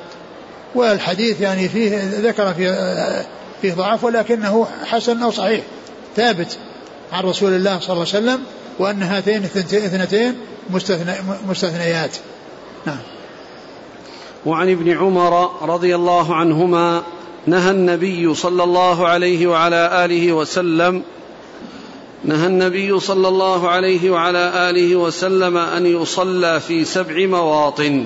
والحديث 0.75 1.41
يعني 1.41 1.69
فيه 1.69 2.01
ذكر 2.19 2.53
فيه, 2.53 2.71
فيه 3.61 3.73
ضعف 3.73 4.03
ولكنه 4.03 4.67
حسن 4.85 5.23
أو 5.23 5.31
صحيح 5.31 5.61
ثابت 6.15 6.57
عن 7.11 7.23
رسول 7.23 7.53
الله 7.55 7.79
صلى 7.79 7.93
الله 7.93 8.07
عليه 8.13 8.25
وسلم 8.25 8.39
وأن 8.79 9.03
هاتين 9.03 9.43
اثنتين 9.43 10.35
مستثنيات. 11.47 12.17
نعم. 12.85 12.97
وعن 14.45 14.71
ابن 14.71 14.97
عمر 14.97 15.51
رضي 15.61 15.95
الله 15.95 16.35
عنهما 16.35 17.03
نهى 17.47 17.71
النبي 17.71 18.35
صلى 18.35 18.63
الله 18.63 19.07
عليه 19.07 19.47
وعلى 19.47 20.05
آله 20.05 20.33
وسلم 20.33 21.03
نهى 22.23 22.47
النبي 22.47 22.99
صلى 22.99 23.27
الله 23.27 23.69
عليه 23.69 24.09
وعلى 24.09 24.69
آله 24.69 24.95
وسلم 24.95 25.57
أن 25.57 25.85
يصلى 25.85 26.59
في 26.59 26.85
سبع 26.85 27.25
مواطن 27.25 28.05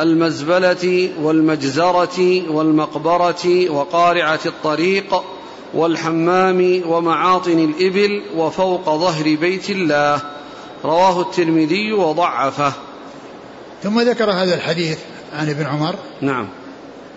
المزبلة 0.00 1.10
والمجزرة 1.22 2.50
والمقبرة 2.50 3.70
وقارعة 3.70 4.40
الطريق 4.46 5.22
والحمام 5.74 6.82
ومعاطن 6.86 7.58
الإبل 7.58 8.22
وفوق 8.36 8.84
ظهر 8.84 9.34
بيت 9.34 9.70
الله 9.70 10.20
رواه 10.84 11.20
الترمذي 11.20 11.92
وضعفه. 11.92 12.72
ثم 13.82 14.00
ذكر 14.00 14.30
هذا 14.30 14.54
الحديث 14.54 14.98
عن 15.38 15.50
ابن 15.50 15.66
عمر. 15.66 15.94
نعم. 16.20 16.48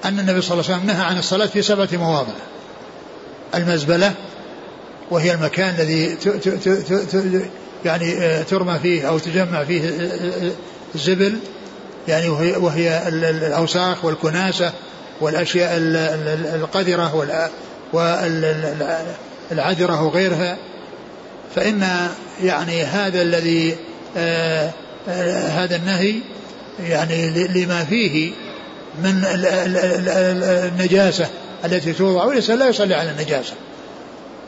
أن 0.06 0.20
النبي 0.20 0.42
صلى 0.42 0.54
الله 0.54 0.72
عليه 0.72 0.76
وسلم 0.76 0.88
نهى 0.88 1.06
عن 1.06 1.18
الصلاة 1.18 1.46
في 1.46 1.62
سبعة 1.62 1.90
مواضع. 1.94 2.34
المزبلة 3.56 4.14
وهي 5.12 5.34
المكان 5.34 5.76
الذي 5.80 6.18
يعني 7.86 8.14
آه، 8.14 8.44
ترمى 8.44 8.80
فيه 8.80 9.10
أو 9.10 9.18
تجمع 9.18 9.64
فيه 9.64 10.12
الزبل. 10.96 11.38
يعني 12.08 12.30
وهي, 12.30 12.52
وهي 12.58 13.08
الأوساخ 13.08 14.06
والكناسة 14.06 14.72
والأشياء 15.22 15.72
القذرة 16.56 17.16
والعذرة 19.52 20.04
وغيرها. 20.04 20.58
فإن 21.56 22.10
يعني 22.44 22.84
هذا 22.84 23.22
الذي 23.22 23.76
آه، 24.18 24.72
آه، 25.10 25.48
هذا 25.48 25.76
النهي 25.76 26.16
يعني 26.80 27.48
لما 27.48 27.84
فيه 27.84 28.32
من 29.04 29.26
النجاسة 30.74 31.28
التي 31.66 31.94
توضع 31.94 32.24
والإنسان 32.24 32.60
لا 32.60 32.68
يصلي 32.68 32.96
على 32.96 33.12
النجاسة. 33.12 33.54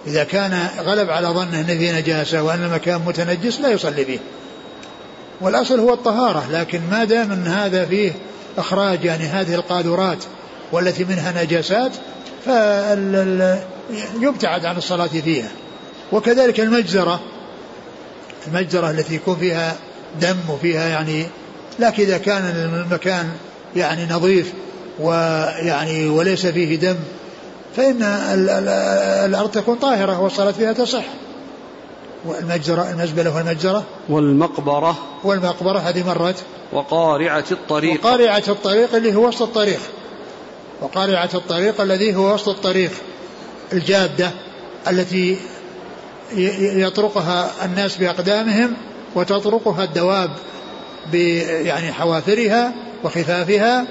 إذا 0.07 0.23
كان 0.23 0.67
غلب 0.79 1.09
على 1.09 1.27
ظنه 1.27 1.59
أن 1.59 1.65
فيه 1.65 1.99
نجاسة 1.99 2.43
وأن 2.43 2.63
المكان 2.63 3.01
متنجس 3.05 3.59
لا 3.59 3.69
يصلي 3.69 4.05
فيه. 4.05 4.19
والأصل 5.41 5.79
هو 5.79 5.93
الطهارة 5.93 6.43
لكن 6.51 6.81
ما 6.91 7.03
دام 7.03 7.31
أن 7.31 7.47
هذا 7.47 7.85
فيه 7.85 8.11
إخراج 8.57 9.05
يعني 9.05 9.23
هذه 9.23 9.55
القاذورات 9.55 10.23
والتي 10.71 11.03
منها 11.03 11.43
نجاسات 11.43 11.91
فيبتعد 12.45 13.65
عن 14.65 14.77
الصلاة 14.77 15.07
فيها. 15.07 15.49
وكذلك 16.11 16.59
المجزرة. 16.59 17.19
المجزرة 18.47 18.91
التي 18.91 19.15
يكون 19.15 19.35
فيها 19.35 19.75
دم 20.21 20.37
وفيها 20.49 20.87
يعني 20.87 21.25
لكن 21.79 22.03
إذا 22.03 22.17
كان 22.17 22.43
المكان 22.45 23.31
يعني 23.75 24.05
نظيف 24.05 24.53
ويعني 24.99 26.07
وليس 26.07 26.45
فيه 26.45 26.75
دم 26.75 26.95
فإن 27.75 28.03
الأرض 29.25 29.51
تكون 29.51 29.75
طاهرة 29.75 30.21
والصلاة 30.21 30.51
فيها 30.51 30.73
تصح. 30.73 31.03
والمجزرة 32.25 32.91
المزبلة 32.91 33.35
والمجزرة 33.35 33.83
والمقبرة. 34.09 34.97
والمقبرة 35.23 35.79
هذه 35.79 36.07
مرت. 36.07 36.43
وقارعة 36.73 37.45
الطريق. 37.51 38.05
وقارعة 38.05 38.43
الطريق 38.47 38.95
اللي 38.95 39.15
هو 39.15 39.27
وسط 39.27 39.41
الطريق. 39.41 39.79
وقارعة 40.81 41.29
الطريق 41.33 41.81
الذي 41.81 42.15
هو 42.15 42.33
وسط 42.33 42.49
الطريق. 42.49 42.91
الجادة 43.73 44.31
التي 44.87 45.37
يطرقها 46.59 47.51
الناس 47.65 47.97
بأقدامهم 47.97 48.73
وتطرقها 49.15 49.83
الدواب 49.83 50.31
يعني 51.63 51.93
حوافرها 51.93 52.73
وخفافها 53.03 53.85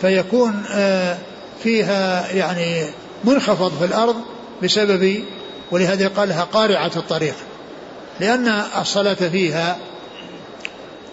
فيكون 0.00 0.64
آه، 0.70 1.18
فيها 1.62 2.32
يعني 2.32 2.84
منخفض 3.24 3.72
في 3.78 3.84
الأرض 3.84 4.16
بسبب 4.62 5.24
ولهذا 5.70 6.08
قال 6.08 6.28
لها 6.28 6.42
قارعة 6.42 6.90
الطريق. 6.96 7.34
لأن 8.20 8.48
الصلاة 8.80 9.14
فيها 9.14 9.76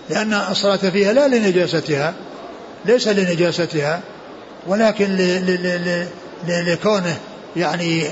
لأن 0.09 0.33
الصلاة 0.33 0.75
فيها 0.75 1.13
لا 1.13 1.27
لنجاستها 1.27 2.13
ليس 2.85 3.07
لنجاستها 3.07 4.01
ولكن 4.67 5.15
لكونه 6.47 7.17
يعني 7.55 8.03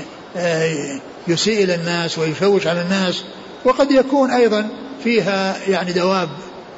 يسيء 1.28 1.64
إلى 1.64 1.74
الناس 1.74 2.18
ويشوش 2.18 2.66
على 2.66 2.82
الناس 2.82 3.22
وقد 3.64 3.90
يكون 3.90 4.30
أيضا 4.30 4.68
فيها 5.04 5.56
يعني 5.68 5.92
دواب 5.92 6.28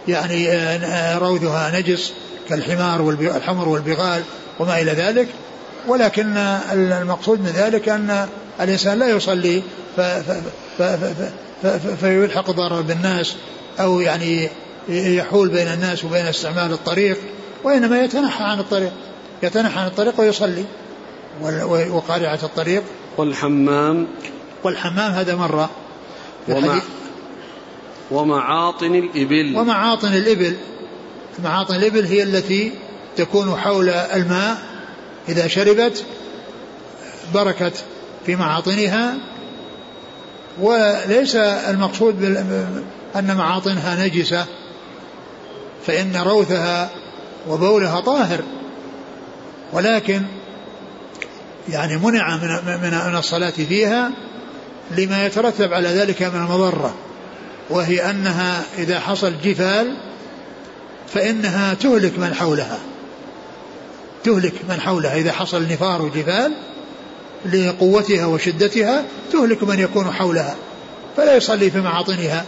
يعني 0.09 0.49
آه، 0.53 1.19
روثها 1.19 1.81
نجس 1.81 2.13
كالحمار 2.49 3.03
والحمر 3.03 3.69
والبغال 3.69 4.23
وما 4.59 4.81
إلى 4.81 4.93
ذلك. 4.93 5.29
ولكن 5.89 6.37
المقصود 6.73 7.41
من 7.41 7.51
ذلك 7.51 7.89
أن 7.89 8.29
الإنسان 8.61 8.99
لا 8.99 9.09
يصلي 9.09 9.63
فيلحق 12.01 12.51
ضرر 12.51 12.81
بالناس 12.81 13.37
أو 13.81 14.01
يعني 14.01 14.49
يحول 14.89 15.49
بين 15.49 15.69
الناس 15.69 16.05
وبين 16.05 16.27
استعمال 16.27 16.73
الطريق 16.73 17.19
وإنما 17.65 18.05
يتنحى 18.05 18.45
عن 18.45 18.59
الطريق 18.59 18.93
يتنحى 19.43 19.81
عن 19.81 19.87
الطريق 19.87 20.21
ويصلي. 20.21 20.65
وقارعة 21.91 22.39
الطريق. 22.43 22.83
والحمام. 23.17 24.09
والحمام 24.65 25.13
هذا 25.13 25.35
مرة 25.35 25.71
ومع 26.49 26.81
ومعاطن 28.11 28.95
الإبل. 28.95 29.57
ومعاطن 29.57 30.09
الإبل. 30.09 30.57
معاطن 31.45 31.75
الإبل 31.75 32.05
هي 32.05 32.23
التي 32.23 32.73
تكون 33.17 33.57
حول 33.57 33.89
الماء. 33.89 34.59
إذا 35.29 35.49
شربت 35.49 36.05
بركت 37.35 37.85
في 38.27 38.37
معاطنها. 38.37 39.15
وليس 40.61 41.37
المقصود 41.37 42.25
أن 43.17 43.37
معاطنها 43.37 44.07
نجسة. 44.07 44.47
فإن 45.87 46.17
روثها 46.17 46.91
وبولها 47.49 48.01
طاهر. 48.01 48.41
ولكن 49.73 50.23
يعني 51.69 51.97
منع 51.97 52.37
من 52.37 52.49
من 52.83 53.17
الصلاة 53.19 53.51
فيها 53.51 54.11
لما 54.91 55.27
يترتب 55.27 55.73
على 55.73 55.89
ذلك 55.89 56.23
من 56.23 56.41
المضرة 56.41 56.95
وهي 57.71 58.11
أنها 58.11 58.63
إذا 58.79 59.01
حصل 59.01 59.33
جفال 59.45 59.97
فإنها 61.15 61.75
تهلك 61.75 62.19
من 62.19 62.35
حولها 62.35 62.79
تهلك 64.25 64.53
من 64.69 64.81
حولها 64.81 65.17
إذا 65.17 65.33
حصل 65.33 65.63
نفار 65.63 66.03
وجفال 66.03 66.53
لقوتها 67.53 68.27
وشدتها 68.27 69.05
تهلك 69.33 69.63
من 69.63 69.79
يكون 69.79 70.11
حولها 70.11 70.57
فلا 71.17 71.37
يصلي 71.37 71.71
في 71.71 71.81
معاطنها 71.81 72.45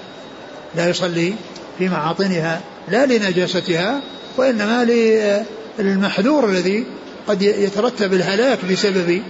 لا 0.77 0.89
يصلي 0.89 1.35
في 1.79 1.89
معاطنها 1.89 2.61
لا 2.89 3.07
لنجاستها 3.07 4.01
وإنما 4.37 4.85
للمحذور 5.79 6.51
الذي 6.51 6.87
قد 7.29 7.43
يترتب 7.43 8.15
الهلاك 8.15 8.65
بسبب 8.65 9.23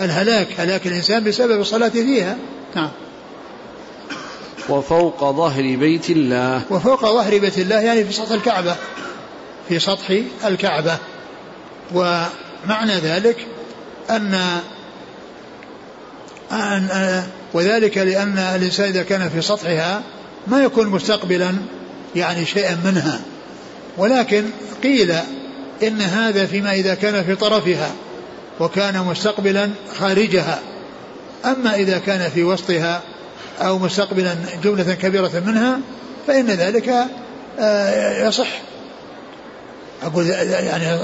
الهلاك 0.00 0.48
هلاك 0.58 0.86
الإنسان 0.86 1.24
بسبب 1.24 1.60
الصلاة 1.60 1.88
فيها. 1.88 2.36
نعم. 2.74 2.90
وفوق 4.68 5.30
ظهر 5.30 5.76
بيت 5.76 6.10
الله. 6.10 6.62
وفوق 6.70 7.00
ظهر 7.00 7.38
بيت 7.38 7.58
الله 7.58 7.80
يعني 7.80 8.04
في 8.04 8.12
سطح 8.12 8.30
الكعبة. 8.30 8.76
في 9.68 9.78
سطح 9.78 10.20
الكعبة. 10.46 10.98
ومعنى 11.94 12.94
ذلك 13.02 13.46
أن 14.10 14.60
أن 16.52 17.22
وذلك 17.52 17.98
لأن 17.98 18.38
الإنسان 18.38 18.88
إذا 18.88 19.02
كان 19.02 19.28
في 19.28 19.42
سطحها 19.42 20.02
ما 20.46 20.62
يكون 20.62 20.88
مستقبلا 20.88 21.54
يعني 22.16 22.46
شيئا 22.46 22.78
منها. 22.84 23.20
ولكن 23.96 24.44
قيل 24.82 25.14
إن 25.82 26.00
هذا 26.00 26.46
فيما 26.46 26.72
إذا 26.72 26.94
كان 26.94 27.24
في 27.24 27.34
طرفها 27.34 27.90
وكان 28.60 29.04
مستقبلا 29.04 29.70
خارجها. 29.98 30.58
أما 31.44 31.74
إذا 31.74 31.98
كان 31.98 32.30
في 32.30 32.44
وسطها 32.44 33.02
أو 33.60 33.78
مستقبلا 33.78 34.36
جملة 34.64 34.94
كبيرة 34.94 35.42
منها 35.46 35.80
فإن 36.26 36.46
ذلك 36.46 36.94
آه، 37.58 38.28
يصح. 38.28 38.48
أقول 40.02 40.26
يعني 40.26 40.94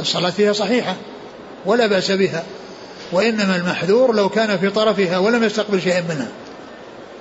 الصلاة 0.00 0.30
فيها 0.30 0.52
صحيحة 0.52 0.96
ولا 1.66 1.86
بأس 1.86 2.10
بها. 2.10 2.44
وإنما 3.12 3.56
المحذور 3.56 4.14
لو 4.14 4.28
كان 4.28 4.58
في 4.58 4.70
طرفها 4.70 5.18
ولم 5.18 5.44
يستقبل 5.44 5.82
شيئا 5.82 6.00
منها 6.00 6.28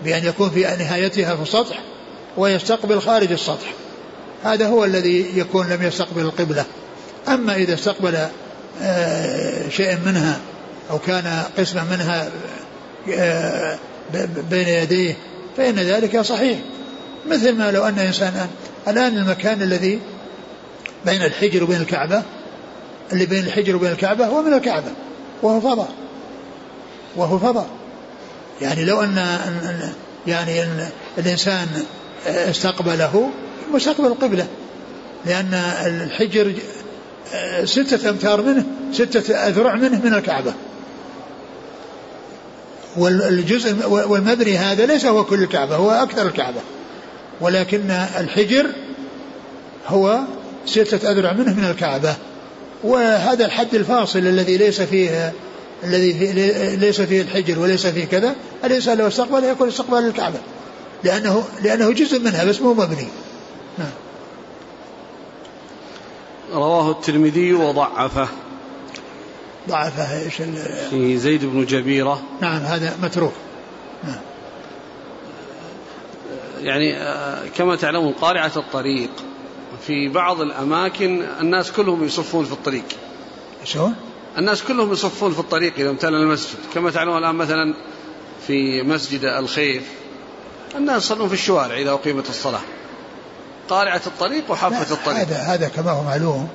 بأن 0.03 0.25
يكون 0.25 0.49
في 0.49 0.61
نهايتها 0.61 1.35
في 1.35 1.41
السطح 1.41 1.79
ويستقبل 2.37 3.01
خارج 3.01 3.31
السطح. 3.31 3.73
هذا 4.43 4.67
هو 4.67 4.85
الذي 4.85 5.39
يكون 5.39 5.69
لم 5.69 5.83
يستقبل 5.83 6.21
القبلة. 6.21 6.65
أما 7.27 7.55
إذا 7.55 7.73
استقبل 7.73 8.27
آه، 8.81 9.69
شيئا 9.69 9.99
منها 10.05 10.39
أو 10.91 10.99
كان 10.99 11.43
قسما 11.57 11.83
منها 11.83 12.29
آه، 13.13 13.77
بين 14.49 14.67
يديه 14.67 15.17
فإن 15.57 15.75
ذلك 15.75 16.21
صحيح. 16.21 16.59
مثل 17.29 17.57
ما 17.57 17.71
لو 17.71 17.83
أن 17.83 17.99
إنسان 17.99 18.47
الآن 18.87 19.17
المكان 19.17 19.61
الذي 19.61 19.99
بين 21.05 21.23
الحجر 21.23 21.63
وبين 21.63 21.81
الكعبة 21.81 22.23
اللي 23.13 23.25
بين 23.25 23.43
الحجر 23.45 23.75
وبين 23.75 23.91
الكعبة 23.91 24.25
هو 24.25 24.41
من 24.41 24.53
الكعبة 24.53 24.91
وهو 25.43 25.61
فضاء 25.61 25.89
وهو 27.15 27.39
فضاء 27.39 27.67
يعني 28.61 28.85
لو 28.85 29.01
أن 29.01 29.39
يعني 30.27 30.63
الإنسان 31.17 31.67
استقبله 32.27 33.29
مستقبل 33.73 34.07
القبلة 34.07 34.47
لأن 35.25 35.53
الحجر 35.85 36.53
ستة 37.63 38.09
أمتار 38.09 38.41
منه 38.41 38.65
ستة 38.91 39.35
أذرع 39.35 39.75
منه 39.75 40.01
من 40.03 40.13
الكعبة. 40.13 40.53
والجزء 42.97 43.87
والمبني 43.87 44.57
هذا 44.57 44.85
ليس 44.85 45.05
هو 45.05 45.23
كل 45.23 45.43
الكعبة 45.43 45.75
هو 45.75 45.91
أكثر 45.91 46.27
الكعبة. 46.27 46.61
ولكن 47.41 47.91
الحجر 47.91 48.67
هو 49.87 50.19
ستة 50.65 51.11
أذرع 51.11 51.33
منه 51.33 51.53
من 51.53 51.65
الكعبة. 51.65 52.15
وهذا 52.83 53.45
الحد 53.45 53.75
الفاصل 53.75 54.19
الذي 54.19 54.57
ليس 54.57 54.81
فيه 54.81 55.33
الذي 55.83 56.13
فيه 56.13 56.75
ليس 56.75 57.01
فيه 57.01 57.21
الحجر 57.21 57.59
وليس 57.59 57.87
فيه 57.87 58.05
كذا 58.05 58.35
الإنسان 58.63 58.97
لو 58.97 59.07
استقبل 59.07 59.43
يكون 59.43 59.67
استقبال 59.67 60.07
الكعبة. 60.07 60.39
لأنه 61.03 61.43
لأنه 61.63 61.91
جزء 61.91 62.19
منها 62.19 62.45
بس 62.45 62.61
مو 62.61 62.73
مبني 62.73 63.07
نعم 63.77 63.91
رواه 66.55 66.91
الترمذي 66.91 67.53
وضعفه. 67.53 68.27
ضعفه 69.69 70.23
إيش 70.23 70.35
في 70.89 71.17
زيد 71.17 71.45
بن 71.45 71.65
جبيرة. 71.65 72.21
نعم 72.41 72.61
هذا 72.61 72.97
متروك. 73.03 73.33
نعم. 74.03 74.19
يعني 76.61 76.97
آه، 76.97 77.47
كما 77.57 77.75
تعلمون 77.75 78.13
قارعة 78.13 78.51
الطريق. 78.55 79.09
في 79.87 80.09
بعض 80.09 80.41
الأماكن 80.41 81.25
الناس 81.41 81.71
كلهم 81.71 82.03
يصفون 82.03 82.45
في 82.45 82.51
الطريق. 82.51 82.83
شلون؟ 83.63 83.95
الناس 84.37 84.63
كلهم 84.63 84.91
يصفون 84.91 85.33
في 85.33 85.39
الطريق 85.39 85.73
إذا 85.77 85.89
امتلأ 85.89 86.17
المسجد. 86.17 86.59
كما 86.73 86.91
تعلمون 86.91 87.17
الآن 87.17 87.35
مثلا 87.35 87.73
في 88.47 88.81
مسجد 88.83 89.25
الخيف 89.25 89.83
الناس 90.75 91.05
يصلون 91.05 91.27
في 91.27 91.33
الشوارع 91.33 91.77
إذا 91.77 91.91
أقيمت 91.91 92.29
الصلاة. 92.29 92.61
قارعة 93.69 94.01
الطريق 94.07 94.51
وحافة 94.51 94.93
الطريق. 94.93 95.17
هذا 95.17 95.37
هذا 95.37 95.67
كما 95.67 95.91
هو 95.91 96.03
معلوم. 96.03 96.47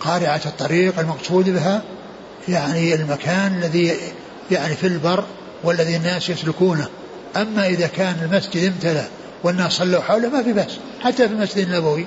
قارعة 0.00 0.40
الطريق 0.46 0.98
المقصود 0.98 1.50
بها 1.50 1.82
يعني 2.48 2.94
المكان 2.94 3.58
الذي 3.58 3.96
يعني 4.50 4.76
في 4.76 4.86
البر 4.86 5.24
والذي 5.64 5.96
الناس 5.96 6.28
يسلكونه. 6.28 6.88
أما 7.36 7.66
إذا 7.66 7.86
كان 7.86 8.16
المسجد 8.22 8.64
امتلأ 8.64 9.04
والناس 9.42 9.72
صلوا 9.72 10.00
حوله 10.00 10.28
ما 10.28 10.42
في 10.42 10.52
بأس 10.52 10.78
حتى 11.00 11.28
في 11.28 11.34
المسجد 11.34 11.58
النبوي. 11.68 12.06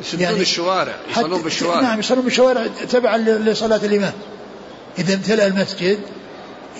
يسدون 0.00 0.20
يعني 0.20 0.40
الشوارع 0.40 0.94
يصلون 1.10 1.42
بالشوارع. 1.42 1.80
نعم 1.80 1.98
يصلون 1.98 2.24
بالشوارع 2.24 2.66
تبعا 2.90 3.18
لصلاة 3.18 3.80
الإمام. 3.84 4.12
إذا 4.98 5.14
امتلأ 5.14 5.46
المسجد 5.46 5.98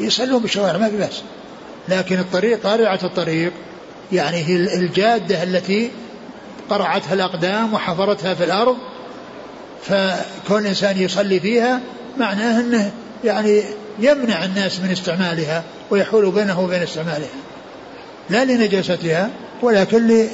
يصلون 0.00 0.42
بالشوارع 0.42 0.78
ما 0.78 0.88
في 0.88 0.96
بأس. 0.96 1.22
لكن 1.88 2.18
الطريق 2.18 2.66
قارعة 2.66 3.00
الطريق 3.02 3.52
يعني 4.12 4.36
هي 4.36 4.56
الجادة 4.56 5.42
التي 5.42 5.90
قرعتها 6.70 7.14
الأقدام 7.14 7.74
وحفرتها 7.74 8.34
في 8.34 8.44
الأرض 8.44 8.76
فكون 9.82 10.62
الإنسان 10.62 10.98
يصلي 10.98 11.40
فيها 11.40 11.80
معناه 12.18 12.60
أنه 12.60 12.92
يعني 13.24 13.62
يمنع 13.98 14.44
الناس 14.44 14.80
من 14.80 14.90
استعمالها 14.90 15.64
ويحول 15.90 16.30
بينه 16.30 16.60
وبين 16.60 16.82
استعمالها. 16.82 17.28
لا 18.30 18.44
لنجاستها 18.44 19.30
ولكن 19.62 20.26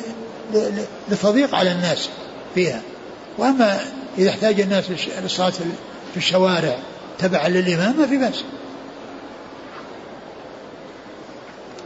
لتضييق 1.11 1.55
على 1.55 1.73
الناس 1.73 2.09
فيها. 2.55 2.81
وأما 3.39 3.81
إذا 4.19 4.31
احتاج 4.31 4.61
الناس 4.61 4.85
للصلاة 5.23 5.51
في 6.13 6.17
الشوارع 6.17 6.79
تبعا 7.19 7.49
للإمام 7.49 7.99
ما 7.99 8.07
في 8.07 8.17
بأس. 8.17 8.45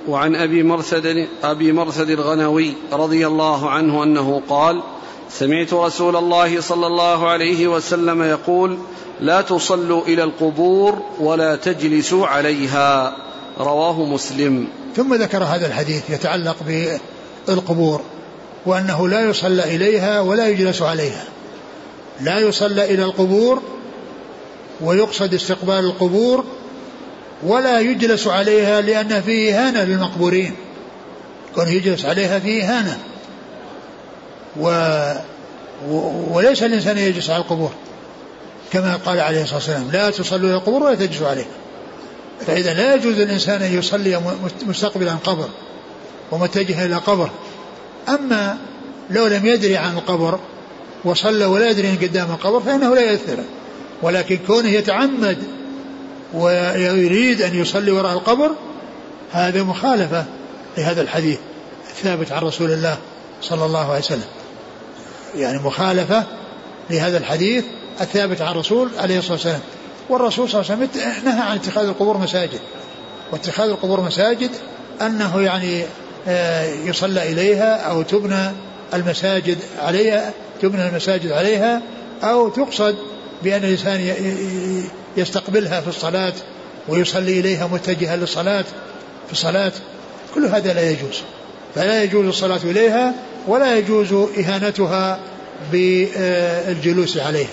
وعن 0.09 0.37
أبي 0.37 0.63
مرثد 0.63 1.27
أبي 1.45 1.73
مرثد 1.73 2.11
الغنوي 2.11 2.75
رضي 2.93 3.27
الله 3.27 3.71
عنه 3.71 4.03
أنه 4.03 4.43
قال 4.49 4.83
سمعت 5.31 5.73
رسول 5.73 6.17
الله 6.17 6.61
صلى 6.61 6.87
الله 6.87 7.29
عليه 7.29 7.69
وسلم 7.69 8.23
يقول 8.23 8.79
لا 9.21 9.41
تصلوا 9.41 10.03
إلى 10.03 10.23
القبور 10.23 11.03
ولا 11.21 11.57
تجلسوا 11.57 12.27
عليها. 12.27 13.17
رواه 13.61 14.05
مسلم. 14.05 14.69
ثم 14.97 15.15
ذكر 15.15 15.45
هذا 15.45 15.67
الحديث 15.67 16.11
يتعلق 16.11 16.57
بالقبور 17.47 18.01
وأنه 18.67 19.09
لا 19.09 19.31
يصلى 19.31 19.77
إليها 19.77 20.21
ولا 20.21 20.49
يجلس 20.49 20.83
عليها. 20.83 21.25
لا 22.21 22.39
يصلى 22.39 22.85
إلى 22.95 23.05
القبور 23.05 23.63
ويقصد 24.81 25.35
استقبال 25.35 25.79
القبور 25.79 26.45
ولا 27.43 27.81
يجلس 27.81 28.27
عليها 28.27 28.81
لأن 28.81 29.23
فيه 29.23 29.55
إهانة 29.55 29.85
للمقبورين. 29.85 30.55
كون 31.55 31.69
يجلس 31.69 32.05
عليها 32.05 32.39
فيه 32.39 32.65
إهانة 32.65 32.99
و... 34.61 34.69
و... 35.89 36.13
وليس 36.37 36.63
الإنسان 36.63 36.99
يجلس 36.99 37.31
على 37.31 37.43
القبور. 37.43 37.71
كما 38.73 38.97
قال 38.97 39.21
عليه 39.21 39.43
الصلاة 39.43 39.57
والسلام 39.57 39.91
لا 39.93 40.11
تصلوا 40.11 40.49
إلى 40.49 40.57
القبور 40.57 40.83
ولا 40.83 40.95
تجلسوا 40.95 41.29
عليها. 41.29 41.47
فإذا 42.47 42.75
لا 42.75 42.95
يجوز 42.95 43.19
الإنسان 43.19 43.63
أن 43.63 43.79
يصلي 43.79 44.21
مستقبلا 44.67 45.13
قبر 45.13 45.49
ومتجها 46.31 46.87
إلى 46.87 46.95
قبر. 46.95 47.31
أما 48.09 48.57
لو 49.11 49.27
لم 49.27 49.47
يدري 49.47 49.77
عن 49.77 49.95
القبر 49.95 50.41
وصلى 51.05 51.45
ولا 51.45 51.71
يدري 51.71 51.89
قدام 51.89 52.31
القبر 52.31 52.61
فإنه 52.61 52.95
لا 52.95 53.01
يأثر 53.01 53.39
ولكن 54.03 54.39
كونه 54.47 54.69
يتعمد 54.69 55.39
ويريد 56.35 57.43
أن 57.43 57.61
يصلي 57.61 57.91
وراء 57.91 58.13
القبر 58.13 58.51
هذا 59.33 59.63
مخالفة 59.63 60.25
لهذا 60.79 61.03
الحديث 61.03 61.39
الثابت 61.91 62.33
عن 62.33 62.43
رسول 62.43 62.71
الله 62.71 62.99
صلى 63.43 63.65
الله 63.65 63.89
عليه 63.91 63.99
وسلم. 63.99 64.25
يعني 65.37 65.59
مخالفة 65.59 66.25
لهذا 66.91 67.19
الحديث 67.19 67.65
الثابت 68.01 68.43
عن 68.43 68.53
الرسول 68.53 68.91
عليه 68.99 69.19
الصلاة 69.19 69.33
والسلام. 69.33 69.61
والرسول 70.09 70.49
صلى 70.49 70.61
الله 70.61 70.73
عليه 70.73 70.83
وسلم 70.85 71.03
نهى 71.25 71.41
عن 71.41 71.57
اتخاذ 71.57 71.85
القبور 71.85 72.19
مساجد. 72.19 72.61
واتخاذ 73.33 73.69
القبور 73.69 74.01
مساجد 74.01 74.51
أنه 75.03 75.41
يعني 75.41 75.85
آه، 76.29 76.65
يصلى 76.65 77.33
إليها 77.33 77.77
أو 77.77 78.03
تبنى 78.03 78.51
المساجد 78.95 79.59
عليها 79.79 80.33
تبنى 80.63 80.89
المساجد 80.89 81.33
عليها 81.33 81.83
أو 82.23 82.49
تقصد 82.49 82.97
بأن 83.43 83.65
الإنسان 83.65 84.15
يستقبلها 85.17 85.81
في 85.81 85.89
الصلاة 85.89 86.33
ويصلي 86.89 87.41
إليها 87.41 87.67
متجها 87.67 88.17
للصلاة 88.17 88.65
في 89.27 89.33
الصلاة. 89.33 89.73
كل 90.35 90.47
هذا 90.47 90.73
لا 90.73 90.91
يجوز. 90.91 91.23
فلا 91.75 92.03
يجوز 92.03 92.27
الصلاة 92.27 92.61
إليها 92.65 93.15
ولا 93.47 93.79
يجوز 93.79 94.13
إهانتها 94.13 95.21
بالجلوس 95.73 97.19
عليها. 97.19 97.49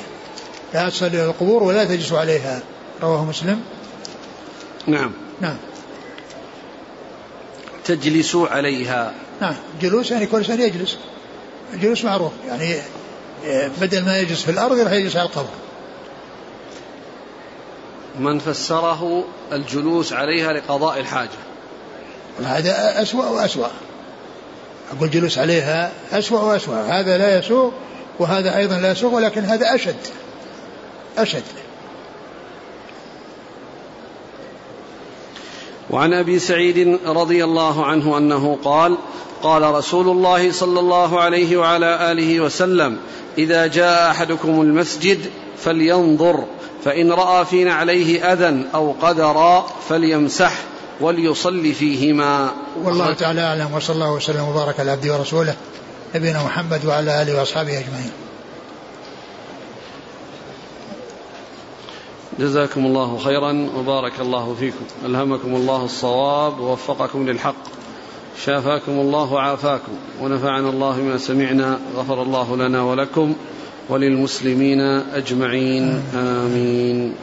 لا 0.73 0.89
تصلي 0.89 1.07
إلى 1.07 1.25
القبور 1.25 1.63
ولا 1.63 1.85
تجلس 1.85 2.11
عليها. 2.11 2.61
رواه 3.01 3.25
مسلم. 3.25 3.61
نعم. 4.87 5.11
نعم. 5.41 5.57
تجلس 7.85 8.35
عليها. 8.35 9.13
نعم. 9.41 9.55
جلوس 9.81 10.11
يعني 10.11 10.25
كل 10.25 10.37
إنسان 10.37 10.61
يجلس. 10.61 10.97
الجلوس 11.73 12.03
معروف. 12.05 12.31
يعني 12.47 12.75
بدل 13.81 14.05
ما 14.05 14.19
يجلس 14.19 14.41
في 14.41 14.51
الأرض 14.51 14.79
راح 14.79 14.91
يجلس 14.91 15.15
على 15.15 15.25
القبر. 15.25 15.49
من 18.19 18.39
فسره 18.39 19.23
الجلوس 19.51 20.13
عليها 20.13 20.53
لقضاء 20.53 20.99
الحاجة. 20.99 21.29
هذا 22.43 23.01
أسوأ 23.01 23.25
وأسوأ. 23.25 23.67
أقول 24.97 25.09
جلوس 25.09 25.37
عليها 25.37 25.91
أسوأ 26.11 26.39
وأسوأ. 26.39 26.81
هذا 26.81 27.17
لا 27.17 27.39
يسوء 27.39 27.71
وهذا 28.19 28.57
أيضا 28.57 28.79
لا 28.79 28.91
يسوء 28.91 29.13
ولكن 29.13 29.41
هذا 29.41 29.75
أشد. 29.75 29.95
أشد. 31.17 31.43
وعن 35.89 36.13
أبي 36.13 36.39
سعيد 36.39 36.99
رضي 37.05 37.43
الله 37.43 37.85
عنه 37.85 38.17
أنه 38.17 38.57
قال 38.63 38.97
قال 39.43 39.63
رسول 39.63 40.07
الله 40.09 40.51
صلى 40.51 40.79
الله 40.79 41.21
عليه 41.21 41.57
وعلى 41.57 42.11
آله 42.11 42.39
وسلم 42.39 42.97
إذا 43.37 43.67
جاء 43.67 44.11
أحدكم 44.11 44.61
المسجد 44.61 45.19
فلينظر 45.57 46.43
فإن 46.85 47.11
رأى 47.11 47.45
في 47.45 47.63
نعليه 47.63 48.33
أذى 48.33 48.63
أو 48.75 48.95
قدرا 49.01 49.67
فليمسح 49.89 50.53
وليصلي 51.01 51.73
فيهما. 51.73 52.51
والله 52.83 53.13
تعالى 53.13 53.41
أعلم 53.41 53.73
وصلى 53.73 53.93
الله 53.95 54.13
وسلم 54.13 54.47
وبارك 54.47 54.79
على 54.79 54.91
عبده 54.91 55.13
ورسوله 55.13 55.55
نبينا 56.15 56.43
محمد 56.43 56.85
وعلى 56.85 57.21
آله 57.21 57.39
وأصحابه 57.39 57.79
أجمعين. 57.79 58.11
جزاكم 62.39 62.85
الله 62.85 63.17
خيرا 63.17 63.69
وبارك 63.77 64.19
الله 64.19 64.55
فيكم. 64.59 64.85
ألهمكم 65.05 65.55
الله 65.55 65.85
الصواب 65.85 66.59
ووفقكم 66.59 67.29
للحق. 67.29 67.55
شافاكم 68.45 68.91
الله 68.91 69.33
وعافاكم. 69.33 69.91
ونفعنا 70.21 70.69
الله 70.69 70.97
ما 70.97 71.17
سمعنا 71.17 71.79
غفر 71.95 72.21
الله 72.21 72.55
لنا 72.55 72.83
ولكم. 72.83 73.35
وللمسلمين 73.89 74.81
أجمعين 75.13 76.03
آمين. 76.15 77.15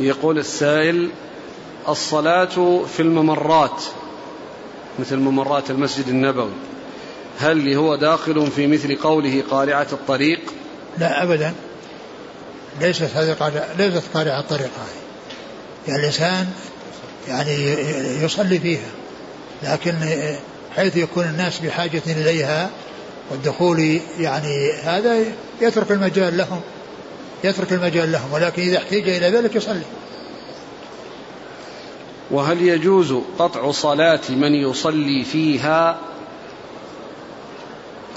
يقول 0.00 0.38
السائل 0.38 1.10
الصلاة 1.88 2.84
في 2.96 3.00
الممرات 3.00 3.82
مثل 4.98 5.16
ممرات 5.16 5.70
المسجد 5.70 6.08
النبوي 6.08 6.52
هل 7.38 7.74
هو 7.74 7.96
داخل 7.96 8.50
في 8.56 8.66
مثل 8.66 8.96
قوله 8.96 9.42
قارعة 9.50 9.86
الطريق؟ 9.92 10.40
لا 10.98 11.22
أبدا. 11.22 11.54
ليست 12.80 13.10
هذه 13.14 13.32
قارعة 13.32 13.66
ليست 13.78 14.02
قارعة 14.14 14.40
الطريق 14.40 14.70
هذه. 14.70 15.02
يعني 15.88 16.00
الإنسان 16.00 16.46
يعني 17.28 17.54
يصلي 18.24 18.58
فيها 18.58 18.90
لكن 19.62 19.94
حيث 20.76 20.96
يكون 20.96 21.24
الناس 21.24 21.58
بحاجة 21.58 22.02
إليها 22.06 22.70
والدخول 23.30 24.00
يعني 24.18 24.72
هذا 24.72 25.24
يترك 25.60 25.90
المجال 25.90 26.36
لهم 26.36 26.60
يترك 27.44 27.72
المجال 27.72 28.12
لهم 28.12 28.32
ولكن 28.32 28.62
إذا 28.62 28.78
احتاج 28.78 29.08
إلى 29.08 29.30
ذلك 29.30 29.54
يصلي. 29.54 29.82
وهل 32.30 32.62
يجوز 32.62 33.14
قطع 33.38 33.70
صلاة 33.70 34.20
من 34.28 34.54
يصلي 34.54 35.24
فيها؟ 35.24 35.98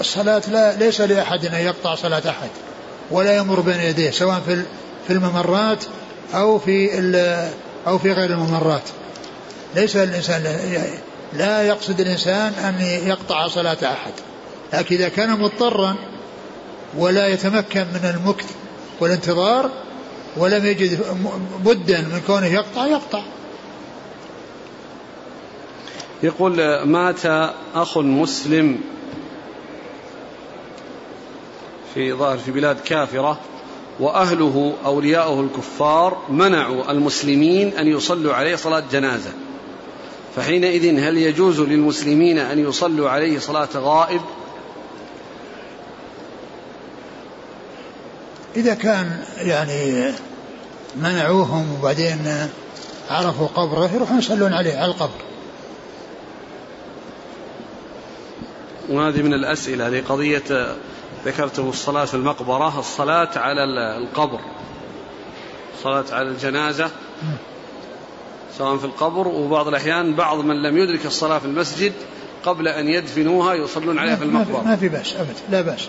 الصلاة 0.00 0.42
لا 0.50 0.76
ليس 0.76 1.00
لأحد 1.00 1.46
أن 1.46 1.60
يقطع 1.60 1.94
صلاة 1.94 2.22
أحد 2.28 2.48
ولا 3.10 3.36
يمر 3.36 3.60
بين 3.60 3.80
يديه 3.80 4.10
سواء 4.10 4.40
في 4.46 4.62
في 5.06 5.12
الممرات 5.12 5.84
أو 6.34 6.58
في 6.58 6.90
أو 7.86 7.98
في 7.98 8.12
غير 8.12 8.30
الممرات. 8.30 8.82
ليس 9.74 9.96
الإنسان 9.96 10.42
لا 11.36 11.62
يقصد 11.62 12.00
الإنسان 12.00 12.52
أن 12.52 12.80
يقطع 13.08 13.48
صلاة 13.48 13.78
أحد 13.92 14.12
لكن 14.72 14.96
إذا 14.96 15.08
كان 15.08 15.40
مضطرا 15.40 15.96
ولا 16.96 17.26
يتمكن 17.26 17.80
من 17.80 18.14
المكث 18.14 18.54
والانتظار 19.00 19.70
ولم 20.36 20.66
يجد 20.66 21.00
بدا 21.64 22.00
من 22.00 22.22
كونه 22.26 22.46
يقطع 22.46 22.86
يقطع. 22.86 23.22
يقول 26.22 26.82
مات 26.82 27.26
أخ 27.74 27.98
مسلم 27.98 28.80
في 31.94 32.12
ظاهر 32.12 32.38
في 32.38 32.50
بلاد 32.50 32.80
كافرة 32.80 33.40
وأهله 34.00 34.74
أولياؤه 34.84 35.40
الكفار 35.40 36.22
منعوا 36.28 36.90
المسلمين 36.90 37.78
أن 37.78 37.86
يصلوا 37.86 38.34
عليه 38.34 38.56
صلاة 38.56 38.82
جنازة. 38.92 39.30
فحينئذ 40.36 40.98
هل 40.98 41.16
يجوز 41.18 41.60
للمسلمين 41.60 42.38
أن 42.38 42.58
يصلوا 42.58 43.10
عليه 43.10 43.38
صلاة 43.38 43.68
غائب؟ 43.74 44.20
إذا 48.56 48.74
كان 48.74 49.24
يعني 49.38 50.12
منعوهم 50.96 51.78
وبعدين 51.78 52.48
عرفوا 53.10 53.46
قبره 53.46 53.90
يروحون 53.94 54.18
يصلون 54.18 54.52
عليه 54.52 54.76
على 54.76 54.86
القبر. 54.86 55.20
وهذه 58.88 59.22
من 59.22 59.34
الأسئلة. 59.34 59.88
هذه 59.88 60.02
قضية 60.08 60.76
ذكرته 61.24 61.68
الصلاة 61.68 62.04
في 62.04 62.14
المقبرة 62.14 62.78
الصلاة 62.78 63.38
على 63.38 63.64
القبر. 63.98 64.40
الصلاة 65.78 66.04
على 66.12 66.28
الجنازة. 66.28 66.90
سواء 68.58 68.76
في 68.76 68.84
القبر 68.84 69.28
وبعض 69.28 69.68
الأحيان 69.68 70.14
بعض 70.14 70.38
من 70.38 70.62
لم 70.62 70.78
يدرك 70.78 71.06
الصلاة 71.06 71.38
في 71.38 71.44
المسجد 71.44 71.92
قبل 72.44 72.68
أن 72.68 72.88
يدفنوها 72.88 73.54
يصلون 73.54 73.98
عليها 73.98 74.16
في 74.16 74.24
المقبرة. 74.24 74.62
ما 74.62 74.76
في 74.76 74.88
بأس 74.88 75.14
أبدا 75.14 75.34
لا 75.50 75.60
بأس. 75.60 75.88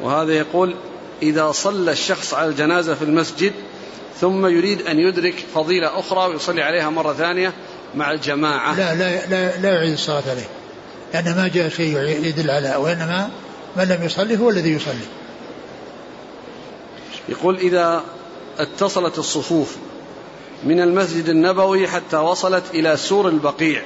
وهذا 0.00 0.32
يقول 0.32 0.74
إذا 1.22 1.52
صلى 1.52 1.92
الشخص 1.92 2.34
على 2.34 2.48
الجنازة 2.48 2.94
في 2.94 3.02
المسجد 3.02 3.52
ثم 4.20 4.46
يريد 4.46 4.86
أن 4.86 4.98
يدرك 4.98 5.34
فضيلة 5.54 5.98
أخرى 5.98 6.32
ويصلي 6.32 6.62
عليها 6.62 6.90
مرة 6.90 7.12
ثانية 7.12 7.52
مع 7.94 8.12
الجماعة. 8.12 8.76
لا 8.76 8.94
لا 8.94 9.26
لا, 9.26 9.60
لا 9.60 9.74
يعيد 9.74 9.92
الصلاة 9.92 10.22
عليه. 10.30 10.48
لأن 11.14 11.36
ما 11.36 11.48
جاء 11.48 11.68
شيء 11.68 11.98
يدل 11.98 12.50
على 12.50 12.76
وإنما 12.76 13.30
من 13.76 13.84
لم 13.84 14.04
يصلي 14.04 14.38
هو 14.38 14.50
الذي 14.50 14.70
يصلي. 14.70 15.06
يقول 17.28 17.56
إذا 17.56 18.04
اتصلت 18.58 19.18
الصفوف 19.18 19.76
من 20.64 20.80
المسجد 20.80 21.28
النبوي 21.28 21.88
حتى 21.88 22.16
وصلت 22.16 22.64
إلى 22.74 22.96
سور 22.96 23.28
البقيع. 23.28 23.82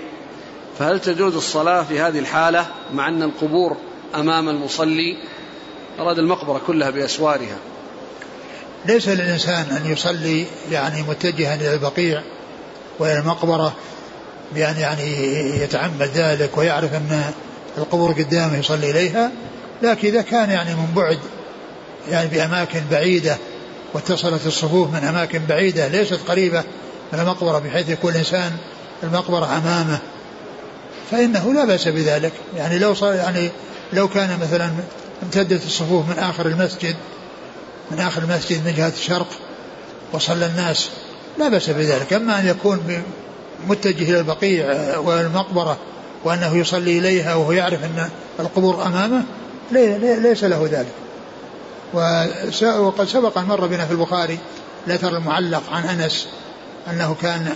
فهل 0.78 1.00
تجوز 1.00 1.36
الصلاة 1.36 1.82
في 1.82 2.00
هذه 2.00 2.18
الحالة 2.18 2.66
مع 2.94 3.08
أن 3.08 3.22
القبور 3.22 3.76
أمام 4.14 4.48
المصلي؟ 4.48 5.16
أراد 5.98 6.18
المقبرة 6.18 6.60
كلها 6.66 6.90
بأسوارها. 6.90 7.58
ليس 8.86 9.08
للإنسان 9.08 9.66
أن 9.70 9.92
يصلي 9.92 10.46
يعني 10.70 11.02
متجها 11.02 11.54
إلى 11.54 11.74
البقيع 11.74 12.22
وإلى 12.98 13.18
المقبرة 13.18 13.74
بأن 14.54 14.76
يعني 14.78 15.10
يتعمد 15.62 16.10
ذلك 16.14 16.58
ويعرف 16.58 16.94
أن 16.94 17.22
القبور 17.78 18.12
قدامه 18.12 18.58
يصلي 18.58 18.90
إليها 18.90 19.30
لكن 19.82 20.08
إذا 20.08 20.22
كان 20.22 20.50
يعني 20.50 20.74
من 20.74 20.86
بعد 20.96 21.18
يعني 22.10 22.28
بأماكن 22.28 22.80
بعيدة 22.90 23.36
واتصلت 23.94 24.46
الصفوف 24.46 24.90
من 24.90 25.04
أماكن 25.04 25.40
بعيدة 25.48 25.88
ليست 25.88 26.18
قريبة 26.28 26.62
من 27.12 27.20
المقبرة 27.20 27.58
بحيث 27.58 27.88
يكون 27.88 28.12
الإنسان 28.12 28.52
المقبرة 29.02 29.44
أمامه. 29.44 29.98
فإنه 31.10 31.52
لا 31.52 31.64
بأس 31.64 31.88
بذلك. 31.88 32.32
يعني 32.56 32.78
لو 32.78 32.94
صار 32.94 33.14
يعني 33.14 33.50
لو 33.92 34.08
كان 34.08 34.38
مثلا 34.42 34.70
امتدت 35.22 35.66
الصفوف 35.66 36.08
من 36.08 36.18
آخر 36.18 36.46
المسجد 36.46 36.96
من 37.90 38.00
آخر 38.00 38.22
المسجد 38.22 38.66
من 38.66 38.74
جهة 38.76 38.92
الشرق 38.96 39.28
وصلى 40.12 40.46
الناس 40.46 40.88
لا 41.38 41.48
بأس 41.48 41.70
بذلك. 41.70 42.12
أما 42.12 42.40
أن 42.40 42.46
يكون 42.46 43.02
متجه 43.68 44.10
إلى 44.10 44.18
البقيع 44.18 44.96
والمقبرة 44.98 45.78
وأنه 46.24 46.56
يصلي 46.56 46.98
إليها 46.98 47.34
وهو 47.34 47.52
يعرف 47.52 47.84
أن 47.84 48.08
القبور 48.40 48.86
أمامه 48.86 49.22
ليس 50.00 50.44
له 50.44 50.68
ذلك. 50.72 50.92
وقد 52.78 53.08
سبق 53.08 53.38
أن 53.38 53.44
مر 53.44 53.66
بنا 53.66 53.86
في 53.86 53.92
البخاري 53.92 54.38
الأثر 54.86 55.16
المعلق 55.16 55.62
عن 55.72 55.84
أنس 55.84 56.28
أنه 56.90 57.16
كان 57.22 57.54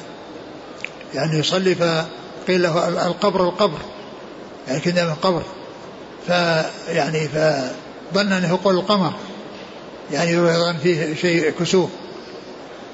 يعني 1.14 1.38
يصلي 1.38 1.74
فقيل 1.74 2.62
له 2.62 3.06
القبر 3.06 3.44
القبر 3.44 3.78
يعني 4.68 4.80
كنا 4.80 5.04
من 5.04 5.14
قبر 5.14 5.42
فيعني 6.26 7.28
فظن 7.28 8.32
أنه 8.32 8.48
يقول 8.48 8.74
القمر 8.74 9.12
يعني 10.12 10.30
يظن 10.30 10.76
فيه 10.76 11.14
شيء 11.14 11.50
كسوف 11.50 11.90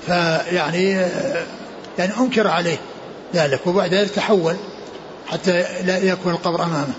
فيعني 0.07 0.91
يعني 1.99 2.17
أنكر 2.19 2.49
عليه 2.49 2.77
ذلك 3.35 3.67
وبعد 3.67 3.95
ذلك 3.95 4.11
تحول 4.11 4.57
حتى 5.27 5.83
لا 5.83 5.99
يكون 5.99 6.33
القبر 6.33 6.63
أمامه. 6.63 6.95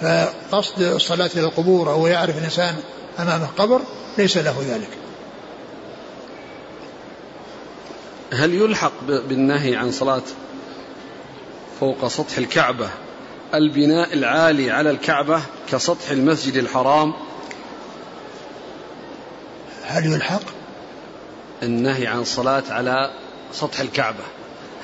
فقصد 0.00 0.82
الصلاة 0.82 1.30
إلى 1.34 1.44
القبور 1.44 1.90
أو 1.90 2.06
يعرف 2.06 2.38
الإنسان 2.38 2.76
أمامه 3.18 3.46
قبر 3.58 3.80
ليس 4.18 4.36
له 4.36 4.64
ذلك. 4.68 4.88
هل 8.32 8.54
يلحق 8.54 8.92
بالنهي 9.04 9.76
عن 9.76 9.92
صلاة 9.92 10.22
فوق 11.80 12.08
سطح 12.08 12.38
الكعبة 12.38 12.90
البناء 13.54 14.12
العالي 14.14 14.70
على 14.70 14.90
الكعبة 14.90 15.42
كسطح 15.70 16.10
المسجد 16.10 16.56
الحرام؟ 16.56 17.14
هل 19.84 20.06
يلحق؟ 20.06 20.42
النهي 21.62 22.06
عن 22.06 22.18
الصلاة 22.20 22.62
على 22.70 23.10
سطح 23.52 23.80
الكعبة. 23.80 24.24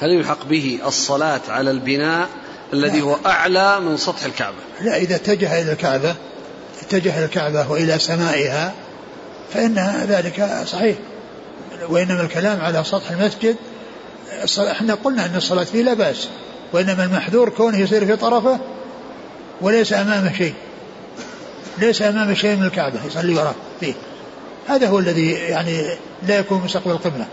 هل 0.00 0.10
يلحق 0.10 0.44
به 0.44 0.80
الصلاة 0.86 1.40
على 1.48 1.70
البناء 1.70 2.28
الذي 2.72 3.02
هو 3.02 3.16
أعلى 3.26 3.80
من 3.80 3.96
سطح 3.96 4.24
الكعبة؟ 4.24 4.56
لا 4.80 4.96
إذا 4.96 5.16
اتجه 5.16 5.62
إلى 5.62 5.72
الكعبة 5.72 6.14
اتجه 6.82 7.24
الكعبة 7.24 7.70
وإلى 7.70 7.98
سمائها 7.98 8.72
فإن 9.54 10.04
ذلك 10.08 10.62
صحيح. 10.66 10.96
وإنما 11.88 12.22
الكلام 12.22 12.60
على 12.60 12.84
سطح 12.84 13.10
المسجد 13.10 13.56
إحنا 14.70 14.94
قلنا 14.94 15.26
أن 15.26 15.36
الصلاة 15.36 15.64
فيه 15.64 15.82
لا 15.82 15.94
بأس 15.94 16.28
وإنما 16.72 17.04
المحذور 17.04 17.48
كونه 17.48 17.78
يصير 17.78 18.06
في 18.06 18.16
طرفه 18.16 18.58
وليس 19.60 19.92
أمامه 19.92 20.32
شيء 20.32 20.54
ليس 21.78 22.02
أمامه 22.02 22.34
شيء 22.34 22.56
من 22.56 22.66
الكعبة 22.66 22.98
يصلي 23.06 23.34
وراه 23.34 23.54
فيه. 23.80 23.94
هذا 24.68 24.88
هو 24.88 24.98
الذي 24.98 25.32
يعني 25.32 25.82
لا 26.28 26.38
يكون 26.38 26.62
مستقبل 26.64 26.90
القبلة. 26.90 27.26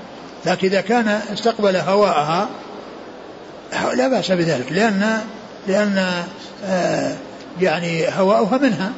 لكن 0.46 0.68
إذا 0.68 0.82
كان 0.82 1.08
استقبل 1.34 1.76
هواءها 1.76 2.50
لا 3.94 4.08
بأس 4.08 4.32
بذلك 4.32 4.72
لأن 4.72 5.22
لأن 5.68 6.24
آه 6.66 7.16
يعني 7.62 8.08
هواؤها 8.08 8.58
منها. 8.58 8.92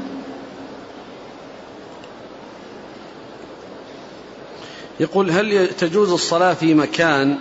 يقول 4.99 5.31
هل 5.31 5.67
تجوز 5.67 6.11
الصلاة 6.11 6.53
في 6.53 6.73
مكان 6.73 7.37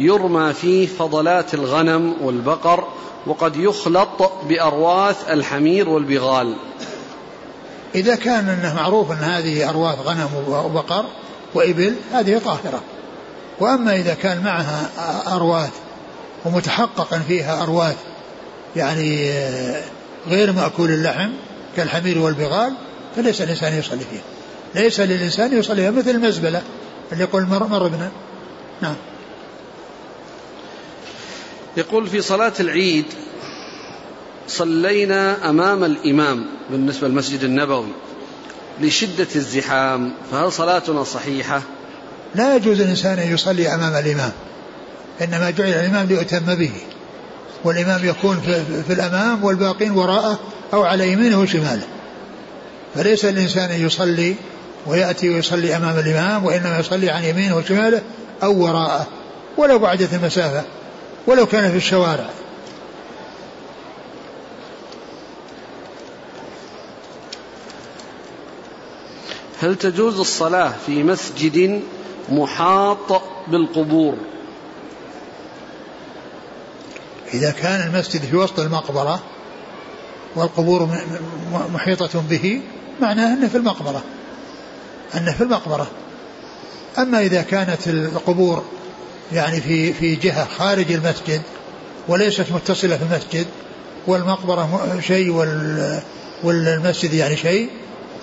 يرمى 0.00 0.52
فيه 0.52 0.86
فضلات 0.86 1.54
الغنم 1.54 2.14
والبقر 2.20 2.84
وقد 3.26 3.56
يخلط 3.56 4.32
بأرواث 4.48 5.30
الحمير 5.30 5.88
والبغال؟ 5.88 6.56
إذا 7.94 8.14
كان 8.14 8.48
أنه 8.48 8.74
معروف 8.74 9.10
أن 9.10 9.16
هذه 9.16 9.68
أرواث 9.68 9.98
غنم 9.98 10.28
وبقر 10.48 11.04
وإبل 11.54 11.94
هذه 12.12 12.38
طاهرة. 12.44 12.82
وأما 13.60 13.96
إذا 13.96 14.14
كان 14.14 14.44
معها 14.44 14.90
أرواث 15.36 15.72
ومتحققا 16.44 17.18
فيها 17.18 17.62
أرواث 17.62 17.96
يعني 18.76 19.32
غير 20.28 20.52
مأكول 20.52 20.90
اللحم 20.90 21.30
كالحمير 21.76 22.18
والبغال 22.18 22.72
فليس 23.16 23.42
الإنسان 23.42 23.78
يصلي 23.78 24.00
فيها. 24.10 24.22
ليس 24.74 25.00
للإنسان 25.00 25.58
يصلي 25.58 25.76
فيها 25.76 25.90
مثل 25.90 26.10
المزبلة. 26.10 26.62
اللي 27.12 27.24
يقول 27.24 27.46
مر, 27.46 27.66
مر 27.66 27.88
بنا. 27.88 28.10
نعم. 28.82 28.96
يقول 31.76 32.06
في 32.06 32.22
صلاة 32.22 32.52
العيد 32.60 33.04
صلينا 34.48 35.50
أمام 35.50 35.84
الإمام 35.84 36.46
بالنسبة 36.70 37.08
للمسجد 37.08 37.44
النبوي 37.44 37.92
لشدة 38.80 39.26
الزحام 39.36 40.12
فهل 40.30 40.52
صلاتنا 40.52 41.04
صحيحة؟ 41.04 41.62
لا 42.34 42.56
يجوز 42.56 42.80
الإنسان 42.80 43.18
أن 43.18 43.34
يصلي 43.34 43.74
أمام 43.74 43.94
الإمام 43.94 44.32
إنما 45.22 45.50
جعل 45.50 45.68
الإمام 45.68 46.06
ليؤتم 46.06 46.54
به 46.54 46.72
والإمام 47.64 48.04
يكون 48.04 48.40
في, 48.40 48.82
في 48.82 48.92
الأمام 48.92 49.44
والباقين 49.44 49.90
وراءه 49.90 50.38
أو 50.72 50.82
على 50.82 51.12
يمينه 51.12 51.40
وشماله. 51.40 51.86
فليس 52.94 53.24
الإنسان 53.24 53.70
أن 53.70 53.86
يصلي 53.86 54.34
ويأتي 54.86 55.30
ويصلي 55.30 55.76
أمام 55.76 55.98
الإمام 55.98 56.44
وإنما 56.44 56.78
يصلي 56.78 57.10
عن 57.10 57.24
يمينه 57.24 57.56
وشماله 57.56 58.02
أو 58.42 58.62
وراءه 58.62 59.06
ولو 59.56 59.78
بعدت 59.78 60.14
المسافة 60.14 60.64
ولو 61.26 61.46
كان 61.46 61.70
في 61.70 61.76
الشوارع. 61.76 62.26
هل 69.62 69.76
تجوز 69.76 70.20
الصلاة 70.20 70.72
في 70.86 71.02
مسجد 71.02 71.82
محاط 72.28 73.22
بالقبور؟ 73.48 74.14
إذا 77.34 77.50
كان 77.50 77.88
المسجد 77.88 78.22
في 78.22 78.36
وسط 78.36 78.60
المقبرة 78.60 79.20
والقبور 80.36 80.88
محيطة 81.72 82.22
به 82.30 82.62
معناه 83.00 83.34
أنه 83.34 83.48
في 83.48 83.56
المقبرة. 83.56 84.02
أنه 85.16 85.32
في 85.32 85.40
المقبرة. 85.40 85.86
أما 86.98 87.20
إذا 87.20 87.42
كانت 87.42 87.88
القبور 87.88 88.64
يعني 89.32 89.60
في 89.60 89.92
في 89.92 90.14
جهة 90.14 90.44
خارج 90.58 90.92
المسجد 90.92 91.42
وليست 92.08 92.46
متصلة 92.52 92.96
في 92.96 93.02
المسجد 93.02 93.46
والمقبرة 94.06 95.00
شيء 95.00 95.30
والمسجد 96.44 97.14
يعني 97.14 97.36
شيء 97.36 97.68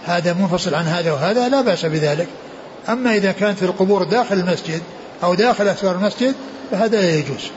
هذا 0.06 0.34
منفصل 0.34 0.76
عن 0.76 0.86
هذا 0.86 1.12
وهذا 1.12 1.50
لا 1.50 1.62
بأس 1.62 1.86
بذلك. 1.86 2.28
أما 2.90 3.16
إذا 3.16 3.32
كانت 3.32 3.64
القبور 3.64 4.04
داخل 4.04 4.36
المسجد 4.36 4.82
أو 5.24 5.34
داخل 5.34 5.68
أسوار 5.68 5.96
المسجد 5.96 6.36
فهذا 6.72 7.02
لا 7.02 7.16
يجوز. 7.16 7.52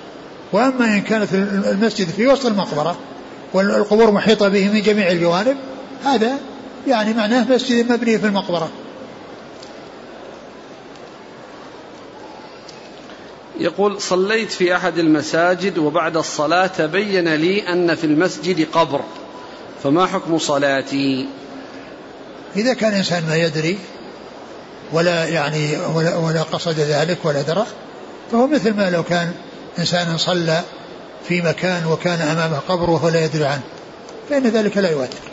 وأما 0.52 0.84
إن 0.84 1.00
كانت 1.00 1.34
المسجد 1.34 2.08
في 2.08 2.26
وسط 2.26 2.46
المقبرة 2.46 2.96
والقبور 3.52 4.10
محيطة 4.10 4.48
به 4.48 4.68
من 4.68 4.82
جميع 4.82 5.10
الجوانب 5.10 5.56
هذا 6.04 6.32
يعني 6.86 7.12
معناه 7.12 7.46
مسجد 7.50 7.92
مبني 7.92 8.18
في 8.18 8.26
المقبرة. 8.26 8.68
يقول 13.60 14.00
صليت 14.00 14.52
في 14.52 14.76
أحد 14.76 14.98
المساجد 14.98 15.78
وبعد 15.78 16.16
الصلاة 16.16 16.66
تبين 16.66 17.34
لي 17.34 17.68
أن 17.68 17.94
في 17.94 18.04
المسجد 18.04 18.68
قبر 18.72 19.00
فما 19.82 20.06
حكم 20.06 20.38
صلاتي؟ 20.38 21.28
إذا 22.56 22.74
كان 22.74 22.94
إنسان 22.94 23.26
ما 23.28 23.36
يدري 23.36 23.78
ولا 24.92 25.24
يعني 25.24 25.76
ولا, 25.94 26.16
ولا 26.16 26.42
قصد 26.42 26.80
ذلك 26.80 27.18
ولا 27.24 27.42
درى 27.42 27.66
فهو 28.32 28.46
مثل 28.46 28.74
ما 28.74 28.90
لو 28.90 29.02
كان 29.02 29.32
إنسان 29.78 30.18
صلى 30.18 30.60
في 31.28 31.42
مكان 31.42 31.86
وكان 31.86 32.20
أمامه 32.20 32.58
قبر 32.68 32.90
وهو 32.90 33.08
لا 33.08 33.24
يدري 33.24 33.44
عنه 33.44 33.62
فإن 34.30 34.42
ذلك 34.42 34.76
لا 34.76 34.90
يؤثر. 34.90 35.30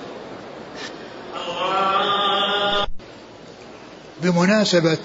بمناسبة 4.22 4.98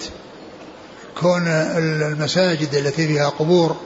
كون 1.20 1.46
المساجد 1.48 2.74
التي 2.74 3.06
فيها 3.06 3.28
قبور 3.28 3.76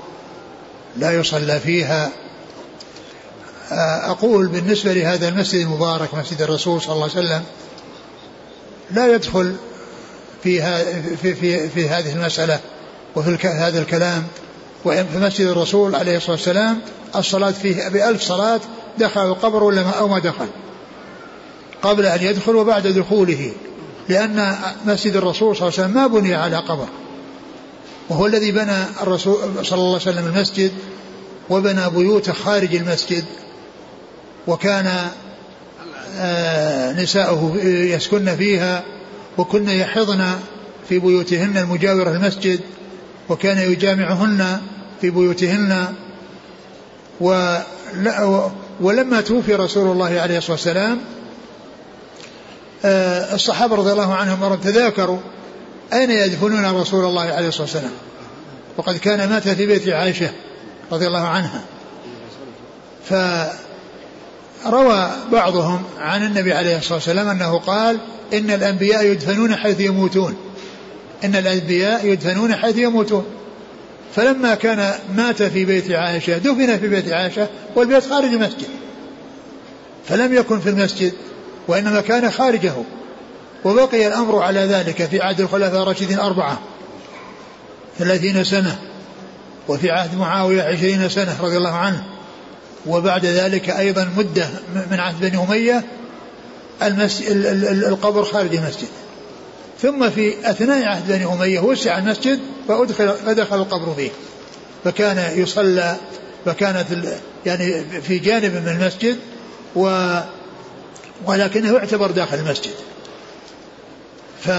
لا 0.97 1.13
يصلى 1.13 1.61
فيها. 1.61 2.11
أقول 4.11 4.47
بالنسبة 4.47 4.93
لهذا 4.93 5.29
المسجد 5.29 5.61
المبارك 5.61 6.15
مسجد 6.15 6.43
الرسول 6.43 6.83
صلى 6.83 6.93
الله 6.93 7.11
عليه 7.17 7.27
وسلم 7.27 7.43
لا 8.91 9.15
يدخل 9.15 9.57
في 10.43 10.83
في 11.17 11.35
في, 11.35 11.69
في 11.69 11.89
هذه 11.89 12.13
المسألة 12.13 12.61
وفي 13.17 13.49
هذا 13.49 13.79
الكلام. 13.79 14.27
وإن 14.85 15.07
في 15.13 15.19
مسجد 15.19 15.47
الرسول 15.47 15.95
عليه 15.95 16.17
الصلاة 16.17 16.37
والسلام 16.37 16.81
الصلاة 17.17 17.51
فيه 17.51 17.89
بألف 17.89 18.23
صلاة 18.23 18.61
دخل 18.99 19.27
القبر 19.27 19.63
ولا 19.63 19.83
ما 19.83 19.91
أو 19.91 20.09
ما 20.09 20.19
دخل؟ 20.19 20.47
قبل 21.83 22.07
أن 22.07 22.23
يدخل 22.23 22.57
وبعد 22.57 22.87
دخوله 22.87 23.53
لأن 24.09 24.57
مسجد 24.87 25.17
الرسول 25.17 25.57
صلى 25.57 25.69
الله 25.69 25.79
عليه 25.79 25.89
وسلم 25.89 26.03
ما 26.03 26.07
بني 26.07 26.35
على 26.35 26.57
قبر. 26.57 26.87
وهو 28.09 28.27
الذي 28.27 28.53
بنى 28.53 28.83
الرسول 29.03 29.39
صلى 29.63 29.79
الله 29.79 30.01
عليه 30.01 30.11
وسلم 30.11 30.27
المسجد 30.27 30.73
وبنى 31.51 31.91
بيوت 31.91 32.31
خارج 32.31 32.75
المسجد 32.75 33.25
وكان 34.47 35.11
آه، 36.19 36.93
نساؤه 36.93 37.57
يسكن 37.65 38.37
فيها 38.37 38.83
وكن 39.39 39.69
يحضن 39.69 40.25
في 40.89 40.99
بيوتهن 40.99 41.57
المجاورة 41.57 42.11
المسجد 42.11 42.61
وكان 43.29 43.59
يجامعهن 43.73 44.61
في 45.01 45.11
بيوتهن 45.11 45.95
ولما 48.81 49.21
توفي 49.21 49.55
رسول 49.55 49.93
الله 49.93 50.21
عليه 50.21 50.39
الصلاة 50.39 50.53
والسلام 50.53 51.01
آه، 52.85 53.35
الصحابة 53.35 53.77
رضي 53.77 53.93
الله 53.93 54.15
عنهم 54.15 54.55
تذاكروا 54.55 55.19
أين 55.93 56.11
يدفنون 56.11 56.81
رسول 56.81 57.05
الله 57.05 57.23
عليه 57.23 57.49
الصلاة 57.49 57.63
والسلام؟ 57.63 57.93
وقد 58.77 58.97
كان 58.97 59.29
مات 59.31 59.49
في 59.49 59.67
بيت 59.67 59.89
عائشة 59.89 60.31
رضي 60.93 61.07
الله 61.07 61.27
عنها. 61.27 61.65
فروى 64.65 65.11
بعضهم 65.33 65.83
عن 65.99 66.27
النبي 66.27 66.53
عليه 66.53 66.79
الصلاة 66.79 66.95
والسلام 66.95 67.29
أنه 67.29 67.59
قال 67.59 67.99
إن 68.33 68.51
الأنبياء 68.51 69.05
يدفنون 69.05 69.57
حيث 69.57 69.81
يموتون. 69.81 70.37
إن 71.25 71.37
الأنبياء 71.37 72.07
يدفنون 72.07 72.55
حيث 72.55 72.77
يموتون. 72.77 73.25
فلما 74.17 74.55
كان 74.55 74.95
مات 75.17 75.43
في 75.43 75.65
بيت 75.65 75.91
عائشة 75.91 76.39
دفن 76.39 76.79
في 76.79 76.89
بيت 76.89 77.13
عائشة 77.13 77.49
والبيت 77.75 78.07
خارج 78.07 78.33
المسجد. 78.33 78.69
فلم 80.09 80.35
يكن 80.35 80.61
في 80.61 80.69
المسجد 80.69 81.13
وإنما 81.69 82.01
كان 82.01 82.31
خارجه. 82.31 82.73
وبقي 83.67 84.07
الأمر 84.07 84.43
على 84.43 84.61
ذلك 84.61 85.05
في 85.05 85.21
عهد 85.21 85.41
الخلفاء 85.41 85.83
الراشدين 85.83 86.19
أربعة 86.19 86.61
ثلاثين 87.99 88.45
سنة 88.45 88.79
وفي 89.69 89.91
عهد 89.91 90.19
معاوية 90.19 90.63
عشرين 90.63 91.09
سنة 91.09 91.37
رضي 91.41 91.57
الله 91.57 91.75
عنه 91.75 92.03
وبعد 92.87 93.27
ذلك 93.27 93.71
أيضا 93.71 94.09
مدة 94.17 94.49
من 94.91 95.01
عهد 95.01 95.21
بني 95.21 95.39
أمية 95.39 95.85
القبر 97.89 98.25
خارج 98.25 98.55
المسجد. 98.55 98.89
ثم 99.83 100.11
في 100.11 100.51
أثناء 100.51 100.85
عهد 100.85 101.09
بني 101.09 101.25
أمية 101.25 101.61
وسع 101.61 101.99
المسجد 101.99 102.41
فأدخل 102.69 103.09
فدخل 103.09 103.57
القبر 103.57 103.95
فيه. 103.95 104.11
فكان 104.85 105.39
يصلى 105.41 105.97
فكانت 106.45 106.87
يعني 107.47 107.85
في 107.85 108.19
جانب 108.19 108.55
من 108.55 108.69
المسجد 108.69 109.17
و 109.77 110.19
ولكنه 111.27 111.75
يعتبر 111.75 112.11
داخل 112.11 112.39
المسجد. 112.39 112.75
ف 114.41 114.51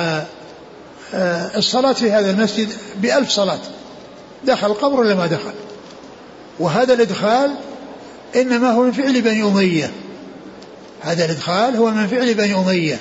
آه، 1.14 1.58
الصلاة 1.58 1.94
في 1.94 2.12
هذا 2.12 2.32
المسجد 2.32 2.70
بألف 3.02 3.30
صلاة 3.30 3.60
دخل 4.44 4.68
القبر 4.68 5.00
ولا 5.00 5.16
ما 5.16 5.28
دخل؟ 5.28 5.54
وهذا 6.60 6.94
الإدخال 6.94 7.52
إنما 8.36 8.72
هو 8.72 8.84
من 8.84 8.92
فعل 8.92 9.22
بني 9.22 9.44
أمية. 9.44 9.92
هذا 11.02 11.26
الإدخال 11.26 11.76
هو 11.76 11.92
من 11.92 12.08
فعل 12.08 12.34
بني 12.34 12.56
أمية. 12.56 13.00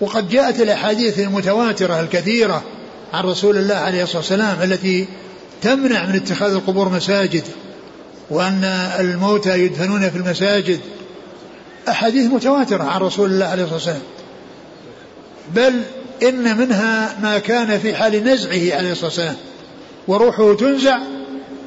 وقد 0.00 0.28
جاءت 0.28 0.60
الأحاديث 0.60 1.18
المتواترة 1.18 2.00
الكثيرة 2.00 2.62
عن 3.12 3.24
رسول 3.24 3.56
الله 3.56 3.74
عليه 3.74 4.02
الصلاة 4.02 4.18
والسلام 4.18 4.62
التي 4.62 5.08
تمنع 5.62 6.06
من 6.06 6.14
اتخاذ 6.14 6.52
القبور 6.52 6.88
مساجد 6.88 7.44
وأن 8.30 8.64
الموتى 8.98 9.58
يدفنون 9.58 10.10
في 10.10 10.16
المساجد. 10.16 10.80
أحاديث 11.88 12.30
متواترة 12.30 12.84
عن 12.84 13.00
رسول 13.00 13.30
الله 13.30 13.46
عليه 13.46 13.62
الصلاة 13.62 13.76
والسلام. 13.76 14.02
بل 15.54 15.82
إن 16.22 16.58
منها 16.58 17.18
ما 17.22 17.38
كان 17.38 17.78
في 17.78 17.94
حال 17.94 18.24
نزعه 18.24 18.76
عليه 18.76 18.92
الصلاة 18.92 19.06
والسلام. 19.06 19.36
وروحه 20.08 20.54
تنزع. 20.54 20.98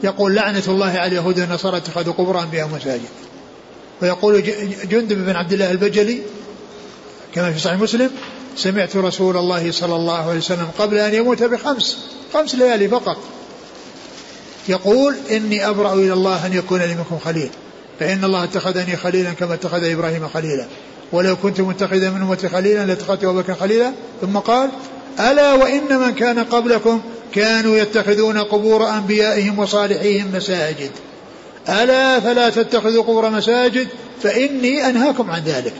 يقول 0.03 0.35
لعنة 0.35 0.63
الله 0.67 0.85
على 0.85 1.05
اليهود 1.05 1.39
والنصارى 1.39 1.77
اتخذوا 1.77 2.13
قبور 2.13 2.41
أنبياء 2.41 2.67
مساجد. 2.67 3.09
ويقول 4.01 4.43
جندب 4.89 5.25
بن 5.25 5.35
عبد 5.35 5.53
الله 5.53 5.71
البجلي 5.71 6.21
كما 7.35 7.51
في 7.51 7.59
صحيح 7.59 7.79
مسلم 7.79 8.09
سمعت 8.55 8.95
رسول 8.95 9.37
الله 9.37 9.71
صلى 9.71 9.95
الله 9.95 10.29
عليه 10.29 10.37
وسلم 10.37 10.67
قبل 10.79 10.97
أن 10.97 11.13
يموت 11.13 11.43
بخمس 11.43 11.97
خمس 12.33 12.55
ليالي 12.55 12.87
فقط. 12.87 13.17
يقول 14.69 15.15
إني 15.31 15.69
أبرأ 15.69 15.93
إلى 15.93 16.13
الله 16.13 16.45
أن 16.45 16.53
يكون 16.53 16.81
لي 16.81 16.95
منكم 16.95 17.17
خليل 17.25 17.49
فإن 17.99 18.23
الله 18.23 18.43
اتخذني 18.43 18.95
خليلا 18.95 19.33
كما 19.33 19.53
اتخذ 19.53 19.83
إبراهيم 19.83 20.27
خليلا. 20.27 20.67
ولو 21.11 21.35
كنت 21.35 21.61
متخذا 21.61 22.09
من 22.09 22.21
أمتي 22.21 22.49
خليلا 22.49 22.85
لاتخذت 22.85 23.23
أبا 23.23 23.41
بكر 23.41 23.55
خليلا. 23.55 23.93
ثم 24.21 24.37
قال 24.37 24.69
ألا 25.19 25.53
وإن 25.53 25.99
من 25.99 26.11
كان 26.15 26.39
قبلكم 26.39 27.01
كانوا 27.33 27.77
يتخذون 27.77 28.37
قبور 28.37 28.89
أنبيائهم 28.89 29.59
وصالحيهم 29.59 30.31
مساجد. 30.33 30.91
ألا 31.69 32.19
فلا 32.19 32.49
تتخذوا 32.49 33.03
قبور 33.03 33.29
مساجد 33.29 33.87
فإني 34.23 34.89
أنهاكم 34.89 35.31
عن 35.31 35.41
ذلك. 35.43 35.73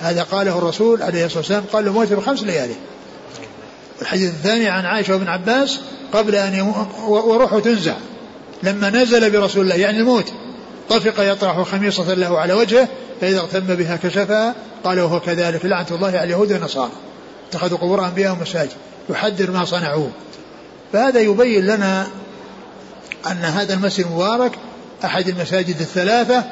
هذا 0.00 0.22
قاله 0.22 0.58
الرسول 0.58 1.02
عليه 1.02 1.24
الصلاة 1.26 1.38
والسلام 1.38 1.64
قال 1.72 1.84
له 1.84 1.92
موت 1.92 2.12
بخمس 2.12 2.42
ليالي. 2.42 2.74
الحديث 4.02 4.30
الثاني 4.30 4.68
عن 4.68 4.84
عائشة 4.84 5.12
وابن 5.12 5.28
عباس 5.28 5.80
قبل 6.12 6.34
أن 6.34 6.54
يموت 6.54 6.86
وروحه 7.08 7.60
تنزع. 7.60 7.94
لما 8.62 8.90
نزل 8.90 9.30
برسول 9.30 9.62
الله 9.62 9.74
يعني 9.74 9.98
الموت. 9.98 10.32
طفق 10.90 11.32
يطرح 11.32 11.62
خميصة 11.62 12.14
له 12.14 12.38
على 12.38 12.52
وجهه 12.52 12.88
فإذا 13.20 13.38
اغتم 13.38 13.60
بها 13.60 13.96
كشفها 13.96 14.54
قال 14.84 15.00
وهو 15.00 15.20
كذلك 15.20 15.64
لعنة 15.64 15.86
الله 15.90 16.08
على 16.08 16.24
اليهود 16.24 16.52
والنصارى. 16.52 16.90
اتخذوا 17.50 17.78
قبور 17.78 18.06
أنبياء 18.06 18.34
مساجد 18.40 18.72
يحذر 19.10 19.50
ما 19.50 19.64
صنعوه. 19.64 20.10
فهذا 20.92 21.20
يبين 21.20 21.66
لنا 21.66 22.06
أن 23.30 23.36
هذا 23.36 23.74
المسجد 23.74 24.06
المبارك 24.06 24.52
أحد 25.04 25.28
المساجد 25.28 25.80
الثلاثة 25.80 26.44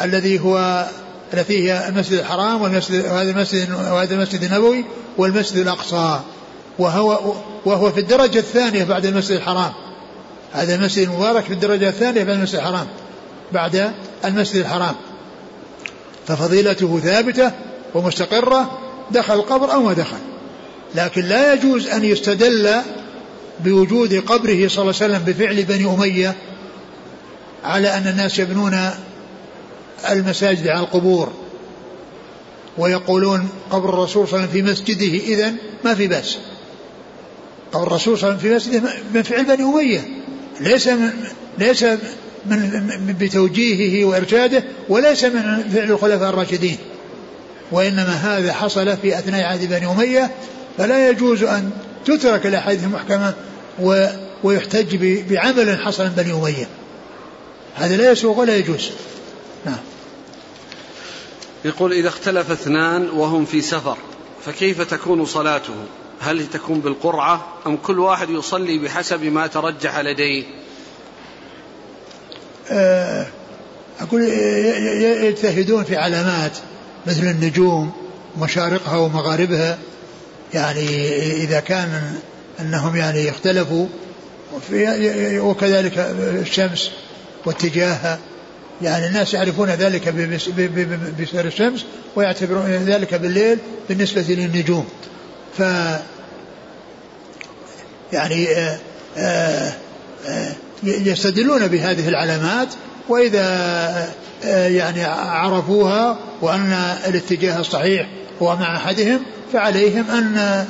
الذي 0.00 0.40
هو 0.40 0.86
التي 1.34 1.72
هي 1.72 1.88
المسجد 1.88 2.18
الحرام 2.18 2.62
والمسجد 2.62 3.04
وهذا 3.04 3.30
المسجد 3.30 3.70
وهذا 3.72 4.14
المسجد 4.14 4.42
النبوي 4.42 4.84
والمسجد 5.18 5.58
الأقصى. 5.58 6.20
وهو 6.78 7.34
وهو 7.64 7.90
في 7.92 8.00
الدرجة 8.00 8.38
الثانية 8.38 8.84
بعد 8.84 9.06
المسجد 9.06 9.36
الحرام. 9.36 9.72
هذا 10.52 10.74
المسجد 10.74 11.08
المبارك 11.08 11.44
في 11.44 11.52
الدرجة 11.52 11.88
الثانية 11.88 12.24
بعد 12.24 12.36
المسجد 12.36 12.54
الحرام. 12.54 12.86
بعد 13.52 13.92
المسجد 14.24 14.56
الحرام. 14.56 14.94
ففضيلته 16.26 17.00
ثابتة 17.00 17.52
ومستقرة 17.94 18.78
دخل 19.10 19.34
القبر 19.34 19.72
أو 19.72 19.82
ما 19.82 19.92
دخل. 19.92 20.18
لكن 20.94 21.22
لا 21.22 21.54
يجوز 21.54 21.86
أن 21.86 22.04
يستدل 22.04 22.80
بوجود 23.60 24.14
قبره 24.14 24.68
صلى 24.68 24.82
الله 24.82 24.94
عليه 25.02 25.14
وسلم 25.14 25.22
بفعل 25.26 25.62
بني 25.62 25.94
أمية 25.94 26.36
على 27.64 27.88
أن 27.96 28.06
الناس 28.06 28.38
يبنون 28.38 28.90
المساجد 30.10 30.68
على 30.68 30.80
القبور 30.80 31.32
ويقولون 32.78 33.48
قبر 33.70 33.88
الرسول 33.88 34.28
صلى 34.28 34.36
الله 34.38 34.50
عليه 34.50 34.62
وسلم 34.62 34.66
في 34.66 34.72
مسجده 34.72 35.24
إذا 35.24 35.52
ما 35.84 35.94
في 35.94 36.06
بأس. 36.06 36.38
قبر 37.72 37.86
الرسول 37.86 38.18
صلى 38.18 38.30
الله 38.30 38.40
عليه 38.42 38.56
وسلم 38.56 38.70
في 38.70 38.80
مسجده 38.80 38.94
من 39.14 39.22
فعل 39.22 39.44
بني 39.44 39.64
أمية. 39.64 40.00
ليس 40.60 40.88
ليس 41.58 41.84
من 42.46 43.16
بتوجيهه 43.20 44.04
وإرشاده 44.04 44.64
وليس 44.88 45.24
من 45.24 45.68
فعل 45.74 45.90
الخلفاء 45.90 46.28
الراشدين. 46.30 46.78
وإنما 47.72 48.14
هذا 48.14 48.52
حصل 48.52 48.96
في 48.96 49.18
أثناء 49.18 49.44
عهد 49.44 49.68
بني 49.68 49.86
أمية 49.86 50.30
فلا 50.78 51.08
يجوز 51.08 51.42
أن 51.42 51.70
تترك 52.04 52.46
الأحاديث 52.46 52.84
المحكمة 52.84 53.34
ويحتج 54.42 54.96
بعمل 55.30 55.78
حصل 55.78 56.08
بني 56.08 56.32
أمية. 56.32 56.68
هذا 57.74 57.96
لا 57.96 58.10
يسوق 58.10 58.38
ولا 58.38 58.56
يجوز. 58.56 58.90
نعم. 59.66 59.78
يقول 61.64 61.92
إذا 61.92 62.08
اختلف 62.08 62.50
اثنان 62.50 63.10
وهم 63.10 63.44
في 63.44 63.60
سفر 63.60 63.96
فكيف 64.46 64.80
تكون 64.80 65.26
صلاته؟ 65.26 65.74
هل 66.20 66.46
تكون 66.46 66.80
بالقرعة 66.80 67.46
أم 67.66 67.76
كل 67.76 67.98
واحد 67.98 68.30
يصلي 68.30 68.78
بحسب 68.78 69.24
ما 69.24 69.46
ترجح 69.46 69.98
لديه؟ 69.98 70.44
أقول 74.00 74.22
يجتهدون 75.24 75.84
في 75.84 75.96
علامات 75.96 76.52
مثل 77.06 77.22
النجوم 77.22 77.92
مشارقها 78.38 78.96
ومغاربها. 78.96 79.78
يعني 80.54 81.08
إذا 81.32 81.60
كان 81.60 82.02
أنهم 82.60 82.96
يعني 82.96 83.30
اختلفوا 83.30 83.86
وكذلك 85.36 85.98
الشمس 86.18 86.90
واتجاهها. 87.46 88.18
يعني 88.82 89.06
الناس 89.06 89.34
يعرفون 89.34 89.70
ذلك 89.70 90.08
بسير 91.20 91.46
الشمس 91.46 91.84
ويعتبرون 92.16 92.66
ذلك 92.66 93.14
بالليل 93.14 93.58
بالنسبة 93.88 94.22
للنجوم. 94.28 94.86
ف 95.58 95.62
يعني 98.12 98.48
آآ 98.48 98.78
آه، 99.16 99.18
آآ 99.18 99.72
آه، 100.28 100.52
يستدلون 100.84 101.66
بهذه 101.66 102.08
العلامات 102.08 102.68
وإذا 103.08 103.44
آه، 104.44 104.66
يعني 104.68 105.04
عرفوها 105.04 106.18
وأن 106.40 106.72
الاتجاه 107.08 107.60
الصحيح 107.60 108.08
هو 108.42 108.56
مع 108.56 108.76
أحدهم 108.76 109.20
فعليهم 109.52 110.10
أن 110.10 110.64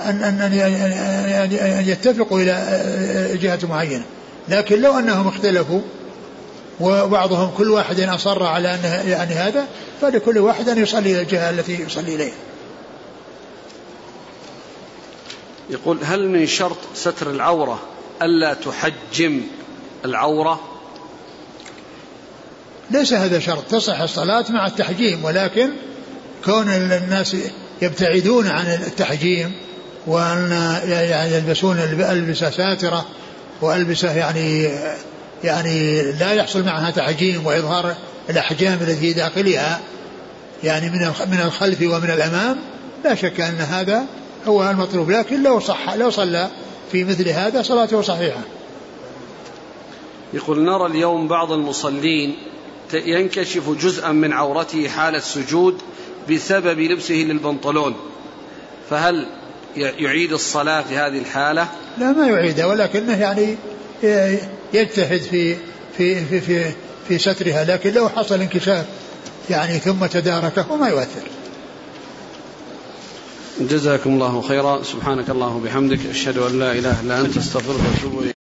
أن 0.00 0.22
أن 0.22 0.42
أن 0.42 1.84
يتفقوا 1.86 2.40
إلى 2.40 3.38
جهة 3.42 3.58
معينة. 3.68 4.04
لكن 4.48 4.80
لو 4.82 4.98
أنهم 4.98 5.28
اختلفوا 5.28 5.80
وبعضهم 6.80 7.50
كل 7.56 7.70
واحد 7.70 8.00
أصر 8.00 8.42
على 8.42 8.74
أن 8.74 9.08
يعني 9.08 9.34
هذا 9.34 9.64
فلكل 10.00 10.38
واحد 10.38 10.68
أن 10.68 10.78
يصلي 10.78 11.10
إلى 11.12 11.20
الجهة 11.20 11.50
التي 11.50 11.82
يصلي 11.82 12.14
إليها. 12.14 12.32
يقول 15.70 15.98
هل 16.04 16.28
من 16.28 16.46
شرط 16.46 16.76
ستر 16.94 17.30
العورة 17.30 17.80
ألا 18.22 18.54
تحجم 18.54 19.40
العورة؟ 20.04 20.60
ليس 22.90 23.12
هذا 23.12 23.38
شرط 23.38 23.64
تصح 23.70 24.00
الصلاة 24.00 24.44
مع 24.50 24.66
التحجيم 24.66 25.24
ولكن 25.24 25.70
كون 26.44 26.68
الناس 26.68 27.36
يبتعدون 27.82 28.46
عن 28.46 28.66
التحجيم 28.66 29.52
وأن 30.06 30.50
يعني 30.84 31.34
يلبسون 31.34 31.78
ألبسة 32.10 32.50
ساترة 32.50 33.06
وألبسة 33.60 34.12
يعني 34.12 34.70
يعني 35.44 36.02
لا 36.12 36.32
يحصل 36.32 36.64
معها 36.64 36.90
تحجيم 36.90 37.46
وإظهار 37.46 37.94
الأحجام 38.30 38.78
التي 38.80 38.96
في 38.96 39.12
داخلها 39.12 39.80
يعني 40.64 40.90
من 40.90 40.98
من 41.30 41.40
الخلف 41.44 41.82
ومن 41.82 42.10
الأمام 42.10 42.56
لا 43.04 43.14
شك 43.14 43.40
أن 43.40 43.60
هذا 43.60 44.04
هو 44.46 44.70
المطلوب 44.70 45.10
لكن 45.10 45.42
لو 45.42 45.60
صح 45.60 45.94
لو 45.94 46.10
صلى 46.10 46.50
في 46.92 47.04
مثل 47.04 47.28
هذا 47.28 47.62
صلاته 47.62 48.02
صحيحة. 48.02 48.40
يقول 50.34 50.62
نرى 50.62 50.86
اليوم 50.86 51.28
بعض 51.28 51.52
المصلين 51.52 52.36
ينكشف 52.92 53.70
جزءا 53.70 54.12
من 54.12 54.32
عورته 54.32 54.88
حال 54.88 55.16
السجود 55.16 55.78
بسبب 56.30 56.78
لبسه 56.80 57.14
للبنطلون. 57.14 57.94
فهل 58.90 59.26
يعيد 59.76 60.32
الصلاة 60.32 60.82
في 60.82 60.96
هذه 60.96 61.18
الحالة؟ 61.18 61.68
لا 61.98 62.12
ما 62.12 62.26
يعيدها 62.26 62.66
ولكنه 62.66 63.20
يعني 63.20 63.56
يجتهد 64.72 65.20
في 65.20 65.56
في 65.96 66.24
في 66.24 66.40
في, 66.40 66.72
في 67.08 67.18
سترها 67.18 67.64
لكن 67.64 67.92
لو 67.92 68.08
حصل 68.08 68.40
انكشاف 68.40 68.86
يعني 69.50 69.78
ثم 69.78 70.06
تداركه 70.06 70.76
ما 70.76 70.88
يؤثر. 70.88 71.39
جزاكم 73.66 74.10
الله 74.10 74.40
خيرا. 74.40 74.82
سبحانك 74.82 75.30
الله 75.30 75.56
وبحمدك 75.56 76.06
أشهد 76.06 76.38
أن 76.38 76.58
لا 76.58 76.72
إله 76.72 77.00
إلا 77.00 77.20
أنت 77.20 77.36
أستغفرك 77.36 77.80
وأتوب 77.80 78.22
إليك. 78.22 78.39